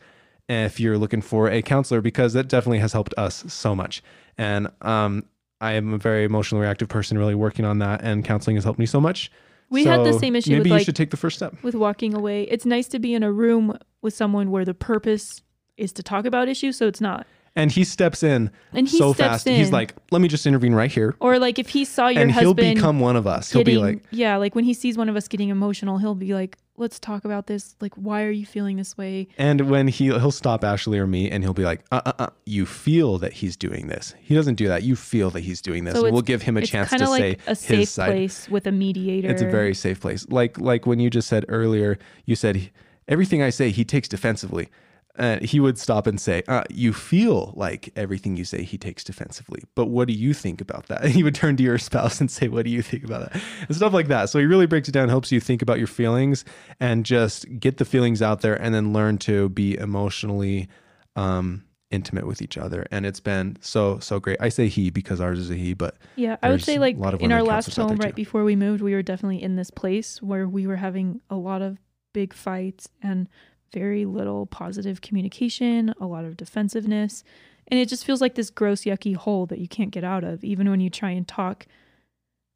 if 0.49 0.79
you're 0.79 0.97
looking 0.99 1.21
for 1.23 1.51
a 1.51 1.61
counselor 1.63 2.01
because 2.01 2.33
that 2.35 2.47
definitely 2.49 2.79
has 2.79 2.93
helped 2.93 3.15
us 3.19 3.45
so 3.53 3.75
much. 3.75 4.03
And 4.39 4.69
um, 4.83 5.25
i 5.61 5.73
am 5.73 5.95
a 5.95 5.99
very 5.99 6.25
emotionally 6.25 6.63
reactive 6.63 6.89
person 6.89 7.19
really 7.19 7.35
working 7.35 7.65
on 7.65 7.79
that 7.79 8.01
and 8.03 8.25
counseling 8.25 8.57
has 8.57 8.65
helped 8.65 8.79
me 8.79 8.87
so 8.87 9.01
much 9.01 9.31
We 9.71 9.85
had 9.85 10.05
the 10.05 10.13
same 10.19 10.37
issue 10.37 10.51
Maybe 10.51 10.61
with 10.61 10.67
you 10.67 10.73
like 10.75 10.85
should 10.85 10.97
take 10.97 11.11
the 11.11 11.17
first 11.17 11.37
step. 11.37 11.55
with 11.65 11.75
walking 11.75 12.15
away. 12.15 12.43
It's 12.45 12.65
nice 12.65 12.87
to 12.89 13.01
be 13.01 13.15
in 13.15 13.23
a 13.25 13.33
room 13.33 13.77
with 14.01 14.15
someone 14.15 14.53
where 14.53 14.65
the 14.65 14.75
purpose 14.75 15.43
is 15.77 15.93
to 15.95 16.03
talk 16.05 16.25
about 16.25 16.49
issues, 16.49 16.77
so 16.79 16.87
it's 16.87 17.01
not. 17.01 17.27
And 17.57 17.73
he 17.73 17.85
steps 17.85 18.23
in 18.23 18.51
And 18.75 18.87
he 18.87 18.99
so 18.99 19.15
steps 19.15 19.29
fast. 19.29 19.47
in. 19.47 19.57
He's 19.57 19.73
like, 19.73 19.95
"Let 20.11 20.21
me 20.21 20.29
just 20.29 20.47
intervene 20.47 20.75
right 20.75 20.93
here," 20.93 21.17
or 21.21 21.39
like 21.39 21.59
if 21.59 21.71
he 21.71 21.87
saw 21.87 22.09
your 22.09 22.23
and 22.23 22.31
he'll 22.31 22.51
husband 22.51 22.75
become 22.77 23.01
one 23.01 23.17
of 23.17 23.27
us. 23.27 23.51
He'll 23.51 23.65
be 23.65 23.79
like, 23.79 24.05
yeah, 24.11 24.37
like 24.37 24.55
when 24.55 24.65
he 24.65 24.75
sees 24.75 24.99
one 24.99 25.09
of 25.09 25.17
us 25.17 25.27
getting 25.27 25.49
emotional, 25.49 25.97
he'll 25.97 26.15
be 26.15 26.35
like, 26.35 26.59
"Let's 26.77 27.01
talk 27.01 27.25
about 27.25 27.47
this. 27.47 27.75
Like, 27.81 27.95
why 27.95 28.25
are 28.25 28.31
you 28.31 28.45
feeling 28.45 28.77
this 28.77 28.99
way?" 28.99 29.29
and 29.39 29.71
when 29.71 29.89
he 29.89 30.05
he'll 30.05 30.31
stop 30.31 30.65
Ashley 30.65 30.99
or 30.99 31.07
me, 31.07 31.31
and 31.31 31.43
he'll 31.43 31.55
be 31.55 31.65
like, 31.65 31.83
"Uh, 31.91 32.03
uh, 32.05 32.13
uh 32.19 32.27
you 32.45 32.67
feel 32.67 33.17
that 33.19 33.33
he's 33.33 33.57
doing 33.57 33.89
this. 33.89 34.15
He 34.21 34.35
doesn't 34.35 34.57
do 34.57 34.69
that. 34.69 34.83
You 34.83 34.95
feel 34.95 35.31
that 35.31 35.41
he's 35.41 35.63
doing 35.63 35.85
this. 35.85 35.95
So 35.95 36.03
we'll 36.03 36.21
give 36.21 36.43
him 36.43 36.59
a 36.59 36.63
chance 36.63 36.91
to 36.91 37.09
like 37.09 37.21
say 37.21 37.37
a 37.47 37.51
his 37.51 37.59
safe 37.61 37.89
side." 37.89 38.11
place 38.11 38.51
with 38.51 38.67
a 38.67 38.73
mediator. 38.73 39.31
It's 39.31 39.43
a 39.43 39.49
very 39.49 39.75
safe 39.75 39.99
place. 39.99 40.27
Like 40.29 40.59
like 40.59 40.87
when 40.87 41.01
you 41.01 41.09
just 41.09 41.27
said 41.27 41.47
earlier, 41.49 41.99
you 42.27 42.37
said 42.37 42.71
everything 43.09 43.43
I 43.43 43.49
say 43.49 43.71
he 43.71 43.85
takes 43.85 44.09
defensively. 44.09 44.69
Uh, 45.19 45.39
he 45.41 45.61
would 45.61 45.79
stop 45.79 46.07
and 46.07 46.21
say, 46.21 46.43
uh, 46.49 46.65
"You 46.71 46.93
feel 46.93 47.53
like 47.57 47.91
everything 47.97 48.37
you 48.37 48.45
say 48.45 48.63
he 48.63 48.79
takes 48.79 49.03
defensively, 49.03 49.63
but 49.75 49.87
what 49.87 50.09
do 50.09 50.15
you 50.15 50.35
think 50.35 50.61
about 50.61 50.87
that?" 50.87 51.03
And 51.05 51.13
he 51.15 51.23
would 51.23 51.35
turn 51.35 51.57
to 51.57 51.63
your 51.63 51.79
spouse 51.79 52.21
and 52.21 52.31
say, 52.31 52.49
"What 52.49 52.65
do 52.65 52.71
you 52.71 52.83
think 52.83 53.05
about 53.05 53.33
that?" 53.33 53.43
And 53.67 53.77
stuff 53.77 53.93
like 53.93 54.09
that. 54.09 54.31
So 54.31 54.39
he 54.39 54.47
really 54.47 54.67
breaks 54.67 54.89
it 54.89 54.93
down, 54.93 55.09
helps 55.09 55.33
you 55.33 55.41
think 55.41 55.63
about 55.63 55.79
your 55.79 55.87
feelings, 55.87 56.45
and 56.81 57.05
just 57.05 57.47
get 57.59 57.79
the 57.79 57.85
feelings 57.85 58.23
out 58.23 58.41
there, 58.41 58.61
and 58.61 58.75
then 58.75 58.93
learn 58.93 59.19
to 59.19 59.49
be 59.51 59.77
emotionally 59.77 60.69
um, 61.17 61.65
intimate 61.91 62.27
with 62.27 62.43
each 62.43 62.59
other. 62.59 62.87
And 62.91 63.07
it's 63.07 63.21
been 63.21 63.57
so 63.61 63.99
so 63.99 64.21
great. 64.21 64.39
I 64.41 64.49
say 64.49 64.69
he 64.69 64.91
because 64.91 65.21
ours 65.21 65.39
is 65.39 65.51
a 65.51 65.55
he, 65.55 65.75
but 65.75 65.97
Yeah, 66.17 66.37
I 66.43 66.51
would 66.51 66.63
say 66.63 66.79
like 66.79 66.97
a 66.97 67.01
lot 67.01 67.15
of 67.15 67.21
in 67.21 67.33
our 67.33 67.43
last 67.43 67.75
home, 67.75 67.97
right 67.97 68.11
too. 68.11 68.15
before 68.15 68.45
we 68.45 68.57
moved, 68.57 68.83
we 68.83 68.95
were 68.95 69.03
definitely 69.03 69.43
in 69.43 69.57
this 69.57 69.71
place 69.71 70.21
where 70.23 70.49
we 70.49 70.67
were 70.67 70.77
having 70.77 71.21
a 71.31 71.37
lot 71.37 71.63
of 71.63 71.79
big 72.13 72.33
fights 72.33 72.89
and 73.03 73.29
very 73.73 74.05
little 74.05 74.47
positive 74.47 75.01
communication, 75.01 75.95
a 76.01 76.07
lot 76.07 76.25
of 76.25 76.37
defensiveness, 76.37 77.25
and 77.69 77.81
it 77.81 77.89
just 77.89 78.05
feels 78.05 78.21
like 78.21 78.35
this 78.35 78.51
gross, 78.51 78.83
yucky 78.83 79.17
hole 79.17 79.47
that 79.47 79.59
you 79.59 79.69
can't 79.69 79.91
get 79.91 80.05
out 80.05 80.25
of, 80.25 80.45
even 80.45 80.71
when 80.71 80.81
you 80.81 80.91
try 80.91 81.11
and 81.11 81.27
talk. 81.27 81.67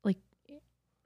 Like, 0.05 0.18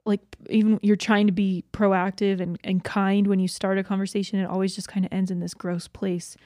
like 0.04 0.20
even 0.50 0.78
you're 0.82 0.96
trying 0.96 1.26
to 1.26 1.32
be 1.32 1.64
proactive 1.72 2.40
and 2.40 2.58
and 2.62 2.84
kind 2.84 3.26
when 3.26 3.40
you 3.40 3.48
start 3.48 3.78
a 3.78 3.84
conversation, 3.84 4.38
it 4.38 4.48
always 4.48 4.74
just 4.74 4.88
kind 4.88 5.06
of 5.06 5.12
ends 5.12 5.30
in 5.30 5.40
this 5.40 5.54
gross 5.54 5.88
place 5.88 6.36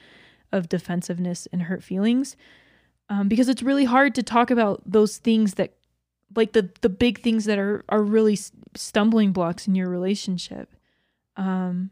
of 0.51 0.69
defensiveness 0.69 1.47
and 1.51 1.63
hurt 1.63 1.83
feelings. 1.83 2.35
Um, 3.09 3.27
because 3.27 3.49
it's 3.49 3.63
really 3.63 3.85
hard 3.85 4.13
to 4.15 4.23
talk 4.23 4.51
about 4.51 4.81
those 4.85 5.17
things 5.17 5.55
that 5.55 5.73
like 6.35 6.53
the 6.53 6.69
the 6.81 6.89
big 6.89 7.21
things 7.21 7.45
that 7.45 7.57
are 7.59 7.83
are 7.89 8.03
really 8.03 8.37
stumbling 8.75 9.31
blocks 9.31 9.67
in 9.67 9.75
your 9.75 9.89
relationship 9.89 10.75
um 11.37 11.89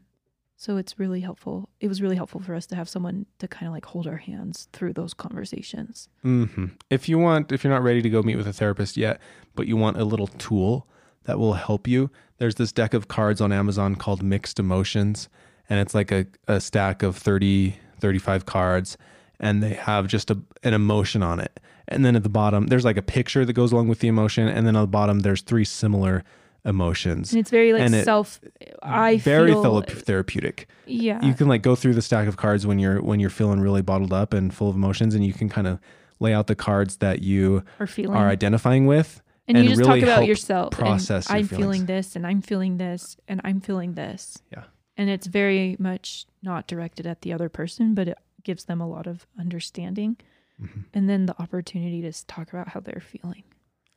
so 0.58 0.76
it's 0.76 0.98
really 0.98 1.20
helpful 1.20 1.70
it 1.80 1.88
was 1.88 2.02
really 2.02 2.16
helpful 2.16 2.40
for 2.40 2.54
us 2.54 2.66
to 2.66 2.76
have 2.76 2.88
someone 2.88 3.24
to 3.38 3.48
kind 3.48 3.66
of 3.66 3.72
like 3.72 3.86
hold 3.86 4.06
our 4.06 4.18
hands 4.18 4.68
through 4.74 4.92
those 4.92 5.14
conversations 5.14 6.08
hmm 6.22 6.66
If 6.90 7.08
you 7.08 7.18
want, 7.18 7.52
if 7.52 7.64
you're 7.64 7.72
not 7.72 7.82
ready 7.82 8.02
to 8.02 8.10
go 8.10 8.22
meet 8.22 8.36
with 8.36 8.46
a 8.46 8.52
therapist 8.52 8.96
yet, 8.96 9.20
but 9.54 9.66
you 9.66 9.76
want 9.76 9.96
a 9.96 10.04
little 10.04 10.26
tool 10.26 10.86
that 11.24 11.38
will 11.38 11.54
help 11.54 11.86
you, 11.86 12.10
there's 12.38 12.54
this 12.56 12.72
deck 12.72 12.94
of 12.94 13.08
cards 13.08 13.40
on 13.40 13.52
Amazon 13.52 13.94
called 13.94 14.22
Mixed 14.22 14.58
Emotions. 14.58 15.28
And 15.68 15.80
it's 15.80 15.94
like 15.94 16.10
a, 16.10 16.26
a 16.46 16.60
stack 16.60 17.02
of 17.02 17.16
30, 17.16 17.76
35 18.00 18.46
cards, 18.46 18.96
and 19.38 19.62
they 19.62 19.74
have 19.74 20.06
just 20.06 20.30
a, 20.30 20.40
an 20.62 20.72
emotion 20.72 21.22
on 21.22 21.40
it. 21.40 21.60
And 21.86 22.04
then 22.04 22.16
at 22.16 22.22
the 22.22 22.30
bottom, 22.30 22.68
there's 22.68 22.84
like 22.84 22.96
a 22.96 23.02
picture 23.02 23.44
that 23.44 23.52
goes 23.52 23.72
along 23.72 23.88
with 23.88 23.98
the 24.00 24.08
emotion. 24.08 24.48
And 24.48 24.66
then 24.66 24.76
on 24.76 24.82
the 24.82 24.88
bottom, 24.88 25.20
there's 25.20 25.42
three 25.42 25.64
similar 25.64 26.24
emotions. 26.64 27.32
and 27.32 27.40
it's 27.40 27.50
very 27.50 27.72
like 27.72 27.90
it- 27.92 28.04
self 28.04 28.40
i 28.82 29.16
Very 29.18 29.52
feel 29.52 29.62
thera- 29.82 30.02
therapeutic. 30.02 30.68
yeah 30.86 31.24
you 31.24 31.34
can 31.34 31.48
like 31.48 31.62
go 31.62 31.74
through 31.74 31.94
the 31.94 32.02
stack 32.02 32.26
of 32.28 32.36
cards 32.36 32.66
when 32.66 32.78
you're 32.78 33.00
when 33.00 33.20
you're 33.20 33.30
feeling 33.30 33.60
really 33.60 33.82
bottled 33.82 34.12
up 34.12 34.34
and 34.34 34.52
full 34.52 34.68
of 34.68 34.76
emotions 34.76 35.14
and 35.14 35.24
you 35.24 35.32
can 35.32 35.48
kind 35.48 35.66
of 35.66 35.78
lay 36.20 36.34
out 36.34 36.46
the 36.48 36.54
cards 36.56 36.96
that 36.98 37.22
you 37.22 37.62
are 37.80 37.86
feeling 37.86 38.16
are 38.16 38.28
identifying 38.28 38.86
with 38.86 39.22
and, 39.46 39.56
and 39.56 39.64
you 39.64 39.70
just 39.70 39.80
really 39.86 40.00
talk 40.00 40.08
about 40.08 40.26
yourself 40.26 40.72
process 40.72 41.28
your 41.28 41.38
i'm 41.38 41.46
feelings. 41.46 41.62
feeling 41.76 41.86
this 41.86 42.16
and 42.16 42.26
i'm 42.26 42.42
feeling 42.42 42.76
this 42.76 43.16
and 43.28 43.40
i'm 43.44 43.60
feeling 43.60 43.94
this 43.94 44.38
Yeah. 44.52 44.64
and 44.96 45.08
it's 45.08 45.26
very 45.28 45.76
much 45.78 46.26
not 46.42 46.66
directed 46.66 47.06
at 47.06 47.22
the 47.22 47.32
other 47.32 47.48
person 47.48 47.94
but 47.94 48.08
it 48.08 48.18
gives 48.42 48.64
them 48.64 48.80
a 48.80 48.88
lot 48.88 49.06
of 49.06 49.26
understanding 49.38 50.16
Mhm. 50.60 50.84
and 50.92 51.08
then 51.08 51.26
the 51.26 51.40
opportunity 51.40 52.02
to 52.02 52.26
talk 52.26 52.52
about 52.52 52.68
how 52.68 52.80
they're 52.80 53.00
feeling 53.00 53.44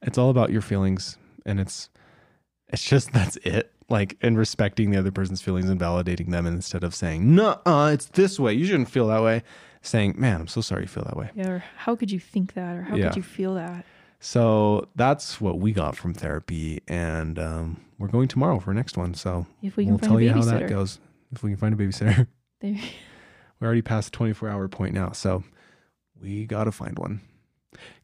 it's 0.03 0.17
all 0.19 0.29
about 0.29 0.51
your 0.51 0.61
feelings 0.61 1.17
and 1.45 1.59
it's 1.59 1.89
it's 2.71 2.83
just 2.83 3.11
that's 3.13 3.37
it 3.37 3.71
like 3.89 4.17
and 4.21 4.37
respecting 4.37 4.91
the 4.91 4.97
other 4.97 5.11
person's 5.11 5.41
feelings 5.41 5.69
and 5.69 5.79
validating 5.79 6.31
them 6.31 6.45
instead 6.45 6.83
of 6.83 6.93
saying 6.95 7.35
no 7.35 7.59
uh, 7.65 7.91
it's 7.93 8.05
this 8.07 8.39
way 8.39 8.53
you 8.53 8.65
shouldn't 8.65 8.89
feel 8.89 9.07
that 9.07 9.21
way 9.21 9.43
saying 9.81 10.13
man 10.17 10.41
i'm 10.41 10.47
so 10.47 10.61
sorry 10.61 10.83
you 10.83 10.87
feel 10.87 11.03
that 11.03 11.17
way 11.17 11.29
Yeah, 11.35 11.49
or 11.49 11.63
how 11.77 11.95
could 11.95 12.11
you 12.11 12.19
think 12.19 12.53
that, 12.53 12.77
or 12.77 12.83
how 12.83 12.95
Yeah. 12.95 13.07
could 13.09 13.17
you 13.17 13.23
feel 13.23 13.55
that? 13.55 13.85
so 14.19 14.87
that's 14.95 15.41
what 15.41 15.59
we 15.59 15.71
got 15.71 15.95
from 15.95 16.13
therapy 16.13 16.81
and 16.87 17.39
um, 17.39 17.81
we're 17.97 18.07
going 18.07 18.27
tomorrow 18.27 18.59
for 18.59 18.69
our 18.69 18.73
next 18.75 18.95
one 18.97 19.13
so 19.13 19.45
If 19.61 19.75
we 19.77 19.83
can 19.85 19.93
we'll 19.93 19.99
find 19.99 20.09
tell 20.09 20.17
a 20.17 20.21
you 20.21 20.31
how 20.33 20.41
that 20.43 20.67
goes 20.69 20.99
if 21.31 21.41
we 21.43 21.49
can 21.51 21.57
find 21.57 21.73
a 21.73 21.77
babysitter 21.77 22.27
There- 22.59 22.75
We're 23.59 23.67
already 23.67 23.83
past 23.83 24.11
the 24.11 24.17
24 24.17 24.49
hour 24.49 24.67
point 24.67 24.95
now. 24.95 25.11
So 25.11 25.43
we 26.19 26.47
got 26.47 26.63
to 26.63 26.71
find 26.71 26.97
one. 26.97 27.21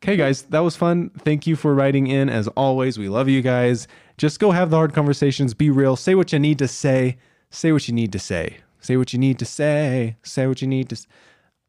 Okay, 0.02 0.16
guys, 0.18 0.44
that 0.44 0.60
was 0.60 0.76
fun. 0.76 1.10
Thank 1.20 1.46
you 1.48 1.56
for 1.56 1.74
writing 1.76 2.08
in. 2.08 2.30
As 2.30 2.48
always, 2.50 2.98
we 2.98 3.10
love 3.10 3.28
you 3.28 3.42
guys. 3.42 3.88
Just 4.18 4.40
go 4.40 4.52
have 4.52 4.70
the 4.70 4.78
hard 4.78 4.94
conversations. 4.94 5.54
Be 5.54 5.70
real. 5.70 5.96
Say 5.96 6.16
what 6.16 6.32
you 6.34 6.40
need 6.40 6.58
to 6.60 6.68
say. 6.68 7.18
Say 7.50 7.72
what 7.72 7.88
you 7.88 7.94
need 7.94 8.12
to 8.14 8.20
say. 8.20 8.58
Say 8.80 8.98
what 8.98 9.14
you 9.14 9.20
need 9.20 9.40
to 9.40 9.46
say. 9.46 10.16
Say 10.24 10.48
what 10.48 10.62
you 10.62 10.68
need 10.68 10.90
to. 10.90 10.96
s- 10.96 11.08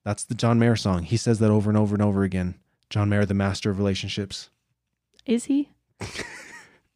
That's 0.04 0.24
the 0.24 0.34
John 0.34 0.58
Mayer 0.58 0.76
song. 0.76 1.02
He 1.02 1.16
says 1.16 1.38
that 1.40 1.50
over 1.50 1.70
and 1.70 1.76
over 1.78 1.94
and 1.94 2.02
over 2.02 2.22
again. 2.22 2.54
John 2.90 3.08
Mayer, 3.08 3.24
the 3.26 3.34
master 3.34 3.70
of 3.70 3.78
relationships. 3.78 4.50
is 5.26 5.44
he? 5.46 5.70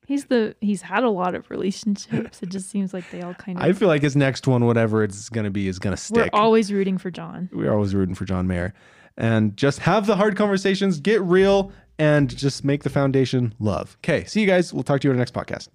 he's 0.07 0.27
the 0.27 0.55
he's 0.61 0.83
had 0.83 1.05
a 1.05 1.11
lot 1.11 1.35
of 1.35 1.51
relationships. 1.51 2.43
It 2.43 2.49
just 2.49 2.71
seems 2.71 2.93
like 2.95 3.11
they 3.11 3.23
all 3.23 3.35
kind 3.35 3.59
of. 3.59 3.65
I 3.65 3.73
feel 3.73 3.89
like 3.89 4.03
his 4.03 4.17
next 4.17 4.47
one, 4.47 4.65
whatever 4.67 5.03
it's 5.03 5.29
going 5.29 5.45
to 5.45 5.51
be, 5.51 5.69
is 5.69 5.79
going 5.79 5.95
to 5.97 6.01
stick. 6.03 6.31
we're 6.33 6.41
always 6.41 6.73
rooting 6.73 6.99
for 6.99 7.11
John. 7.11 7.49
we're 7.53 7.73
always 7.73 7.95
rooting 7.95 8.15
for 8.15 8.25
John 8.25 8.47
Mayer. 8.47 8.75
And 9.17 9.57
just 9.57 9.81
have 9.81 10.07
the 10.07 10.17
hard 10.17 10.37
conversations, 10.37 11.01
get 11.01 11.21
real, 11.23 11.73
and 11.99 12.35
just 12.35 12.65
make 12.65 12.83
the 12.83 12.91
foundation 12.91 13.55
love. 13.59 13.97
Okay, 14.01 14.25
see 14.25 14.41
you 14.41 14.47
guys. 14.47 14.73
We'll 14.73 14.83
talk 14.83 15.01
to 15.03 15.09
you 15.09 15.13
on 15.13 15.17
the 15.17 15.21
next 15.21 15.35
podcast. 15.35 15.69